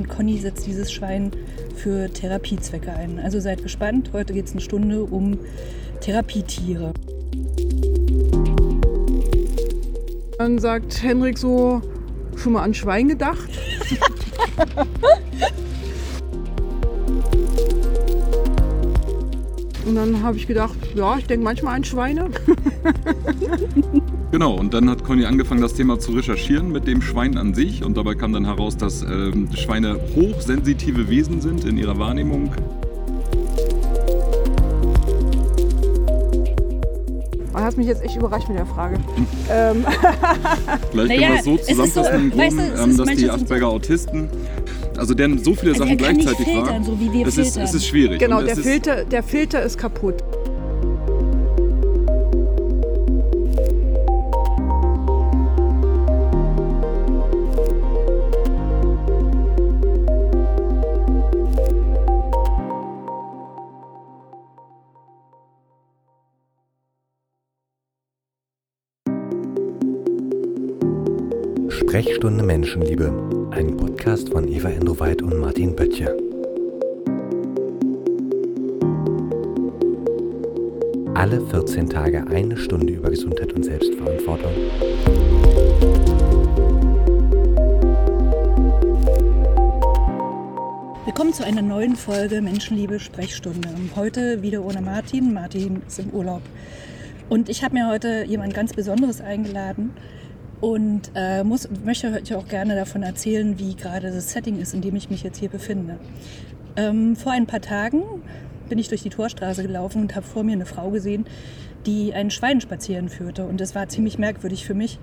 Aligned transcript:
Und 0.00 0.08
Conny 0.08 0.38
setzt 0.38 0.66
dieses 0.66 0.90
Schwein 0.90 1.30
für 1.76 2.10
Therapiezwecke 2.10 2.90
ein. 2.90 3.18
Also 3.18 3.38
seid 3.38 3.62
gespannt. 3.62 4.12
Heute 4.14 4.32
geht 4.32 4.46
es 4.46 4.52
eine 4.52 4.62
Stunde 4.62 5.04
um 5.04 5.38
Therapietiere. 6.00 6.94
Dann 10.38 10.58
sagt 10.58 11.02
Henrik 11.02 11.36
so, 11.36 11.82
schon 12.34 12.54
mal 12.54 12.62
an 12.62 12.72
Schwein 12.72 13.08
gedacht? 13.08 13.50
Und 19.84 19.96
dann 19.96 20.22
habe 20.22 20.38
ich 20.38 20.46
gedacht, 20.46 20.78
ja, 20.94 21.18
ich 21.18 21.26
denke 21.26 21.44
manchmal 21.44 21.76
an 21.76 21.84
Schweine. 21.84 22.30
Genau, 24.30 24.54
und 24.54 24.72
dann 24.74 24.88
hat 24.88 25.02
Conny 25.02 25.24
angefangen, 25.24 25.60
das 25.60 25.74
Thema 25.74 25.98
zu 25.98 26.12
recherchieren 26.12 26.70
mit 26.70 26.86
dem 26.86 27.02
Schwein 27.02 27.36
an 27.36 27.52
sich. 27.52 27.82
Und 27.84 27.96
dabei 27.96 28.14
kam 28.14 28.32
dann 28.32 28.44
heraus, 28.44 28.76
dass 28.76 29.02
äh, 29.02 29.32
Schweine 29.56 29.98
hochsensitive 30.14 31.08
Wesen 31.10 31.40
sind 31.40 31.64
in 31.64 31.76
ihrer 31.76 31.98
Wahrnehmung. 31.98 32.52
Man 37.52 37.64
hat 37.64 37.76
mich 37.76 37.88
jetzt 37.88 38.02
echt 38.04 38.14
überrascht 38.16 38.48
mit 38.48 38.56
der 38.58 38.66
Frage. 38.66 38.98
ähm, 39.50 39.84
Vielleicht 40.92 41.08
Naja, 41.08 41.20
können 41.20 41.32
wir 41.32 41.38
es 41.38 41.44
so 41.44 41.54
es 41.54 41.60
ist 41.68 41.94
so, 41.94 42.02
zusammenfassen, 42.02 42.30
im 42.32 42.38
weißt 42.38 42.52
du, 42.58 42.62
es 42.74 42.80
ähm, 42.84 42.90
ist 42.90 42.98
dass 43.00 43.08
die 43.08 43.24
so- 43.26 43.30
Asperger-Autisten, 43.32 44.28
also 44.96 45.14
deren 45.14 45.42
so 45.42 45.54
viele 45.54 45.72
Also 45.72 45.84
Sachen 45.84 45.98
er 45.98 46.04
kann 46.06 46.16
nicht 46.16 46.26
gleichzeitig 46.28 46.52
filtern, 46.54 46.68
waren, 46.74 46.84
so 46.84 47.00
wie 47.00 47.12
wir 47.12 47.26
es, 47.26 47.36
ist, 47.36 47.46
filtern. 47.54 47.62
es 47.64 47.74
ist 47.74 47.86
schwierig. 47.86 48.18
genau, 48.20 48.40
der 48.40 48.52
es 48.52 48.58
ist, 48.58 48.64
Filter, 48.66 49.04
der 49.04 49.22
Filter 49.24 49.62
ist 49.64 49.76
kaputt. 49.78 50.14
Menschenliebe, 72.60 73.48
ein 73.52 73.74
Podcast 73.74 74.28
von 74.28 74.46
Eva 74.46 74.68
Endoweit 74.68 75.22
und 75.22 75.38
Martin 75.38 75.74
Böttcher. 75.74 76.14
Alle 81.14 81.40
14 81.40 81.88
Tage 81.88 82.26
eine 82.26 82.58
Stunde 82.58 82.92
über 82.92 83.08
Gesundheit 83.08 83.54
und 83.54 83.64
Selbstverantwortung. 83.64 84.52
Willkommen 91.06 91.32
zu 91.32 91.46
einer 91.46 91.62
neuen 91.62 91.96
Folge 91.96 92.42
Menschenliebe 92.42 93.00
Sprechstunde. 93.00 93.70
Heute 93.96 94.42
wieder 94.42 94.62
ohne 94.62 94.82
Martin. 94.82 95.32
Martin 95.32 95.80
ist 95.88 95.98
im 95.98 96.10
Urlaub. 96.10 96.42
Und 97.30 97.48
ich 97.48 97.64
habe 97.64 97.72
mir 97.72 97.88
heute 97.88 98.24
jemand 98.26 98.52
ganz 98.52 98.74
Besonderes 98.74 99.22
eingeladen 99.22 99.94
und 100.60 101.10
äh, 101.14 101.42
muss, 101.42 101.68
möchte 101.84 102.12
euch 102.12 102.34
auch 102.34 102.46
gerne 102.46 102.74
davon 102.74 103.02
erzählen, 103.02 103.58
wie 103.58 103.74
gerade 103.74 104.10
das 104.10 104.32
Setting 104.32 104.58
ist, 104.58 104.74
in 104.74 104.82
dem 104.82 104.94
ich 104.96 105.10
mich 105.10 105.22
jetzt 105.22 105.38
hier 105.38 105.48
befinde. 105.48 105.98
Ähm, 106.76 107.16
vor 107.16 107.32
ein 107.32 107.46
paar 107.46 107.60
Tagen 107.60 108.02
bin 108.68 108.78
ich 108.78 108.88
durch 108.88 109.02
die 109.02 109.10
Torstraße 109.10 109.62
gelaufen 109.62 110.02
und 110.02 110.14
habe 110.14 110.26
vor 110.26 110.44
mir 110.44 110.52
eine 110.52 110.66
Frau 110.66 110.90
gesehen, 110.90 111.26
die 111.86 112.12
ein 112.12 112.30
Schwein 112.30 112.60
spazieren 112.60 113.08
führte. 113.08 113.44
Und 113.44 113.60
das 113.60 113.74
war 113.74 113.88
ziemlich 113.88 114.18
merkwürdig 114.18 114.64
für 114.64 114.74
mich. 114.74 114.98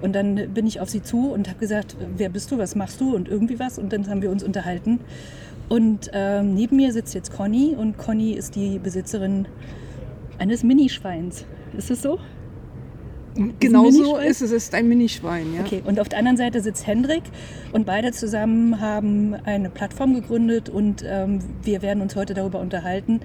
Und 0.00 0.14
dann 0.14 0.52
bin 0.54 0.66
ich 0.66 0.80
auf 0.80 0.88
sie 0.88 1.02
zu 1.02 1.30
und 1.30 1.48
habe 1.48 1.58
gesagt, 1.58 1.96
wer 2.16 2.30
bist 2.30 2.50
du, 2.50 2.58
was 2.58 2.74
machst 2.74 3.00
du 3.00 3.14
und 3.14 3.28
irgendwie 3.28 3.58
was. 3.58 3.78
Und 3.78 3.92
dann 3.92 4.08
haben 4.08 4.22
wir 4.22 4.30
uns 4.30 4.42
unterhalten. 4.42 5.00
Und 5.68 6.10
ähm, 6.12 6.54
neben 6.54 6.76
mir 6.76 6.92
sitzt 6.92 7.14
jetzt 7.14 7.32
Conny 7.32 7.74
und 7.78 7.96
Conny 7.98 8.32
ist 8.32 8.56
die 8.56 8.78
Besitzerin 8.78 9.46
eines 10.38 10.62
Minischweins. 10.64 11.44
Ist 11.76 11.90
es 11.90 12.02
so? 12.02 12.18
Genau 13.60 13.90
so 13.90 14.16
ist 14.16 14.42
es, 14.42 14.50
es 14.50 14.64
ist 14.64 14.74
ein 14.74 14.88
Minischwein. 14.88 15.54
Ja? 15.54 15.60
Okay, 15.62 15.82
und 15.84 15.98
auf 15.98 16.08
der 16.08 16.18
anderen 16.18 16.36
Seite 16.36 16.60
sitzt 16.60 16.86
Hendrik 16.86 17.22
und 17.72 17.86
beide 17.86 18.12
zusammen 18.12 18.80
haben 18.80 19.34
eine 19.44 19.70
Plattform 19.70 20.14
gegründet 20.14 20.68
und 20.68 21.02
ähm, 21.06 21.38
wir 21.62 21.82
werden 21.82 22.02
uns 22.02 22.14
heute 22.14 22.34
darüber 22.34 22.60
unterhalten, 22.60 23.20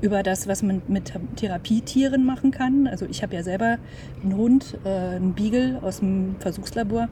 über 0.00 0.22
das, 0.22 0.48
was 0.48 0.62
man 0.62 0.82
mit 0.88 1.12
Therapietieren 1.36 2.24
machen 2.24 2.50
kann. 2.50 2.86
Also 2.88 3.06
ich 3.06 3.22
habe 3.22 3.34
ja 3.34 3.42
selber 3.42 3.78
einen 4.22 4.36
Hund, 4.36 4.78
äh, 4.84 4.88
einen 4.88 5.34
Beagle 5.34 5.78
aus 5.82 6.00
dem 6.00 6.36
Versuchslabor, 6.40 7.08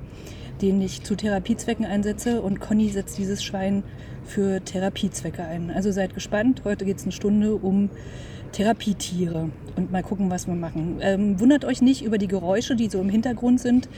den 0.61 0.81
ich 0.83 1.03
zu 1.03 1.15
Therapiezwecken 1.15 1.87
einsetze 1.87 2.43
und 2.43 2.61
Conny 2.61 2.89
setzt 2.89 3.17
dieses 3.19 3.45
Schwein 3.45 3.85
für 4.25 4.61
Therapiezwecke 4.65 5.45
ein. 5.45 5.71
Also 5.71 5.93
seid 5.93 6.15
gespannt, 6.15 6.63
heute 6.65 6.85
geht 6.85 6.99
es 6.99 7.05
eine 7.05 7.13
Stunde 7.13 7.55
um 7.55 7.91
Therapietiere 8.53 9.51
und 9.77 9.93
mal 9.93 10.03
gucken, 10.03 10.31
was 10.31 10.47
wir 10.47 10.55
machen. 10.55 10.99
Ähm, 11.01 11.41
wundert 11.41 11.65
euch 11.65 11.83
nicht 11.83 12.05
über 12.05 12.19
die 12.19 12.29
Geräusche, 12.29 12.77
die 12.77 12.89
so 12.89 13.01
im 13.01 13.09
Hintergrund 13.09 13.61
sind, 13.61 13.89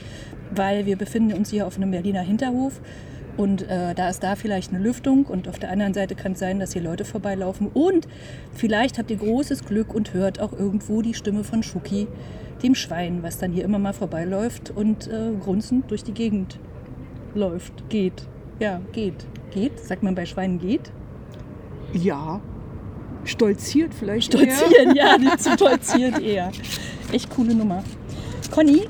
weil 0.51 0.85
wir 0.85 0.97
befinden 0.97 1.33
uns 1.33 1.49
hier 1.49 1.67
auf 1.67 1.77
einem 1.77 1.91
Berliner 1.91 2.21
Hinterhof 2.21 2.81
und 3.35 3.63
äh, 3.63 3.95
da 3.95 4.09
ist 4.09 4.23
da 4.23 4.35
vielleicht 4.35 4.71
eine 4.71 4.83
Lüftung 4.83 5.25
und 5.25 5.47
auf 5.47 5.57
der 5.57 5.71
anderen 5.71 5.93
Seite 5.93 6.15
kann 6.15 6.33
es 6.33 6.39
sein, 6.39 6.59
dass 6.59 6.73
hier 6.73 6.83
Leute 6.83 7.03
vorbeilaufen 7.03 7.67
und 7.73 8.07
vielleicht 8.53 8.99
habt 8.99 9.09
ihr 9.09 9.17
großes 9.17 9.65
Glück 9.65 9.93
und 9.93 10.13
hört 10.13 10.39
auch 10.39 10.53
irgendwo 10.53 11.01
die 11.01 11.15
Stimme 11.15 11.43
von 11.43 11.63
Schuki, 11.63 12.07
dem 12.61 12.75
Schwein, 12.75 13.23
was 13.23 13.39
dann 13.39 13.51
hier 13.51 13.65
immer 13.65 13.79
mal 13.79 13.93
vorbeiläuft 13.93 14.71
und 14.71 15.07
äh, 15.07 15.31
grunzend 15.39 15.89
durch 15.89 16.03
die 16.03 16.13
Gegend 16.13 16.59
läuft, 17.33 17.89
geht. 17.89 18.27
Ja, 18.59 18.81
geht. 18.91 19.25
Geht? 19.51 19.79
Sagt 19.79 20.03
man 20.03 20.15
bei 20.15 20.25
Schweinen 20.25 20.59
geht? 20.59 20.91
ja. 21.93 22.41
Stolziert 23.25 23.93
vielleicht. 23.93 24.33
eher. 24.33 24.53
Stolzieren, 24.55 24.95
ja, 24.95 25.17
die 25.17 25.29
stolziert 25.55 26.19
eher. 26.21 26.51
Echt 27.11 27.29
coole 27.29 27.53
Nummer. 27.55 27.83
Conny, 28.51 28.83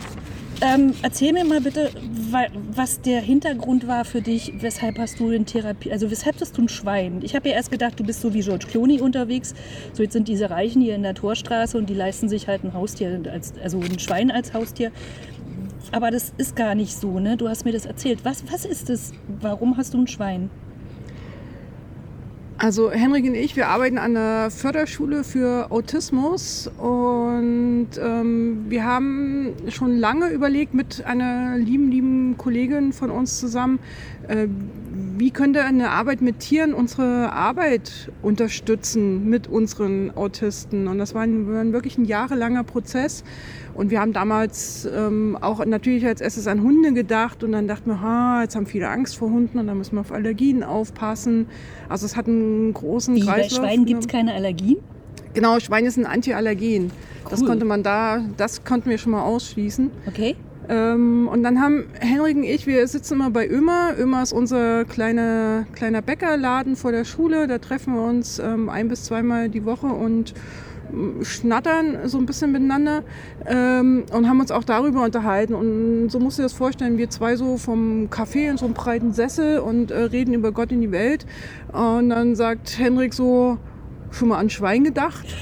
ähm, 0.61 0.93
erzähl 1.01 1.33
mir 1.33 1.43
mal 1.45 1.61
bitte, 1.61 1.89
wa- 2.31 2.47
was 2.73 3.01
der 3.01 3.21
Hintergrund 3.21 3.87
war 3.87 4.05
für 4.05 4.21
dich. 4.21 4.53
Weshalb 4.59 4.97
hast 4.99 5.19
du 5.19 5.29
in 5.29 5.45
Therapie, 5.45 5.91
also 5.91 6.09
weshalb 6.09 6.39
hast 6.41 6.57
du 6.57 6.63
ein 6.63 6.69
Schwein? 6.69 7.19
Ich 7.23 7.35
habe 7.35 7.49
ja 7.49 7.55
erst 7.55 7.71
gedacht, 7.71 7.99
du 7.99 8.03
bist 8.03 8.21
so 8.21 8.33
wie 8.33 8.41
George 8.41 8.65
Clooney 8.69 9.01
unterwegs. 9.01 9.53
So 9.93 10.03
jetzt 10.03 10.13
sind 10.13 10.27
diese 10.27 10.49
Reichen 10.49 10.81
hier 10.81 10.95
in 10.95 11.03
der 11.03 11.15
Torstraße 11.15 11.77
und 11.77 11.89
die 11.89 11.93
leisten 11.93 12.29
sich 12.29 12.47
halt 12.47 12.63
ein 12.63 12.73
Haustier, 12.73 13.21
als, 13.31 13.53
also 13.61 13.79
ein 13.79 13.99
Schwein 13.99 14.31
als 14.31 14.53
Haustier. 14.53 14.91
Aber 15.91 16.09
das 16.11 16.33
ist 16.37 16.55
gar 16.55 16.75
nicht 16.75 16.95
so, 16.95 17.19
ne? 17.19 17.37
Du 17.37 17.49
hast 17.49 17.65
mir 17.65 17.71
das 17.73 17.85
erzählt. 17.85 18.19
Was, 18.23 18.43
was 18.51 18.65
ist 18.65 18.89
das? 18.89 19.11
Warum 19.41 19.77
hast 19.77 19.93
du 19.93 19.99
ein 19.99 20.07
Schwein? 20.07 20.49
Also 22.57 22.91
Henrik 22.91 23.25
und 23.25 23.35
ich, 23.35 23.55
wir 23.55 23.67
arbeiten 23.67 23.97
an 23.97 24.13
der 24.13 24.49
Förderschule 24.51 25.23
für 25.23 25.71
Autismus 25.71 26.69
und 26.77 27.87
ähm, 27.99 28.65
wir 28.69 28.85
haben 28.85 29.53
schon 29.69 29.97
lange 29.97 30.29
überlegt 30.29 30.73
mit 30.73 31.03
einer 31.05 31.57
lieben, 31.57 31.89
lieben 31.91 32.37
Kollegin 32.37 32.93
von 32.93 33.09
uns 33.09 33.39
zusammen, 33.39 33.79
äh, 34.27 34.47
wie 35.23 35.31
könnte 35.31 35.63
eine 35.63 35.91
Arbeit 35.91 36.19
mit 36.19 36.39
Tieren 36.39 36.73
unsere 36.73 37.31
Arbeit 37.31 38.11
unterstützen 38.21 39.29
mit 39.29 39.47
unseren 39.47 40.11
Autisten. 40.11 40.89
Und 40.89 40.97
das 40.97 41.15
war 41.15 41.21
ein, 41.21 41.71
wirklich 41.71 41.97
ein 41.97 42.03
jahrelanger 42.03 42.65
Prozess. 42.65 43.23
Und 43.73 43.89
wir 43.89 44.01
haben 44.01 44.11
damals 44.11 44.85
ähm, 44.93 45.37
auch 45.39 45.65
natürlich 45.65 46.05
als 46.05 46.19
erstes 46.19 46.45
an 46.45 46.61
Hunde 46.61 46.91
gedacht 46.91 47.41
und 47.41 47.53
dann 47.53 47.69
dachten 47.69 47.89
wir, 47.89 48.01
ha, 48.01 48.41
jetzt 48.41 48.57
haben 48.57 48.65
viele 48.65 48.89
Angst 48.89 49.15
vor 49.15 49.29
Hunden 49.29 49.59
und 49.59 49.67
dann 49.67 49.77
müssen 49.77 49.95
wir 49.95 50.01
auf 50.01 50.11
Allergien 50.11 50.61
aufpassen. 50.61 51.47
Also 51.87 52.05
es 52.05 52.17
hat 52.17 52.27
einen 52.27 52.73
großen 52.73 53.15
Wie, 53.15 53.23
bei 53.23 53.39
Kreislauf. 53.43 53.65
Schweinen 53.65 53.85
gibt 53.85 54.01
es 54.01 54.07
keine 54.09 54.33
Allergien? 54.33 54.79
Genau, 55.33 55.57
Schwein 55.61 55.85
ist 55.85 55.95
ein 55.95 56.05
Antiallergen. 56.05 56.91
Das 57.29 57.39
Cool. 57.39 57.47
konnte 57.47 57.63
man 57.63 57.81
da, 57.81 58.25
das 58.35 58.65
konnten 58.65 58.89
wir 58.89 58.97
schon 58.97 59.13
mal 59.13 59.23
ausschließen. 59.23 59.89
Okay. 60.05 60.35
Ähm, 60.69 61.27
und 61.27 61.43
dann 61.43 61.59
haben 61.59 61.85
Henrik 61.99 62.37
und 62.37 62.43
ich, 62.43 62.67
wir 62.67 62.87
sitzen 62.87 63.15
immer 63.15 63.29
bei 63.29 63.47
Ömer. 63.47 63.93
Ömer 63.97 64.23
ist 64.23 64.33
unser 64.33 64.85
kleiner, 64.85 65.65
kleiner 65.73 66.01
Bäckerladen 66.01 66.75
vor 66.75 66.91
der 66.91 67.05
Schule. 67.05 67.47
Da 67.47 67.57
treffen 67.57 67.95
wir 67.95 68.03
uns 68.03 68.39
ähm, 68.39 68.69
ein 68.69 68.87
bis 68.87 69.03
zweimal 69.03 69.49
die 69.49 69.65
Woche 69.65 69.87
und 69.87 70.33
ähm, 70.91 71.23
schnattern 71.23 72.07
so 72.07 72.17
ein 72.17 72.25
bisschen 72.25 72.51
miteinander 72.51 73.03
ähm, 73.45 74.05
und 74.11 74.29
haben 74.29 74.39
uns 74.39 74.51
auch 74.51 74.63
darüber 74.63 75.03
unterhalten. 75.03 75.53
Und 75.53 76.09
so 76.09 76.19
musst 76.19 76.37
du 76.37 76.41
dir 76.41 76.45
das 76.45 76.53
vorstellen, 76.53 76.97
wir 76.97 77.09
zwei 77.09 77.35
so 77.35 77.57
vom 77.57 78.07
Café 78.09 78.49
in 78.49 78.57
so 78.57 78.65
einem 78.65 78.73
breiten 78.73 79.11
Sessel 79.11 79.59
und 79.59 79.91
äh, 79.91 79.97
reden 79.97 80.33
über 80.33 80.51
Gott 80.51 80.71
in 80.71 80.81
die 80.81 80.91
Welt. 80.91 81.25
Und 81.73 82.09
dann 82.09 82.35
sagt 82.35 82.79
Henrik 82.79 83.13
so, 83.13 83.57
schon 84.11 84.29
mal 84.29 84.37
an 84.37 84.49
Schwein 84.49 84.83
gedacht? 84.83 85.25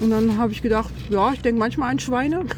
Und 0.00 0.10
dann 0.10 0.36
habe 0.36 0.52
ich 0.52 0.62
gedacht, 0.62 0.92
ja, 1.10 1.32
ich 1.32 1.40
denke 1.40 1.58
manchmal 1.58 1.90
an 1.90 1.98
Schweine. 1.98 2.44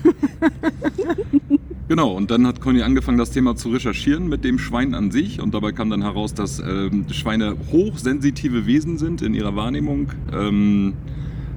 Genau, 1.89 2.15
und 2.15 2.31
dann 2.31 2.47
hat 2.47 2.61
Conny 2.61 2.83
angefangen, 2.83 3.17
das 3.17 3.31
Thema 3.31 3.57
zu 3.57 3.71
recherchieren 3.71 4.29
mit 4.29 4.45
dem 4.45 4.59
Schwein 4.59 4.95
an 4.95 5.11
sich. 5.11 5.41
Und 5.41 5.55
dabei 5.55 5.73
kam 5.73 5.89
dann 5.89 6.03
heraus, 6.03 6.35
dass 6.35 6.59
ähm, 6.59 7.07
Schweine 7.11 7.57
hochsensitive 7.73 8.67
Wesen 8.67 8.99
sind 8.99 9.23
in 9.23 9.33
ihrer 9.33 9.57
Wahrnehmung. 9.57 10.13
Ähm, 10.31 10.93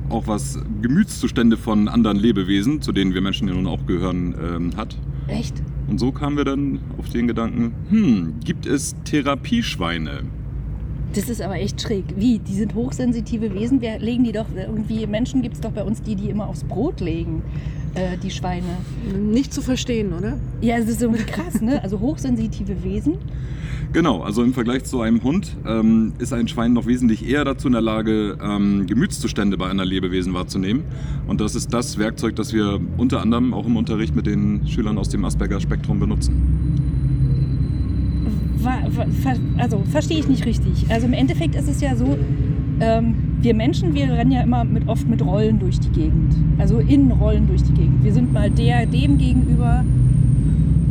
auch 0.08 0.28
was 0.28 0.58
Gemütszustände 0.82 1.58
von 1.58 1.90
anderen 1.90 2.16
Lebewesen, 2.16 2.82
zu 2.82 2.94
denen 2.94 3.14
wir 3.14 3.20
Menschen 3.20 3.50
ja 3.50 3.54
nun 3.54 3.68
auch 3.68 3.86
gehören, 3.86 4.34
ähm, 4.42 4.78
hat. 4.78 4.98
Echt? 5.28 5.62
Und 5.90 6.00
so 6.00 6.14
kamen 6.14 6.38
wir 6.38 6.46
dann 6.46 6.80
auf 6.98 7.10
den 7.10 7.28
Gedanken, 7.28 7.74
hm, 7.90 8.34
gibt 8.42 8.66
es 8.66 8.96
Therapieschweine? 9.04 10.24
Das 11.14 11.28
ist 11.28 11.42
aber 11.42 11.56
echt 11.56 11.82
schräg. 11.82 12.06
Wie? 12.16 12.40
Die 12.40 12.54
sind 12.54 12.74
hochsensitive 12.74 13.54
Wesen. 13.54 13.82
Wir 13.82 14.00
legen 14.00 14.24
die 14.24 14.32
doch 14.32 14.46
irgendwie. 14.56 15.06
Menschen 15.08 15.42
gibt 15.42 15.56
es 15.56 15.62
doch 15.62 15.72
bei 15.72 15.84
uns, 15.84 16.02
die 16.02 16.16
die 16.16 16.30
immer 16.30 16.48
aufs 16.48 16.64
Brot 16.64 17.02
legen, 17.02 17.44
äh, 17.96 18.18
die 18.18 18.32
Schweine. 18.32 18.78
Nicht 19.20 19.54
zu 19.54 19.62
verstehen, 19.62 20.14
oder? 20.14 20.38
Ja, 20.62 20.78
das 20.80 20.88
ist 20.88 21.02
irgendwie 21.02 21.24
krass, 21.24 21.62
ne? 21.62 21.84
Also 21.84 22.00
hochsensitive 22.00 22.84
Wesen. 22.84 23.18
Genau, 23.94 24.22
also 24.22 24.42
im 24.42 24.54
Vergleich 24.54 24.86
zu 24.86 25.02
einem 25.02 25.22
Hund 25.22 25.58
ähm, 25.68 26.14
ist 26.18 26.32
ein 26.32 26.48
Schwein 26.48 26.72
noch 26.72 26.86
wesentlich 26.86 27.28
eher 27.28 27.44
dazu 27.44 27.68
in 27.68 27.74
der 27.74 27.82
Lage, 27.82 28.38
ähm, 28.42 28.88
Gemütszustände 28.88 29.58
bei 29.58 29.70
einer 29.70 29.84
Lebewesen 29.84 30.34
wahrzunehmen. 30.34 30.84
Und 31.28 31.42
das 31.42 31.56
ist 31.56 31.74
das 31.74 31.98
Werkzeug, 31.98 32.38
das 32.38 32.54
wir 32.54 32.80
unter 32.96 33.20
anderem 33.20 33.54
auch 33.54 33.66
im 33.66 33.76
Unterricht 33.76 34.16
mit 34.16 34.28
den 34.28 34.66
Schülern 34.66 34.98
aus 34.98 35.10
dem 35.10 35.26
Asperger-Spektrum 35.26 36.00
benutzen. 36.00 37.01
Wa- 38.64 38.82
wa- 38.96 39.06
ver- 39.22 39.38
Also 39.58 39.82
verstehe 39.90 40.20
ich 40.20 40.28
nicht 40.28 40.46
richtig. 40.46 40.86
Also 40.90 41.08
im 41.08 41.14
Endeffekt 41.14 41.56
ist 41.56 41.70
es 41.70 41.82
ja 41.82 41.96
so, 41.96 42.18
ähm, 42.80 43.16
wir 43.42 43.56
Menschen, 43.56 43.94
wir 43.94 44.12
rennen 44.12 44.32
ja 44.32 44.42
immer 44.42 44.64
mit, 44.64 44.88
oft 44.88 45.08
mit 45.10 45.24
Rollen 45.26 45.60
durch 45.60 45.80
die 45.80 45.90
Gegend. 45.90 46.36
Also 46.60 46.80
in 46.80 47.12
Rollen 47.12 47.48
durch 47.48 47.64
die 47.64 47.74
Gegend. 47.74 48.04
Wir 48.04 48.14
sind 48.14 48.32
mal 48.34 48.50
der 48.50 48.86
dem 48.86 49.18
gegenüber. 49.18 49.84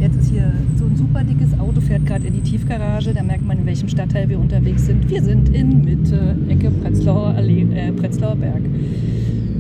Jetzt 0.01 0.17
ist 0.17 0.31
hier 0.31 0.53
so 0.77 0.87
ein 0.87 0.97
super 0.97 1.23
dickes 1.23 1.59
Auto, 1.61 1.81
fährt 1.81 2.07
gerade 2.07 2.27
in 2.27 2.33
die 2.33 2.41
Tiefgarage. 2.41 3.13
Da 3.13 3.23
merkt 3.23 3.47
man, 3.47 3.59
in 3.59 3.67
welchem 3.67 3.89
Stadtteil 3.89 4.29
wir 4.29 4.39
unterwegs 4.39 4.87
sind. 4.87 5.09
Wir 5.11 5.23
sind 5.23 5.51
in 5.51 5.85
Mitte, 5.85 6.37
Ecke 6.49 6.71
Prenzlauer, 6.71 7.35
Allee, 7.37 7.67
äh, 7.75 7.93
Prenzlauer 7.93 8.37
Berg. 8.37 8.63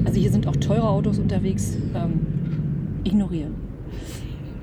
Also 0.05 0.19
hier 0.19 0.31
sind 0.31 0.47
auch 0.49 0.57
teure 0.57 0.89
Autos 0.89 1.19
unterwegs. 1.19 1.77
Ähm, 1.95 2.21
ignorieren. 3.05 3.53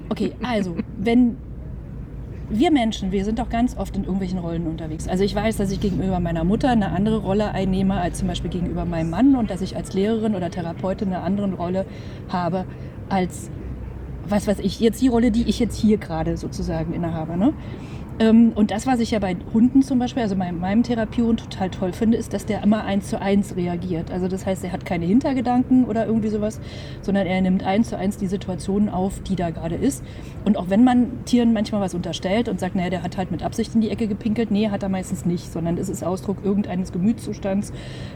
Okay, 0.09 0.31
also, 0.43 0.75
wenn 1.01 1.31
wir 2.49 2.71
Menschen, 2.71 3.11
wir 3.11 3.25
sind 3.25 3.39
doch 3.39 3.49
ganz 3.49 3.77
oft 3.77 3.95
in 3.95 4.03
irgendwelchen 4.03 4.39
Rollen 4.39 4.67
unterwegs. 4.67 5.07
Also 5.07 5.23
ich 5.23 5.35
weiß, 5.35 5.57
dass 5.57 5.71
ich 5.71 5.79
gegenüber 5.79 6.19
meiner 6.19 6.43
Mutter 6.43 6.69
eine 6.69 6.91
andere 6.91 7.17
Rolle 7.17 7.51
einnehme 7.51 7.95
als 7.95 8.19
zum 8.19 8.27
Beispiel 8.27 8.49
gegenüber 8.49 8.85
meinem 8.85 9.09
Mann 9.09 9.35
und 9.35 9.49
dass 9.49 9.61
ich 9.61 9.75
als 9.75 9.93
Lehrerin 9.93 10.35
oder 10.35 10.49
Therapeutin 10.49 11.09
eine 11.09 11.23
andere 11.23 11.53
Rolle 11.53 11.85
habe 12.29 12.65
als, 13.09 13.49
was 14.27 14.47
weiß 14.47 14.59
ich, 14.59 14.79
jetzt 14.79 15.01
die 15.01 15.09
Rolle, 15.09 15.31
die 15.31 15.43
ich 15.43 15.59
jetzt 15.59 15.77
hier 15.77 15.97
gerade 15.97 16.37
sozusagen 16.37 16.93
innehabe. 16.93 17.37
Ne? 17.37 17.53
Ähm, 18.19 18.53
Und 18.55 18.71
das, 18.71 18.87
was 18.87 18.99
ich 18.99 19.11
ja 19.11 19.19
bei 19.19 19.35
Hunden 19.53 19.83
zum 19.83 19.99
Beispiel, 19.99 20.23
also 20.23 20.35
bei 20.35 20.51
meinem 20.51 20.81
Therapiehund 20.81 21.39
total 21.39 21.69
toll 21.69 21.93
finde, 21.93 22.17
ist, 22.17 22.33
dass 22.33 22.45
der 22.47 22.63
immer 22.63 22.83
eins 22.83 23.09
zu 23.09 23.21
eins 23.21 23.55
reagiert. 23.55 24.09
Also 24.09 24.27
das 24.27 24.45
heißt, 24.45 24.63
er 24.63 24.71
hat 24.71 24.85
keine 24.85 25.05
Hintergedanken 25.05 25.85
oder 25.85 26.07
irgendwie 26.07 26.29
sowas, 26.29 26.59
sondern 27.01 27.27
er 27.27 27.39
nimmt 27.41 27.63
eins 27.63 27.89
zu 27.89 27.97
eins 27.97 28.17
die 28.17 28.25
Situation 28.25 28.89
auf, 28.89 29.21
die 29.21 29.35
da 29.35 29.51
gerade 29.51 29.75
ist. 29.75 30.03
Und 30.45 30.57
auch 30.57 30.69
wenn 30.69 30.83
man 30.83 31.25
Tieren 31.25 31.53
manchmal 31.53 31.81
was 31.81 31.93
unterstellt 31.93 32.49
und 32.49 32.59
sagt, 32.59 32.75
naja, 32.75 32.89
der 32.89 33.03
hat 33.03 33.17
halt 33.17 33.29
mit 33.29 33.43
Absicht 33.43 33.75
in 33.75 33.81
die 33.81 33.91
Ecke 33.91 34.07
gepinkelt, 34.07 34.49
nee, 34.49 34.69
hat 34.69 34.81
er 34.81 34.89
meistens 34.89 35.25
nicht, 35.25 35.51
sondern 35.51 35.77
es 35.77 35.87
ist 35.87 36.03
Ausdruck 36.03 36.37
irgendeines 36.43 36.91
Gemütszustands, 36.91 37.71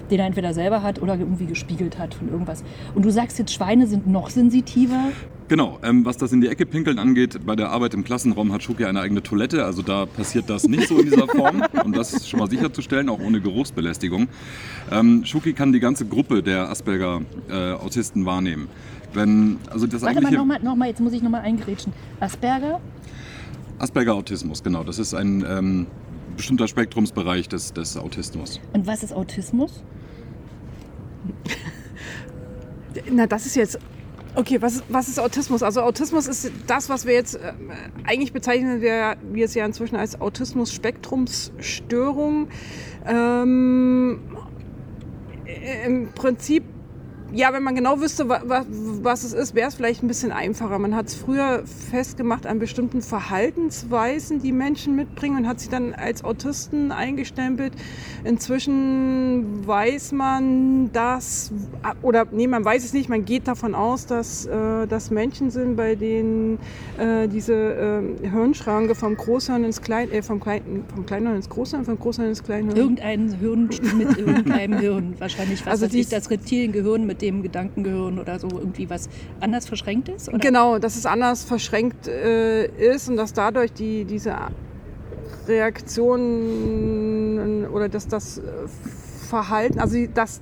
den 0.09 0.19
er 0.19 0.25
entweder 0.25 0.55
selber 0.55 0.81
hat 0.81 0.99
oder 0.99 1.15
irgendwie 1.15 1.45
gespiegelt 1.45 1.99
hat 1.99 2.15
von 2.15 2.29
irgendwas. 2.29 2.63
Und 2.95 3.05
du 3.05 3.11
sagst 3.11 3.37
jetzt, 3.37 3.53
Schweine 3.53 3.85
sind 3.85 4.07
noch 4.07 4.31
sensitiver. 4.31 5.11
Genau, 5.51 5.79
ähm, 5.83 6.05
was 6.05 6.15
das 6.15 6.31
in 6.31 6.39
die 6.39 6.47
Ecke 6.47 6.65
pinkeln 6.65 6.97
angeht, 6.97 7.45
bei 7.45 7.57
der 7.57 7.71
Arbeit 7.71 7.93
im 7.93 8.05
Klassenraum 8.05 8.53
hat 8.53 8.63
Schuki 8.63 8.85
eine 8.85 9.01
eigene 9.01 9.21
Toilette, 9.21 9.65
also 9.65 9.81
da 9.81 10.05
passiert 10.05 10.49
das 10.49 10.65
nicht 10.65 10.87
so 10.87 10.97
in 10.97 11.09
dieser 11.09 11.27
Form, 11.27 11.61
um 11.83 11.91
das 11.91 12.25
schon 12.25 12.39
mal 12.39 12.49
sicherzustellen, 12.49 13.09
auch 13.09 13.19
ohne 13.19 13.41
Geruchsbelästigung. 13.41 14.29
Ähm, 14.89 15.25
Schuki 15.25 15.51
kann 15.51 15.73
die 15.73 15.81
ganze 15.81 16.05
Gruppe 16.05 16.41
der 16.41 16.69
Asperger-Autisten 16.69 18.25
wahrnehmen. 18.25 18.69
Wenn, 19.13 19.57
also 19.69 19.87
das 19.87 20.03
Warte 20.03 20.21
mal, 20.21 20.31
nochmal, 20.31 20.63
noch 20.63 20.77
mal, 20.77 20.87
jetzt 20.87 21.01
muss 21.01 21.11
ich 21.11 21.21
nochmal 21.21 21.41
eingrätschen. 21.41 21.91
Asperger? 22.21 22.79
Asperger-Autismus, 23.77 24.63
genau, 24.63 24.85
das 24.85 24.99
ist 24.99 25.13
ein 25.13 25.45
ähm, 25.45 25.87
bestimmter 26.37 26.69
Spektrumsbereich 26.69 27.49
des, 27.49 27.73
des 27.73 27.97
Autismus. 27.97 28.61
Und 28.71 28.87
was 28.87 29.03
ist 29.03 29.11
Autismus? 29.11 29.83
Na, 33.11 33.27
das 33.27 33.45
ist 33.45 33.55
jetzt. 33.55 33.77
Okay, 34.33 34.61
was, 34.61 34.81
was 34.87 35.09
ist 35.09 35.19
Autismus? 35.19 35.61
Also 35.61 35.81
Autismus 35.81 36.25
ist 36.27 36.49
das, 36.65 36.87
was 36.87 37.05
wir 37.05 37.13
jetzt 37.13 37.35
äh, 37.35 37.51
eigentlich 38.05 38.31
bezeichnen, 38.31 38.79
wir, 38.79 39.17
wir 39.31 39.43
es 39.43 39.53
ja 39.55 39.65
inzwischen 39.65 39.97
als 39.97 40.21
Autismus-Spektrumsstörung. 40.21 42.47
Ähm, 43.05 44.21
Im 45.85 46.13
Prinzip, 46.13 46.63
ja, 47.33 47.53
wenn 47.53 47.63
man 47.63 47.75
genau 47.75 47.99
wüsste, 47.99 48.27
wa, 48.27 48.41
wa, 48.45 48.65
was 49.01 49.23
es 49.23 49.33
ist, 49.33 49.55
wäre 49.55 49.69
es 49.69 49.75
vielleicht 49.75 50.03
ein 50.03 50.07
bisschen 50.07 50.31
einfacher. 50.31 50.77
Man 50.79 50.95
hat 50.95 51.07
es 51.07 51.15
früher 51.15 51.63
festgemacht 51.89 52.45
an 52.45 52.59
bestimmten 52.59 53.01
Verhaltensweisen, 53.01 54.41
die 54.41 54.51
Menschen 54.51 54.95
mitbringen 54.95 55.37
und 55.37 55.47
hat 55.47 55.59
sie 55.59 55.69
dann 55.69 55.93
als 55.93 56.23
Autisten 56.23 56.91
eingestempelt. 56.91 57.73
Inzwischen 58.23 59.65
weiß 59.65 60.11
man 60.11 60.91
das, 60.91 61.51
oder 62.01 62.27
nee, 62.31 62.47
man 62.47 62.65
weiß 62.65 62.83
es 62.83 62.93
nicht, 62.93 63.07
man 63.07 63.23
geht 63.23 63.47
davon 63.47 63.75
aus, 63.75 64.05
dass 64.05 64.45
äh, 64.45 64.87
das 64.87 65.09
Menschen 65.09 65.51
sind, 65.51 65.77
bei 65.77 65.95
denen 65.95 66.59
äh, 66.97 67.27
diese 67.27 67.53
äh, 67.53 68.29
Hirnschranke 68.29 68.93
vom 68.93 69.15
Großhirn 69.15 69.63
ins 69.63 69.81
Klein, 69.81 70.11
äh, 70.11 70.21
vom, 70.21 70.41
Klein, 70.41 70.83
vom 70.93 71.05
Kleinhirn 71.05 71.37
ins 71.37 71.49
Großhirn, 71.49 71.85
vom 71.85 71.97
Großhirn 71.97 72.27
ins 72.27 72.43
Kleinhirn. 72.43 72.75
Irgendein 72.75 73.29
Hirn 73.39 73.69
mit 73.97 74.17
irgendeinem 74.17 74.79
Hirn. 74.79 75.15
Wahrscheinlich, 75.17 75.61
was 75.65 75.71
Also 75.71 75.85
weiß 75.85 75.93
ich, 75.93 76.09
das 76.09 76.29
Reptiliengehirn 76.29 77.05
mit 77.05 77.20
dem 77.21 77.43
Gedankengehirn 77.43 78.19
oder 78.19 78.39
so 78.39 78.47
irgendwie 78.49 78.89
was 78.89 79.09
anders 79.39 79.67
verschränkt 79.67 80.09
ist? 80.09 80.29
Oder? 80.29 80.39
Genau, 80.39 80.79
dass 80.79 80.95
es 80.95 81.05
anders 81.05 81.43
verschränkt 81.43 82.07
äh, 82.07 82.65
ist 82.65 83.09
und 83.09 83.17
dass 83.17 83.33
dadurch 83.33 83.71
die, 83.73 84.05
diese 84.05 84.35
Reaktionen 86.41 87.67
oder 87.67 87.89
dass 87.89 88.07
das 88.07 88.37
äh, 88.39 88.41
Verhalten, 89.29 89.79
also 89.79 89.97
das. 90.13 90.41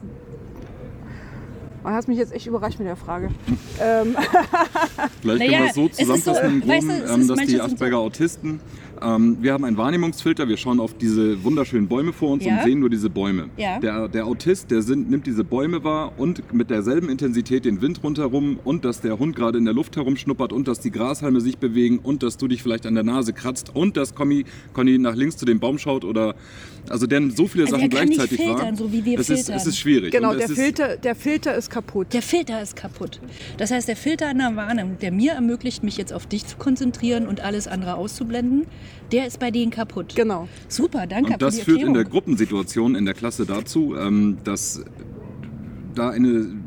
Man 1.81 1.93
hat 1.93 2.09
mich 2.09 2.17
jetzt 2.17 2.33
echt 2.33 2.45
überrascht 2.45 2.77
mit 2.77 2.87
der 2.89 2.97
Frage. 2.97 3.29
Vielleicht 3.77 5.39
Naja, 5.39 5.49
können 5.49 5.63
wir 5.63 5.65
es 5.69 5.75
so 5.75 5.83
so, 5.83 5.87
zusammenfassen 6.33 6.61
im 6.61 6.67
weißt 6.67 6.83
du, 6.89 6.91
ähm, 7.13 7.27
dass 7.27 7.39
die 7.39 7.45
sind 7.45 7.57
so- 7.57 7.63
Asperger-Autisten, 7.63 8.59
ähm, 9.01 9.37
wir 9.41 9.53
haben 9.53 9.63
einen 9.63 9.77
Wahrnehmungsfilter, 9.77 10.47
wir 10.47 10.57
schauen 10.57 10.79
auf 10.79 10.93
diese 10.97 11.43
wunderschönen 11.43 11.87
Bäume 11.87 12.13
vor 12.13 12.31
uns 12.31 12.45
Ja. 12.45 12.57
und 12.57 12.63
sehen 12.63 12.79
nur 12.79 12.89
diese 12.89 13.09
Bäume. 13.09 13.49
Ja. 13.57 13.79
Der, 13.79 14.07
der 14.07 14.25
Autist, 14.25 14.71
der 14.71 14.81
sind, 14.81 15.09
nimmt 15.09 15.25
diese 15.27 15.43
Bäume 15.43 15.83
wahr 15.83 16.13
und 16.17 16.53
mit 16.53 16.69
derselben 16.69 17.09
Intensität 17.09 17.65
den 17.65 17.81
Wind 17.81 18.03
rundherum 18.03 18.59
und 18.63 18.85
dass 18.85 19.01
der 19.01 19.19
Hund 19.19 19.35
gerade 19.35 19.57
in 19.57 19.65
der 19.65 19.73
Luft 19.73 19.95
herumschnuppert 19.95 20.53
und 20.53 20.67
dass 20.67 20.79
die 20.79 20.91
Grashalme 20.91 21.41
sich 21.41 21.57
bewegen 21.57 21.99
und 21.99 22.23
dass 22.23 22.37
du 22.37 22.47
dich 22.47 22.63
vielleicht 22.63 22.85
an 22.85 22.95
der 22.95 23.03
Nase 23.03 23.33
kratzt 23.33 23.75
und 23.75 23.97
dass 23.97 24.15
Conny, 24.15 24.45
Conny 24.73 24.97
nach 24.97 25.15
links 25.15 25.37
zu 25.37 25.45
dem 25.45 25.59
Baum 25.59 25.77
schaut 25.77 26.03
oder 26.05 26.35
also 26.87 27.07
denn 27.07 27.31
so 27.31 27.47
viele 27.47 27.65
Also 27.65 27.75
Sachen 27.75 27.91
er 27.91 27.97
kann 27.97 28.07
nicht 28.07 28.17
gleichzeitig 28.17 28.45
filtern, 28.45 28.67
wahr. 28.69 28.75
so 28.75 28.91
wie 28.91 29.05
wir 29.05 29.19
es 29.19 29.29
ist, 29.29 29.45
filtern. 29.45 29.55
es 29.55 29.65
ist 29.67 29.77
schwierig. 29.77 30.11
genau, 30.11 30.33
der 30.33 30.49
Filter, 30.49 30.97
der 30.97 31.15
Filter 31.15 31.55
ist 31.55 31.69
kaputt. 31.69 32.13
Der 32.13 32.21
Filter 32.21 32.61
ist 32.61 32.75
kaputt. 32.75 33.19
Das 33.57 33.71
heißt, 33.71 33.87
der 33.87 33.95
Filter 33.95 34.29
an 34.29 34.37
der 34.39 34.55
Wahrnehmung, 34.55 34.97
der 34.99 35.11
mir 35.11 35.33
ermöglicht, 35.33 35.83
mich 35.83 35.97
jetzt 35.97 36.13
auf 36.13 36.25
dich 36.25 36.45
zu 36.45 36.57
konzentrieren 36.57 37.27
und 37.27 37.41
alles 37.41 37.67
andere 37.67 37.95
auszublenden, 37.95 38.65
der 39.11 39.27
ist 39.27 39.39
bei 39.39 39.51
denen 39.51 39.71
kaputt. 39.71 40.15
Genau. 40.15 40.47
Super, 40.67 41.07
danke 41.07 41.33
Und 41.33 41.41
das 41.41 41.59
für 41.59 41.71
die 41.73 41.79
führt 41.79 41.87
in 41.87 41.93
der 41.93 42.05
Gruppensituation 42.05 42.95
in 42.95 43.05
der 43.05 43.13
Klasse 43.13 43.45
dazu, 43.45 43.95
ähm, 43.97 44.37
dass 44.43 44.83
da 45.95 46.09
eine 46.09 46.58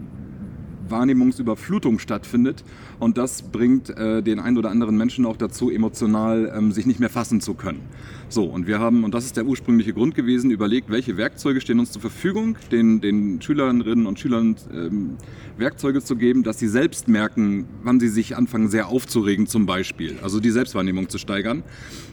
Wahrnehmungsüberflutung 0.89 1.99
stattfindet 1.99 2.65
und 2.99 3.19
das 3.19 3.43
bringt 3.43 3.91
äh, 3.91 4.23
den 4.23 4.41
einen 4.41 4.59
oder 4.59 4.71
anderen 4.71 4.97
Menschen 4.97 5.27
auch 5.27 5.37
dazu, 5.37 5.71
emotional 5.71 6.53
ähm, 6.57 6.73
sich 6.73 6.87
nicht 6.87 7.01
mehr 7.01 7.11
fassen 7.11 7.41
zu 7.41 7.55
können. 7.55 7.81
So, 8.29 8.45
und 8.45 8.67
wir 8.67 8.79
haben, 8.79 9.05
und 9.05 9.13
das 9.13 9.27
ist 9.27 9.37
der 9.37 9.45
ursprüngliche 9.45 9.93
Grund 9.93 10.15
gewesen, 10.15 10.51
überlegt, 10.51 10.91
welche 10.91 11.17
Werkzeuge 11.17 11.61
stehen 11.61 11.79
uns 11.79 11.93
zur 11.93 12.01
Verfügung, 12.01 12.57
den, 12.71 13.01
den 13.01 13.43
Schülerinnen 13.43 14.07
und 14.07 14.19
Schülern 14.19 14.57
ähm, 14.73 15.17
Werkzeuge 15.59 16.03
zu 16.03 16.17
geben, 16.17 16.43
dass 16.43 16.59
sie 16.59 16.69
selbst 16.69 17.09
merken, 17.09 17.67
wann 17.83 18.01
sie 18.01 18.09
sich 18.09 18.37
anfangen, 18.37 18.69
sehr 18.69 18.89
aufzuregen 18.89 19.47
zum 19.47 19.67
Beispiel, 19.67 20.17
also 20.23 20.41
die 20.41 20.51
Selbstwahrnehmung 20.51 21.09
zu 21.09 21.19
steigern. 21.19 21.63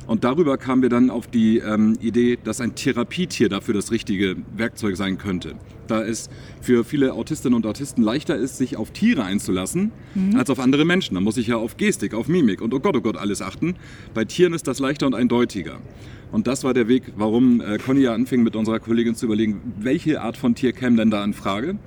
Und 0.10 0.24
darüber 0.24 0.58
kamen 0.58 0.82
wir 0.82 0.90
dann 0.90 1.12
auf 1.12 1.28
die 1.28 1.60
ähm, 1.60 1.96
Idee, 2.02 2.40
dass 2.44 2.62
ein 2.62 2.74
Therapietier 2.74 3.48
dafür 3.48 3.76
das 3.76 3.92
richtige 3.92 4.38
Werkzeug 4.58 4.98
sein 4.98 5.20
könnte. 5.20 5.54
Da 5.86 6.02
es 6.02 6.32
für 6.62 6.84
viele 6.84 7.14
Autistinnen 7.14 7.56
und 7.56 7.64
Autisten 7.68 8.02
leichter 8.02 8.36
ist, 8.36 8.58
sich 8.58 8.76
auf 8.76 8.90
Tiere 8.90 9.24
einzulassen, 9.24 9.92
als 10.36 10.50
auf 10.50 10.58
andere 10.58 10.84
Menschen. 10.84 11.14
Da 11.14 11.22
muss 11.22 11.38
ich 11.38 11.46
ja 11.46 11.58
auf 11.58 11.78
Gestik, 11.78 12.16
auf 12.16 12.28
Mimik 12.28 12.64
und 12.64 12.74
oh 12.74 12.80
Gott, 12.80 12.98
oh 12.98 13.02
Gott 13.02 13.18
alles 13.18 13.44
achten. 13.44 13.76
Bei 14.16 14.26
Tieren 14.26 14.54
ist 14.54 14.68
das 14.68 14.80
leichter 14.80 15.06
und 15.06 15.14
eindeutiger. 15.14 15.78
Und 16.32 16.48
das 16.48 16.64
war 16.64 16.74
der 16.74 16.88
Weg, 16.88 17.04
warum 17.16 17.62
äh, 17.62 17.78
Conny 17.78 18.02
ja 18.02 18.16
anfing 18.16 18.42
mit 18.42 18.56
unserer 18.56 18.80
Kollegin 18.80 19.14
zu 19.14 19.28
überlegen, 19.28 19.62
welche 19.80 20.22
Art 20.22 20.38
von 20.38 20.56
Tier 20.56 20.74
käme 20.74 20.96
denn 20.98 21.12
da 21.12 21.24
in 21.24 21.34
Frage, 21.34 21.78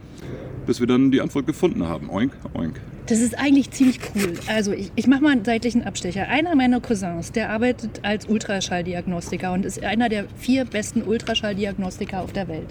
bis 0.64 0.79
wir 0.79 0.87
dann 0.87 1.11
die 1.11 1.21
Antwort 1.21 1.49
gefunden 1.49 1.88
haben. 1.88 2.09
Oink, 2.09 2.31
oink. 2.55 2.81
Das 3.07 3.19
ist 3.19 3.37
eigentlich 3.37 3.71
ziemlich 3.73 3.99
cool. 4.15 4.35
Also 4.47 4.73
ich, 4.73 4.93
ich 4.95 5.07
mache 5.09 5.23
mal 5.23 5.33
einen 5.33 5.45
seitlichen 5.45 5.83
Abstecher. 5.83 6.29
Einer 6.29 6.55
meiner 6.55 6.81
Cousins, 6.81 7.33
der 7.33 7.51
arbeitet 7.51 8.01
als 8.03 8.27
Ultraschalldiagnostiker 8.27 9.53
und 9.53 9.65
ist 9.65 9.83
einer 9.83 10.09
der 10.09 10.27
vier 10.37 10.65
besten 10.65 11.03
Ultraschalldiagnostiker 11.03 12.23
auf 12.23 12.33
der 12.33 12.47
Welt. 12.47 12.69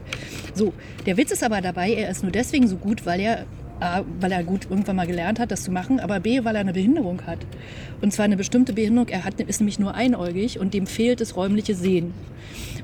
So, 0.53 0.73
der 1.05 1.17
Witz 1.17 1.31
ist 1.31 1.43
aber 1.43 1.59
dabei, 1.59 1.93
er 1.93 2.09
ist 2.09 2.23
nur 2.23 2.31
deswegen 2.31 2.67
so 2.67 2.77
gut, 2.77 3.05
weil 3.05 3.19
er 3.19 3.45
A, 3.81 4.03
weil 4.19 4.31
er 4.31 4.43
gut 4.43 4.67
irgendwann 4.69 4.95
mal 4.95 5.07
gelernt 5.07 5.39
hat, 5.39 5.51
das 5.51 5.63
zu 5.63 5.71
machen, 5.71 5.99
aber 5.99 6.19
B, 6.19 6.43
weil 6.43 6.55
er 6.55 6.61
eine 6.61 6.73
Behinderung 6.73 7.23
hat. 7.25 7.39
Und 8.01 8.13
zwar 8.13 8.25
eine 8.25 8.37
bestimmte 8.37 8.73
Behinderung. 8.73 9.09
Er 9.09 9.23
hat, 9.23 9.39
ist 9.39 9.59
nämlich 9.59 9.79
nur 9.79 9.95
einäugig 9.95 10.59
und 10.59 10.73
dem 10.73 10.85
fehlt 10.85 11.19
das 11.19 11.35
räumliche 11.35 11.73
Sehen. 11.75 12.13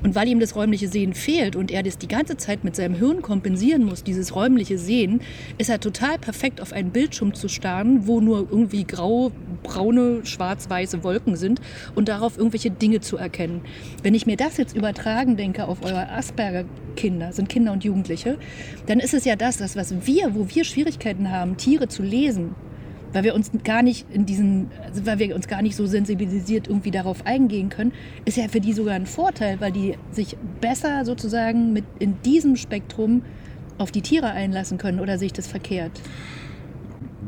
Und 0.02 0.14
weil 0.14 0.28
ihm 0.28 0.40
das 0.40 0.54
räumliche 0.54 0.88
Sehen 0.88 1.14
fehlt 1.14 1.56
und 1.56 1.70
er 1.70 1.82
das 1.82 1.98
die 1.98 2.08
ganze 2.08 2.36
Zeit 2.36 2.64
mit 2.64 2.76
seinem 2.76 2.94
Hirn 2.94 3.22
kompensieren 3.22 3.84
muss, 3.84 4.04
dieses 4.04 4.34
räumliche 4.34 4.78
Sehen, 4.78 5.20
ist 5.58 5.70
er 5.70 5.80
total 5.80 6.18
perfekt 6.18 6.60
auf 6.60 6.72
einen 6.72 6.90
Bildschirm 6.90 7.34
zu 7.34 7.48
starren, 7.48 8.06
wo 8.06 8.20
nur 8.20 8.48
irgendwie 8.50 8.84
grau, 8.84 9.32
braune, 9.62 10.24
schwarz-weiße 10.24 11.02
Wolken 11.04 11.36
sind 11.36 11.60
und 11.94 12.08
darauf 12.08 12.38
irgendwelche 12.38 12.70
Dinge 12.70 13.00
zu 13.00 13.16
erkennen. 13.16 13.60
Wenn 14.02 14.14
ich 14.14 14.26
mir 14.26 14.36
das 14.36 14.56
jetzt 14.56 14.76
übertragen 14.76 15.36
denke 15.36 15.66
auf 15.66 15.82
eure 15.84 16.08
Asperger-Kinder, 16.98 17.32
sind 17.32 17.48
Kinder 17.48 17.72
und 17.72 17.84
Jugendliche, 17.84 18.38
dann 18.86 19.00
ist 19.00 19.14
es 19.14 19.24
ja 19.24 19.36
das, 19.36 19.56
das, 19.58 19.76
was 19.76 20.06
wir, 20.06 20.34
wo 20.34 20.48
wir 20.48 20.64
Schwierigkeiten 20.64 21.30
haben, 21.30 21.56
Tiere 21.56 21.88
zu 21.88 22.02
lesen, 22.02 22.54
weil 23.12 23.24
wir 23.24 23.34
uns 23.34 23.50
gar 23.64 23.82
nicht 23.82 24.06
in 24.10 24.26
diesen, 24.26 24.70
also 24.84 25.06
weil 25.06 25.18
wir 25.18 25.34
uns 25.34 25.48
gar 25.48 25.62
nicht 25.62 25.76
so 25.76 25.86
sensibilisiert 25.86 26.68
irgendwie 26.68 26.90
darauf 26.90 27.26
eingehen 27.26 27.68
können, 27.70 27.92
ist 28.24 28.36
ja 28.36 28.48
für 28.48 28.60
die 28.60 28.72
sogar 28.72 28.94
ein 28.94 29.06
Vorteil, 29.06 29.60
weil 29.60 29.72
die 29.72 29.94
sich 30.10 30.36
besser 30.60 31.04
sozusagen 31.04 31.72
mit 31.72 31.84
in 31.98 32.20
diesem 32.22 32.56
Spektrum 32.56 33.22
auf 33.78 33.90
die 33.92 34.02
Tiere 34.02 34.30
einlassen 34.30 34.76
können 34.76 35.00
oder 35.00 35.18
sehe 35.18 35.26
ich 35.26 35.32
das 35.32 35.46
verkehrt? 35.46 35.92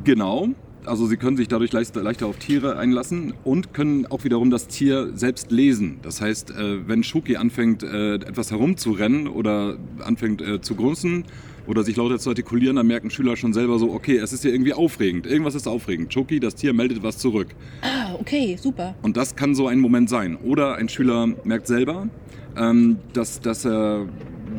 Genau. 0.05 0.49
Also 0.91 1.07
sie 1.07 1.17
können 1.17 1.37
sich 1.37 1.47
dadurch 1.47 1.71
leichter, 1.71 2.27
auf 2.27 2.39
Tiere 2.39 2.77
einlassen 2.77 3.33
und 3.45 3.73
können 3.73 4.07
auch 4.07 4.25
wiederum 4.25 4.51
das 4.51 4.67
Tier 4.67 5.13
selbst 5.15 5.53
lesen. 5.53 6.01
Das 6.03 6.21
heißt, 6.21 6.51
äh, 6.51 6.89
wenn 6.89 7.05
Schuki 7.05 7.37
anfängt, 7.37 7.85
äh, 7.85 8.17
etwas 8.17 8.51
herumzurennen 8.51 9.29
oder 9.29 9.77
anfängt 10.05 10.43
äh, 10.43 10.61
zu 10.61 10.75
grunzen 10.75 11.27
oder 11.69 11.85
sich 11.85 11.95
lauter 11.95 12.19
zu 12.19 12.31
artikulieren, 12.31 12.75
dann 12.75 12.89
merken 12.89 13.09
Schüler 13.09 13.37
schon 13.37 13.53
selber 13.53 13.79
so, 13.79 13.93
okay, 13.93 14.17
es 14.17 14.33
ist 14.33 14.43
hier 14.43 14.53
irgendwie 14.53 14.73
aufregend. 14.73 15.29
Irgendwas 15.29 15.55
ist 15.55 15.69
aufregend. 15.69 16.13
Schuki, 16.13 16.41
das 16.41 16.57
Tier 16.57 16.73
meldet 16.73 17.05
was 17.05 17.19
zurück. 17.19 17.55
Ah, 17.83 18.15
okay, 18.19 18.59
super. 18.61 18.97
Und 19.03 19.17
das 19.17 19.37
kann 19.37 19.55
so 19.55 19.69
ein 19.69 19.79
Moment 19.79 20.11
sein. 20.11 20.35
Oder 20.39 20.75
ein 20.75 20.89
Schüler 20.89 21.29
merkt 21.45 21.69
selber, 21.69 22.09
ähm, 22.57 22.97
dass, 23.13 23.41
dass 23.41 23.65
er 23.65 24.09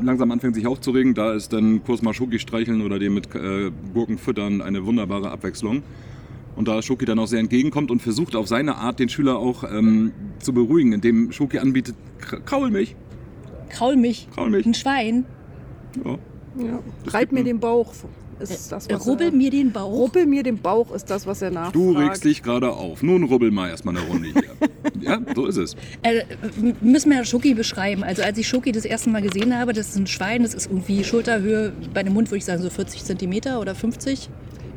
langsam 0.02 0.32
anfängt 0.32 0.56
sich 0.56 0.66
aufzuregen. 0.66 1.14
Da 1.14 1.34
ist 1.34 1.52
dann 1.52 1.84
kurz 1.84 2.02
mal 2.02 2.14
Schoki 2.14 2.40
streicheln 2.40 2.82
oder 2.82 3.00
dem 3.00 3.16
mit 3.16 3.36
äh, 3.36 3.70
Gurken 3.94 4.18
füttern 4.18 4.62
eine 4.62 4.86
wunderbare 4.86 5.30
Abwechslung. 5.30 5.84
Und 6.56 6.68
da 6.68 6.82
Schoki 6.82 7.06
dann 7.06 7.20
auch 7.20 7.28
sehr 7.28 7.40
entgegenkommt 7.40 7.92
und 7.92 8.02
versucht 8.02 8.36
auf 8.36 8.48
seine 8.48 8.76
Art 8.76 9.00
den 9.00 9.10
Schüler 9.10 9.38
auch 9.38 9.64
ähm, 9.64 10.12
zu 10.40 10.54
beruhigen, 10.54 10.94
indem 10.94 11.32
Schoki 11.32 11.60
anbietet, 11.60 11.96
kraul 12.46 12.72
mich. 12.72 12.96
Kraul 13.70 13.96
mich. 13.96 14.28
Kraul 14.34 14.50
mich. 14.50 14.66
Ein 14.66 14.74
Schwein. 14.74 15.26
Ja. 16.04 16.18
Ja. 16.58 16.80
Reib 17.08 17.32
mir 17.32 17.44
den 17.44 17.60
Bauch. 17.60 17.94
Ist 18.40 18.72
das, 18.72 18.72
was 18.72 18.88
Äh, 18.88 19.10
Rubbel 19.10 19.28
er, 19.28 19.34
mir 19.34 19.52
den 19.52 19.72
Bauch. 19.72 19.92
Rubbel 19.92 20.26
mir 20.26 20.44
den 20.44 20.58
Bauch 20.58 20.92
ist 20.94 21.10
das, 21.10 21.28
was 21.28 21.42
er 21.42 21.52
nachfragt. 21.52 21.76
Du 21.76 21.92
regst 21.92 22.24
dich 22.24 22.42
gerade 22.42 22.72
auf. 22.72 23.04
Nun 23.04 23.24
rubbel 23.24 23.52
mal 23.52 23.70
erstmal 23.70 23.96
eine 23.96 24.06
Runde 24.08 24.30
hier. 24.30 24.44
ja, 25.02 25.20
so 25.36 25.46
ist 25.46 25.58
es. 25.58 25.76
Äh, 26.02 26.24
müssen 26.82 27.12
wir 27.12 27.24
Schoki 27.24 27.54
beschreiben. 27.54 28.04
Also 28.04 28.24
als 28.24 28.38
ich 28.38 28.48
Schoki 28.48 28.72
das 28.72 28.86
erste 28.86 29.10
Mal 29.10 29.22
gesehen 29.22 29.58
habe, 29.58 29.74
das 29.74 29.90
ist 29.90 29.98
ein 29.98 30.08
Schwein, 30.08 30.42
das 30.44 30.54
ist 30.54 30.68
irgendwie 30.68 31.04
Schulterhöhe, 31.04 31.72
bei 31.94 32.04
dem 32.04 32.14
Mund 32.14 32.30
würde 32.30 32.38
ich 32.40 32.46
sagen 32.46 32.62
so 32.62 32.70
40 32.70 33.04
Zentimeter 33.04 33.60
oder 33.62 33.76
50. 33.76 34.30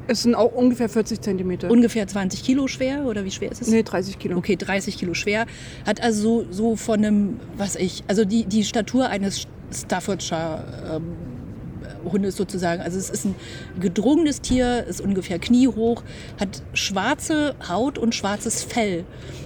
Es 0.07 0.23
sind 0.23 0.35
auch 0.35 0.53
ungefähr 0.53 0.89
40 0.89 1.21
Zentimeter. 1.21 1.71
Ungefähr 1.71 2.07
20 2.07 2.45
Kilo 2.45 2.67
schwer 2.69 3.05
oder 3.05 3.25
wie 3.25 3.31
schwer 3.31 3.51
ist 3.53 3.63
es? 3.63 3.69
nee, 3.69 3.83
30 3.83 4.19
Kilo. 4.19 4.37
Okay, 4.37 4.57
30 4.57 4.99
Kilo 4.99 5.15
schwer. 5.15 5.47
Hat 5.87 6.03
also 6.03 6.45
so, 6.45 6.53
so 6.53 6.77
von 6.77 7.05
einem, 7.05 7.41
was 7.57 7.77
ich, 7.77 8.05
also 8.07 8.25
die, 8.25 8.45
die 8.45 8.65
Statur 8.65 9.09
eines 9.09 9.47
Staffordshire 9.73 10.65
ähm, 10.95 11.13
Hundes 12.11 12.37
sozusagen. 12.37 12.83
Also 12.83 12.99
es 12.99 13.11
ist 13.11 13.25
ein 13.25 13.35
gedrungenes 13.81 14.41
Tier, 14.41 14.85
ist 14.85 15.01
ungefähr 15.01 15.39
kniehoch, 15.39 16.03
hat 16.39 16.63
schwarze 16.75 17.55
Haut 17.69 17.99
und 17.99 18.15
schwarzes 18.15 18.63
Fell. 18.63 19.05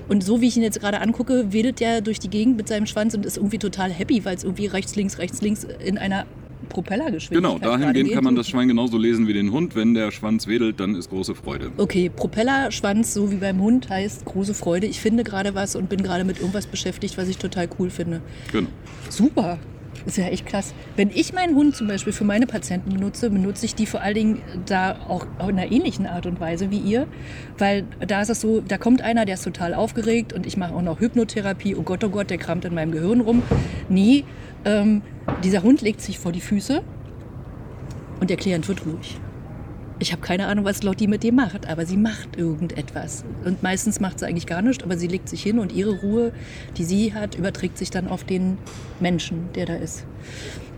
Und 0.08 0.24
so 0.24 0.40
wie 0.40 0.48
ich 0.48 0.56
ihn 0.56 0.62
jetzt 0.62 0.80
gerade 0.80 1.00
angucke, 1.00 1.52
wedelt 1.52 1.80
er 1.80 2.00
durch 2.00 2.18
die 2.18 2.30
Gegend 2.30 2.56
mit 2.56 2.68
seinem 2.68 2.86
Schwanz 2.86 3.14
und 3.14 3.26
ist 3.26 3.36
irgendwie 3.36 3.58
total 3.58 3.90
happy, 3.90 4.24
weil 4.24 4.36
es 4.36 4.44
irgendwie 4.44 4.66
rechts, 4.66 4.96
links, 4.96 5.18
rechts, 5.18 5.40
links 5.40 5.64
in 5.64 5.98
einer 5.98 6.26
Propellergeschwindigkeit 6.68 7.60
Genau, 7.60 7.76
dahingehend 7.76 8.12
kann 8.12 8.24
man 8.24 8.36
das 8.36 8.48
Schwein 8.48 8.68
genauso 8.68 8.98
lesen 8.98 9.26
wie 9.26 9.32
den 9.32 9.52
Hund. 9.52 9.74
Wenn 9.74 9.94
der 9.94 10.10
Schwanz 10.10 10.46
wedelt, 10.46 10.80
dann 10.80 10.94
ist 10.94 11.10
große 11.10 11.34
Freude. 11.34 11.70
Okay, 11.76 12.10
Propellerschwanz, 12.14 13.14
so 13.14 13.30
wie 13.30 13.36
beim 13.36 13.60
Hund, 13.60 13.88
heißt 13.88 14.24
große 14.24 14.54
Freude. 14.54 14.86
Ich 14.86 15.00
finde 15.00 15.24
gerade 15.24 15.54
was 15.54 15.76
und 15.76 15.88
bin 15.88 16.02
gerade 16.02 16.24
mit 16.24 16.38
irgendwas 16.38 16.66
beschäftigt, 16.66 17.18
was 17.18 17.28
ich 17.28 17.38
total 17.38 17.68
cool 17.78 17.90
finde. 17.90 18.20
Genau. 18.52 18.68
Super. 19.08 19.58
Ist 20.06 20.16
ja 20.16 20.26
echt 20.28 20.46
krass. 20.46 20.74
Wenn 20.96 21.10
ich 21.10 21.32
meinen 21.32 21.54
Hund 21.54 21.76
zum 21.76 21.88
Beispiel 21.88 22.12
für 22.12 22.24
meine 22.24 22.46
Patienten 22.46 22.94
benutze, 22.94 23.30
benutze 23.30 23.66
ich 23.66 23.74
die 23.74 23.84
vor 23.86 24.00
allen 24.00 24.14
Dingen 24.14 24.42
da 24.66 24.96
auch 25.08 25.26
in 25.42 25.58
einer 25.58 25.70
ähnlichen 25.70 26.06
Art 26.06 26.24
und 26.24 26.40
Weise 26.40 26.70
wie 26.70 26.78
ihr. 26.78 27.06
Weil 27.58 27.84
da 28.06 28.22
ist 28.22 28.30
es 28.30 28.40
so, 28.40 28.60
da 28.60 28.78
kommt 28.78 29.02
einer, 29.02 29.24
der 29.24 29.34
ist 29.34 29.44
total 29.44 29.74
aufgeregt 29.74 30.32
und 30.32 30.46
ich 30.46 30.56
mache 30.56 30.74
auch 30.74 30.82
noch 30.82 31.00
Hypnotherapie. 31.00 31.74
Oh 31.74 31.82
Gott, 31.82 32.04
oh 32.04 32.08
Gott, 32.08 32.30
der 32.30 32.38
kramt 32.38 32.64
in 32.64 32.74
meinem 32.74 32.92
Gehirn 32.92 33.20
rum. 33.20 33.42
Nee, 33.88 34.24
ähm, 34.64 35.02
dieser 35.44 35.62
Hund 35.62 35.80
legt 35.82 36.00
sich 36.00 36.18
vor 36.18 36.32
die 36.32 36.40
Füße 36.40 36.82
und 38.20 38.30
der 38.30 38.36
Klient 38.36 38.68
wird 38.68 38.84
ruhig. 38.86 39.18
Ich 40.00 40.12
habe 40.12 40.22
keine 40.22 40.46
Ahnung, 40.46 40.64
was 40.64 40.84
Lotti 40.84 41.08
mit 41.08 41.24
dem 41.24 41.34
macht, 41.34 41.68
aber 41.68 41.84
sie 41.84 41.96
macht 41.96 42.36
irgendetwas. 42.36 43.24
Und 43.44 43.64
meistens 43.64 43.98
macht 43.98 44.20
sie 44.20 44.26
eigentlich 44.26 44.46
gar 44.46 44.62
nichts, 44.62 44.84
aber 44.84 44.96
sie 44.96 45.08
legt 45.08 45.28
sich 45.28 45.42
hin 45.42 45.58
und 45.58 45.72
ihre 45.72 45.98
Ruhe, 46.00 46.32
die 46.76 46.84
sie 46.84 47.14
hat, 47.14 47.34
überträgt 47.34 47.76
sich 47.76 47.90
dann 47.90 48.06
auf 48.06 48.22
den 48.22 48.58
Menschen, 49.00 49.48
der 49.56 49.66
da 49.66 49.74
ist. 49.74 50.06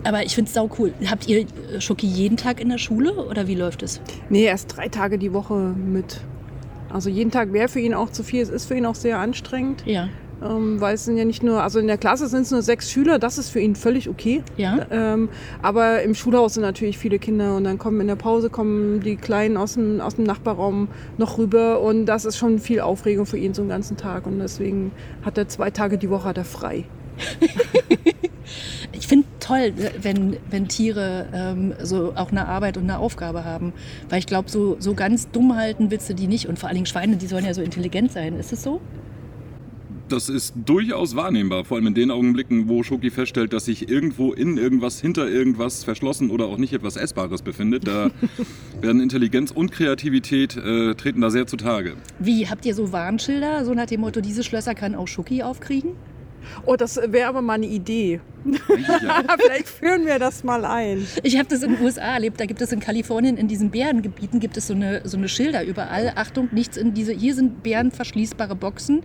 Aber 0.04 0.24
ich 0.24 0.34
finde 0.34 0.48
es 0.48 0.54
sau 0.54 0.70
cool. 0.78 0.94
Habt 1.10 1.28
ihr 1.28 1.40
äh, 1.40 1.80
Schoki 1.80 2.06
jeden 2.06 2.38
Tag 2.38 2.60
in 2.60 2.70
der 2.70 2.78
Schule 2.78 3.12
oder 3.12 3.46
wie 3.46 3.54
läuft 3.54 3.82
es? 3.82 4.00
Nee, 4.30 4.44
erst 4.44 4.74
drei 4.74 4.88
Tage 4.88 5.18
die 5.18 5.34
Woche 5.34 5.54
mit. 5.54 6.22
Also 6.88 7.10
jeden 7.10 7.30
Tag 7.30 7.52
wäre 7.52 7.68
für 7.68 7.80
ihn 7.80 7.92
auch 7.92 8.10
zu 8.10 8.22
viel. 8.22 8.40
Es 8.40 8.48
ist 8.48 8.66
für 8.66 8.74
ihn 8.74 8.86
auch 8.86 8.94
sehr 8.94 9.18
anstrengend, 9.18 9.82
Ja. 9.84 10.08
Ähm, 10.42 10.80
weil 10.80 10.94
es 10.94 11.04
sind 11.04 11.16
ja 11.16 11.24
nicht 11.24 11.42
nur, 11.42 11.62
also 11.62 11.78
in 11.78 11.86
der 11.86 11.98
Klasse 11.98 12.28
sind 12.28 12.42
es 12.42 12.50
nur 12.50 12.62
sechs 12.62 12.90
Schüler, 12.90 13.18
das 13.18 13.38
ist 13.38 13.50
für 13.50 13.60
ihn 13.60 13.74
völlig 13.74 14.08
okay. 14.08 14.42
Ja? 14.56 14.86
Ähm, 14.90 15.28
aber 15.62 16.02
im 16.02 16.14
Schulhaus 16.14 16.54
sind 16.54 16.62
natürlich 16.62 16.98
viele 16.98 17.18
Kinder 17.18 17.56
und 17.56 17.64
dann 17.64 17.78
kommen 17.78 18.00
in 18.00 18.06
der 18.06 18.16
Pause 18.16 18.50
kommen 18.50 19.00
die 19.00 19.16
Kleinen 19.16 19.56
aus 19.56 19.74
dem, 19.74 20.00
aus 20.00 20.16
dem 20.16 20.24
Nachbarraum 20.24 20.88
noch 21.18 21.38
rüber 21.38 21.80
und 21.80 22.06
das 22.06 22.24
ist 22.24 22.36
schon 22.36 22.58
viel 22.58 22.80
Aufregung 22.80 23.26
für 23.26 23.38
ihn 23.38 23.54
so 23.54 23.62
einen 23.62 23.68
ganzen 23.68 23.96
Tag 23.96 24.26
und 24.26 24.38
deswegen 24.38 24.92
hat 25.22 25.38
er 25.38 25.48
zwei 25.48 25.70
Tage 25.70 25.98
die 25.98 26.10
Woche 26.10 26.24
hat 26.24 26.38
er 26.38 26.44
frei. 26.44 26.84
Ich 28.92 29.06
finde 29.06 29.26
toll, 29.38 29.72
wenn, 30.02 30.36
wenn 30.50 30.68
Tiere 30.68 31.28
ähm, 31.32 31.74
so 31.80 32.12
auch 32.16 32.30
eine 32.30 32.48
Arbeit 32.48 32.76
und 32.76 32.84
eine 32.84 32.98
Aufgabe 32.98 33.44
haben. 33.44 33.72
Weil 34.08 34.18
ich 34.18 34.26
glaube, 34.26 34.50
so, 34.50 34.76
so 34.78 34.94
ganz 34.94 35.30
dumm 35.30 35.56
halten 35.56 35.90
willst 35.90 36.08
du 36.10 36.14
die 36.14 36.26
nicht. 36.26 36.48
Und 36.48 36.58
vor 36.58 36.68
allen 36.68 36.74
Dingen 36.74 36.86
Schweine, 36.86 37.16
die 37.16 37.26
sollen 37.26 37.44
ja 37.44 37.54
so 37.54 37.62
intelligent 37.62 38.12
sein. 38.12 38.38
Ist 38.38 38.52
es 38.52 38.62
so? 38.62 38.80
Das 40.10 40.28
ist 40.28 40.54
durchaus 40.66 41.14
wahrnehmbar, 41.14 41.64
vor 41.64 41.76
allem 41.76 41.86
in 41.86 41.94
den 41.94 42.10
Augenblicken, 42.10 42.68
wo 42.68 42.82
Schoki 42.82 43.10
feststellt, 43.10 43.52
dass 43.52 43.66
sich 43.66 43.88
irgendwo 43.88 44.32
in 44.32 44.58
irgendwas, 44.58 45.00
hinter 45.00 45.28
irgendwas 45.28 45.84
verschlossen 45.84 46.30
oder 46.30 46.46
auch 46.46 46.58
nicht 46.58 46.72
etwas 46.72 46.96
Essbares 46.96 47.42
befindet. 47.42 47.86
Da 47.86 48.10
werden 48.80 49.00
Intelligenz 49.00 49.52
und 49.52 49.70
Kreativität 49.70 50.56
äh, 50.56 50.96
treten 50.96 51.20
da 51.20 51.30
sehr 51.30 51.46
zutage. 51.46 51.94
Wie, 52.18 52.48
habt 52.48 52.66
ihr 52.66 52.74
so 52.74 52.90
Warnschilder, 52.90 53.64
so 53.64 53.72
nach 53.72 53.86
dem 53.86 54.00
Motto, 54.00 54.20
diese 54.20 54.42
Schlösser 54.42 54.74
kann 54.74 54.96
auch 54.96 55.06
Schoki 55.06 55.44
aufkriegen? 55.44 55.92
Oh, 56.66 56.76
das 56.76 56.96
wäre 56.96 57.28
aber 57.28 57.42
mal 57.42 57.54
eine 57.54 57.66
Idee. 57.66 58.20
Ja. 58.44 59.24
Vielleicht 59.38 59.68
führen 59.68 60.06
wir 60.06 60.18
das 60.18 60.44
mal 60.44 60.64
ein. 60.64 61.06
Ich 61.22 61.36
habe 61.38 61.48
das 61.48 61.62
in 61.62 61.74
den 61.74 61.84
USA 61.84 62.14
erlebt. 62.14 62.40
Da 62.40 62.46
gibt 62.46 62.60
es 62.62 62.72
in 62.72 62.80
Kalifornien, 62.80 63.36
in 63.36 63.48
diesen 63.48 63.70
Bärengebieten, 63.70 64.40
gibt 64.40 64.56
es 64.56 64.66
so 64.66 64.74
eine, 64.74 65.02
so 65.04 65.16
eine 65.16 65.28
Schilder 65.28 65.64
überall. 65.64 66.12
Achtung, 66.16 66.48
nichts 66.52 66.76
in 66.76 66.94
diese, 66.94 67.12
hier 67.12 67.34
sind 67.34 67.62
bärenverschließbare 67.62 68.56
Boxen. 68.56 69.02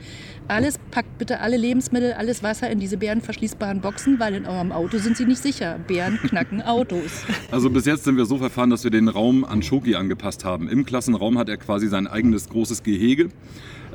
Alles, 0.48 0.80
packt 0.92 1.18
bitte 1.18 1.40
alle 1.40 1.58
Lebensmittel, 1.58 2.14
alles 2.14 2.44
Wasser 2.44 2.70
in 2.70 2.80
diese 2.80 2.98
bärenverschließbaren 2.98 3.82
Boxen, 3.82 4.20
weil 4.20 4.36
in 4.36 4.46
eurem 4.46 4.72
Auto 4.72 4.98
sind 4.98 5.18
sie 5.18 5.26
nicht 5.26 5.42
sicher. 5.42 5.80
Bären 5.88 6.18
knacken 6.18 6.62
Autos. 6.62 7.26
Also 7.52 7.70
bis 7.70 7.86
jetzt 7.86 8.04
sind 8.04 8.18
wir 8.18 8.26
so 8.26 8.38
verfahren, 8.38 8.70
dass 8.70 8.84
wir 8.84 8.92
den 8.92 9.08
Raum 9.08 9.46
an 9.46 9.62
Schoki 9.62 9.96
angepasst 9.96 10.44
haben. 10.44 10.68
Im 10.68 10.86
Klassenraum 10.86 11.38
hat 11.38 11.48
er 11.48 11.58
quasi 11.58 11.88
sein 11.88 12.06
eigenes 12.06 12.50
großes 12.50 12.84
Gehege. 12.84 13.30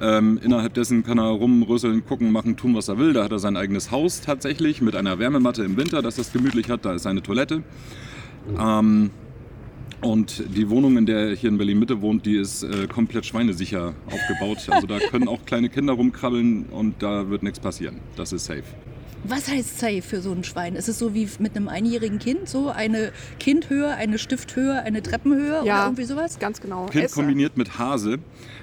Ähm, 0.01 0.41
innerhalb 0.43 0.75
dessen 0.75 1.03
kann 1.05 1.19
er 1.19 1.29
rumrüsseln, 1.29 2.05
gucken, 2.07 2.33
machen, 2.33 2.57
tun, 2.57 2.75
was 2.75 2.89
er 2.89 2.99
will. 2.99 3.13
Da 3.13 3.25
hat 3.25 3.33
er 3.33 3.39
sein 3.39 3.57
eigenes 3.57 3.91
Haus 3.91 4.21
tatsächlich 4.23 4.81
mit 4.81 4.97
einer 4.97 5.19
Wärmematte 5.19 5.63
im 5.63 5.77
Winter, 5.77 6.01
dass 6.01 6.17
das 6.17 6.33
gemütlich 6.33 6.71
hat. 6.71 6.85
Da 6.85 6.95
ist 6.95 7.03
seine 7.03 7.23
Toilette. 7.23 7.63
Ähm, 8.59 9.11
und 10.01 10.45
die 10.57 10.71
Wohnung, 10.71 10.97
in 10.97 11.05
der 11.05 11.29
er 11.29 11.37
hier 11.37 11.51
in 11.51 11.59
Berlin-Mitte 11.59 12.01
wohnt, 12.01 12.25
die 12.25 12.37
ist 12.37 12.63
äh, 12.63 12.87
komplett 12.87 13.27
schweinesicher 13.27 13.95
aufgebaut. 14.07 14.67
Also 14.71 14.87
da 14.87 14.99
können 14.99 15.29
auch 15.29 15.45
kleine 15.45 15.69
Kinder 15.69 15.93
rumkrabbeln 15.93 16.67
und 16.71 17.03
da 17.03 17.29
wird 17.29 17.43
nichts 17.43 17.61
passieren. 17.61 17.97
Das 18.17 18.33
ist 18.33 18.47
safe. 18.47 18.65
Was 19.25 19.49
heißt 19.49 19.79
safe 19.79 20.01
für 20.03 20.23
so 20.23 20.33
ein 20.33 20.45
Schwein? 20.45 20.75
Ist 20.77 20.89
es 20.89 20.99
so 20.99 21.13
wie 21.15 21.29
mit 21.41 21.55
einem 21.55 21.69
einjährigen 21.69 22.19
Kind? 22.19 22.49
So 22.49 22.71
eine 22.71 23.13
Kindhöhe, 23.39 23.89
eine 23.95 24.19
Stifthöhe, 24.19 24.83
eine 24.83 25.03
Treppenhöhe 25.03 25.59
oder 25.59 25.67
Ja. 25.67 25.85
irgendwie 25.85 26.05
sowas? 26.05 26.39
Ganz 26.39 26.61
genau. 26.61 26.87
Kind 26.87 27.05
Esser. 27.05 27.17
kombiniert 27.17 27.57
mit 27.59 27.79
Hase. 27.79 28.19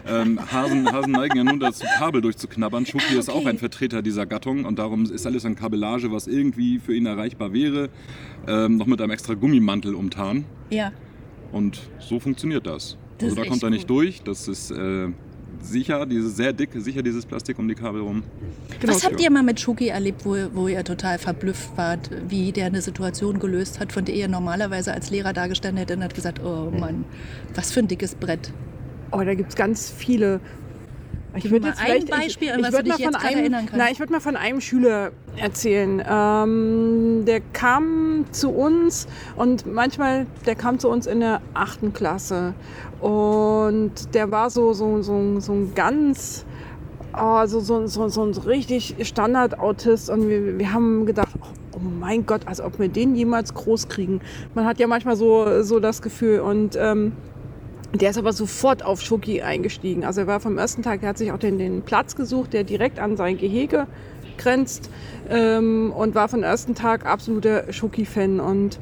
Ähm, 0.07 0.39
Hasen, 0.51 0.91
Hasen 0.91 1.11
neigen 1.11 1.37
ja 1.37 1.43
nun 1.43 1.59
dazu, 1.59 1.85
Kabel 1.99 2.21
durchzuknabbern. 2.21 2.85
Schoki 2.87 3.15
Ah, 3.15 3.19
ist 3.19 3.29
auch 3.29 3.35
okay. 3.35 3.49
ein 3.49 3.57
Vertreter 3.59 4.01
dieser 4.01 4.25
Gattung 4.25 4.65
und 4.65 4.79
darum 4.79 5.05
ist 5.05 5.27
alles 5.27 5.45
an 5.45 5.55
Kabellage, 5.55 6.11
was 6.11 6.25
irgendwie 6.27 6.79
für 6.79 6.95
ihn 6.95 7.05
erreichbar 7.05 7.53
wäre, 7.53 7.89
ähm, 8.47 8.77
noch 8.77 8.87
mit 8.87 8.99
einem 8.99 9.11
extra 9.11 9.35
Gummimantel 9.35 9.93
umtan. 9.93 10.45
Ja. 10.71 10.91
Und 11.51 11.79
so 11.99 12.19
funktioniert 12.19 12.65
das. 12.65 12.97
Das 13.19 13.29
also 13.31 13.43
da 13.43 13.47
kommt 13.49 13.61
er 13.63 13.69
nicht 13.69 13.89
cool. 13.89 14.05
durch. 14.05 14.21
Das 14.23 14.47
ist 14.47 14.71
äh, 14.71 15.09
sicher, 15.61 16.05
dieses 16.05 16.35
sehr 16.35 16.53
dick, 16.53 16.69
sicher 16.75 17.01
dieses 17.01 17.25
Plastik 17.25 17.59
um 17.59 17.67
die 17.67 17.75
Kabel 17.75 18.01
rum. 18.01 18.23
Genau. 18.79 18.93
Was 18.93 19.05
habt 19.05 19.19
ihr 19.21 19.31
mal 19.31 19.43
mit 19.43 19.59
Schuki 19.59 19.87
erlebt, 19.87 20.25
wo, 20.25 20.35
wo 20.53 20.67
ihr 20.67 20.83
total 20.83 21.17
verblüfft 21.17 21.69
wart, 21.75 22.09
wie 22.27 22.51
der 22.51 22.67
eine 22.67 22.81
Situation 22.81 23.39
gelöst 23.39 23.79
hat, 23.79 23.91
von 23.91 24.05
der 24.05 24.15
ihr 24.15 24.27
normalerweise 24.27 24.93
als 24.93 25.09
Lehrer 25.09 25.33
dagestanden 25.33 25.77
hättet 25.77 25.97
und 25.97 26.03
hat 26.03 26.15
gesagt, 26.15 26.43
oh 26.43 26.71
Mann, 26.71 27.05
was 27.55 27.71
für 27.71 27.79
ein 27.79 27.87
dickes 27.87 28.15
Brett. 28.15 28.51
Oh, 29.11 29.21
da 29.21 29.33
gibt 29.33 29.49
es 29.49 29.55
ganz 29.55 29.89
viele. 29.89 30.39
Ich 31.37 31.51
würde 31.51 31.67
mal 31.67 31.69
jetzt 31.69 31.79
ein 31.79 31.85
vielleicht, 31.85 32.09
Beispiel, 32.09 32.51
an 32.51 32.59
ich, 32.59 32.65
ich 32.65 32.71
du 32.71 32.77
würd 32.77 32.85
dich 32.87 33.05
mal 33.05 33.13
von 33.13 33.15
einem. 33.15 33.67
Nein, 33.75 33.89
ich 33.91 33.99
würde 33.99 34.13
mal 34.13 34.19
von 34.19 34.35
einem 34.35 34.61
Schüler 34.61 35.11
erzählen. 35.35 36.03
Ähm, 36.07 37.23
der 37.25 37.41
kam 37.53 38.25
zu 38.31 38.49
uns 38.49 39.07
und 39.35 39.65
manchmal, 39.65 40.25
der 40.45 40.55
kam 40.55 40.79
zu 40.79 40.89
uns 40.89 41.07
in 41.07 41.19
der 41.19 41.41
achten 41.53 41.93
Klasse 41.93 42.53
und 42.99 44.13
der 44.13 44.31
war 44.31 44.49
so, 44.49 44.73
so, 44.73 45.01
so, 45.01 45.39
so 45.39 45.53
ein 45.53 45.73
ganz 45.75 46.45
oh, 47.19 47.45
so, 47.45 47.59
so, 47.59 47.87
so, 47.87 48.07
so 48.09 48.23
ein 48.23 48.31
richtig 48.31 48.95
Standard-Autist 49.01 50.09
und 50.09 50.27
wir, 50.29 50.57
wir 50.57 50.73
haben 50.73 51.05
gedacht, 51.05 51.29
oh, 51.41 51.47
oh 51.75 51.79
mein 51.79 52.25
Gott, 52.25 52.41
als 52.45 52.61
ob 52.61 52.79
wir 52.79 52.89
den 52.89 53.15
jemals 53.15 53.53
groß 53.53 53.87
kriegen. 53.87 54.21
Man 54.55 54.65
hat 54.65 54.79
ja 54.79 54.87
manchmal 54.87 55.15
so, 55.15 55.63
so 55.63 55.79
das 55.79 56.01
Gefühl 56.01 56.39
und 56.39 56.75
ähm, 56.79 57.13
der 57.93 58.09
ist 58.09 58.17
aber 58.17 58.33
sofort 58.33 58.83
auf 58.83 59.01
Schoki 59.01 59.41
eingestiegen. 59.41 60.03
Also 60.03 60.21
er 60.21 60.27
war 60.27 60.39
vom 60.39 60.57
ersten 60.57 60.83
Tag, 60.83 61.01
er 61.03 61.09
hat 61.09 61.17
sich 61.17 61.31
auch 61.31 61.39
den, 61.39 61.57
den 61.57 61.81
Platz 61.81 62.15
gesucht, 62.15 62.53
der 62.53 62.63
direkt 62.63 62.99
an 62.99 63.17
sein 63.17 63.37
Gehege 63.37 63.87
grenzt 64.37 64.89
ähm, 65.29 65.91
und 65.95 66.13
war 66.13 66.27
vom 66.27 66.43
ersten 66.43 66.75
Tag 66.75 67.05
absoluter 67.05 67.71
Schoki-Fan 67.73 68.39
und 68.39 68.77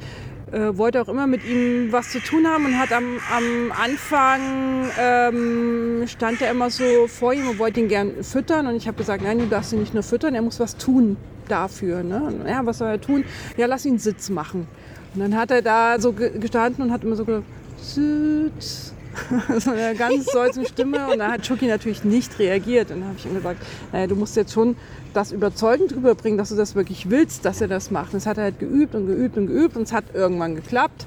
äh, 0.52 0.76
wollte 0.76 1.00
auch 1.00 1.08
immer 1.08 1.26
mit 1.26 1.44
ihm 1.44 1.90
was 1.92 2.10
zu 2.10 2.20
tun 2.20 2.46
haben 2.46 2.66
und 2.66 2.78
hat 2.78 2.92
am, 2.92 3.04
am 3.34 3.72
Anfang 3.72 4.90
ähm, 5.00 6.06
stand 6.06 6.42
er 6.42 6.50
immer 6.50 6.68
so 6.70 6.84
vor 7.08 7.32
ihm 7.32 7.48
und 7.48 7.58
wollte 7.58 7.80
ihn 7.80 7.88
gern 7.88 8.22
füttern 8.22 8.66
und 8.66 8.76
ich 8.76 8.86
habe 8.86 8.98
gesagt, 8.98 9.22
nein, 9.22 9.38
du 9.38 9.46
darfst 9.46 9.72
ihn 9.72 9.80
nicht 9.80 9.94
nur 9.94 10.02
füttern, 10.02 10.34
er 10.34 10.42
muss 10.42 10.60
was 10.60 10.76
tun 10.76 11.16
dafür. 11.48 12.02
Ne? 12.02 12.34
Ja, 12.46 12.66
was 12.66 12.78
soll 12.78 12.88
er 12.88 13.00
tun? 13.00 13.24
Ja, 13.56 13.66
lass 13.66 13.86
ihn 13.86 13.98
Sitz 13.98 14.28
machen. 14.30 14.66
Und 15.14 15.20
dann 15.20 15.36
hat 15.36 15.50
er 15.50 15.62
da 15.62 15.98
so 15.98 16.12
ge- 16.12 16.38
gestanden 16.38 16.84
und 16.84 16.92
hat 16.92 17.02
immer 17.02 17.16
so 17.16 17.24
gesagt, 17.24 17.44
Sitz. 17.80 18.92
so 19.58 19.70
eine 19.70 19.94
ganz 19.94 20.26
solche 20.26 20.64
Stimme 20.66 21.08
und 21.08 21.18
da 21.18 21.32
hat 21.32 21.42
Chucky 21.42 21.66
natürlich 21.66 22.04
nicht 22.04 22.38
reagiert 22.38 22.90
und 22.90 23.00
dann 23.00 23.08
habe 23.08 23.18
ich 23.18 23.26
ihm 23.26 23.34
gesagt, 23.34 23.60
naja, 23.92 24.06
du 24.06 24.16
musst 24.16 24.36
jetzt 24.36 24.52
schon 24.52 24.76
das 25.16 25.32
überzeugend 25.32 25.94
rüberbringen, 25.94 26.36
dass 26.36 26.50
du 26.50 26.56
das 26.56 26.74
wirklich 26.74 27.08
willst, 27.08 27.44
dass 27.44 27.60
er 27.60 27.68
das 27.68 27.90
macht. 27.90 28.12
Und 28.12 28.14
das 28.14 28.26
hat 28.26 28.36
er 28.36 28.44
halt 28.44 28.58
geübt 28.58 28.94
und 28.94 29.06
geübt 29.06 29.38
und 29.38 29.46
geübt 29.46 29.76
und 29.76 29.82
es 29.82 29.92
hat 29.92 30.04
irgendwann 30.12 30.54
geklappt. 30.54 31.06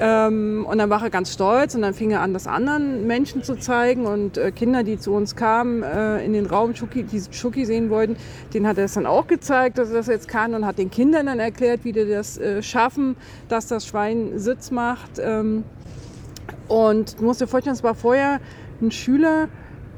Ähm, 0.00 0.66
und 0.66 0.78
dann 0.78 0.88
war 0.88 1.02
er 1.02 1.10
ganz 1.10 1.34
stolz 1.34 1.74
und 1.74 1.82
dann 1.82 1.92
fing 1.92 2.10
er 2.10 2.22
an, 2.22 2.32
das 2.32 2.46
anderen 2.46 3.06
Menschen 3.06 3.42
zu 3.42 3.56
zeigen 3.56 4.06
und 4.06 4.38
äh, 4.38 4.50
Kinder, 4.50 4.82
die 4.82 4.98
zu 4.98 5.12
uns 5.12 5.36
kamen, 5.36 5.82
äh, 5.82 6.24
in 6.24 6.32
den 6.32 6.46
Raum, 6.46 6.72
Chucky, 6.72 7.02
die 7.02 7.20
Chucky 7.20 7.66
sehen 7.66 7.90
wollten, 7.90 8.16
denen 8.54 8.66
hat 8.66 8.78
er 8.78 8.86
es 8.86 8.94
dann 8.94 9.04
auch 9.04 9.26
gezeigt, 9.26 9.76
dass 9.76 9.90
er 9.90 9.96
das 9.96 10.06
jetzt 10.06 10.26
kann 10.26 10.54
und 10.54 10.64
hat 10.64 10.78
den 10.78 10.90
Kindern 10.90 11.26
dann 11.26 11.38
erklärt, 11.38 11.84
wie 11.84 11.92
die 11.92 12.08
das 12.08 12.38
äh, 12.38 12.62
schaffen, 12.62 13.14
dass 13.48 13.66
das 13.66 13.86
Schwein 13.86 14.38
Sitz 14.38 14.70
macht. 14.70 15.18
Ähm, 15.20 15.64
und 16.68 17.18
du 17.18 17.24
musst 17.24 17.40
dir 17.40 17.46
vorstellen, 17.46 17.76
es 17.76 17.82
war 17.82 17.94
vorher 17.94 18.40
ein 18.80 18.90
Schüler, 18.90 19.48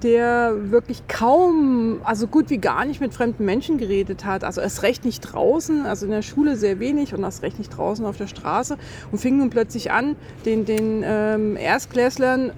der 0.02 0.71
wirklich 0.71 1.06
kaum, 1.09 2.00
also 2.04 2.26
gut 2.26 2.50
wie 2.50 2.59
gar 2.59 2.85
nicht 2.85 3.00
mit 3.00 3.14
fremden 3.14 3.44
Menschen 3.44 3.78
geredet 3.78 4.25
hat. 4.25 4.44
Also 4.44 4.61
erst 4.61 4.82
recht 4.82 5.04
nicht 5.04 5.21
draußen, 5.21 5.87
also 5.87 6.06
in 6.06 6.12
der 6.12 6.23
Schule 6.23 6.56
sehr 6.56 6.80
wenig 6.80 7.14
und 7.14 7.23
erst 7.23 7.42
recht 7.42 7.59
nicht 7.59 7.76
draußen 7.76 8.04
auf 8.04 8.16
der 8.16 8.26
Straße. 8.26 8.76
Und 9.11 9.18
fing 9.18 9.38
nun 9.38 9.50
plötzlich 9.50 9.90
an, 9.90 10.16
den, 10.44 10.64
den 10.64 11.02
ähm, 11.04 11.56
Erstklässlern 11.56 12.52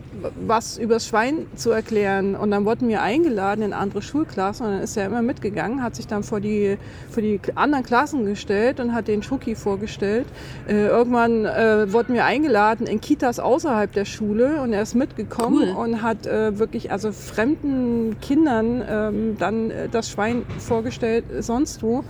was 0.46 0.78
übers 0.78 1.06
Schwein 1.06 1.46
zu 1.56 1.70
erklären. 1.70 2.34
Und 2.34 2.50
dann 2.50 2.64
wurden 2.64 2.88
wir 2.88 3.02
eingeladen 3.02 3.62
in 3.62 3.72
andere 3.72 4.02
Schulklassen 4.02 4.66
und 4.66 4.72
dann 4.72 4.82
ist 4.82 4.96
er 4.96 5.06
immer 5.06 5.22
mitgegangen, 5.22 5.82
hat 5.82 5.96
sich 5.96 6.06
dann 6.06 6.22
vor 6.22 6.40
die, 6.40 6.78
vor 7.10 7.22
die 7.22 7.40
anderen 7.54 7.84
Klassen 7.84 8.24
gestellt 8.24 8.80
und 8.80 8.94
hat 8.94 9.08
den 9.08 9.22
Schuki 9.22 9.54
vorgestellt. 9.54 10.26
Äh, 10.68 10.86
irgendwann 10.86 11.44
äh, 11.44 11.92
wurden 11.92 12.14
wir 12.14 12.24
eingeladen 12.24 12.86
in 12.86 13.00
Kitas 13.00 13.38
außerhalb 13.38 13.92
der 13.92 14.04
Schule 14.04 14.62
und 14.62 14.72
er 14.72 14.82
ist 14.82 14.94
mitgekommen 14.94 15.74
Cool. 15.74 15.84
und 15.84 16.02
hat 16.02 16.26
äh, 16.26 16.58
wirklich 16.58 16.90
also 16.90 17.12
fremden 17.34 18.16
Kindern 18.20 18.82
ähm, 18.88 19.36
dann 19.38 19.70
äh, 19.70 19.88
das 19.88 20.10
Schwein 20.10 20.44
vorgestellt, 20.58 21.24
äh, 21.30 21.42
sonst 21.42 21.82
wo. 21.82 22.04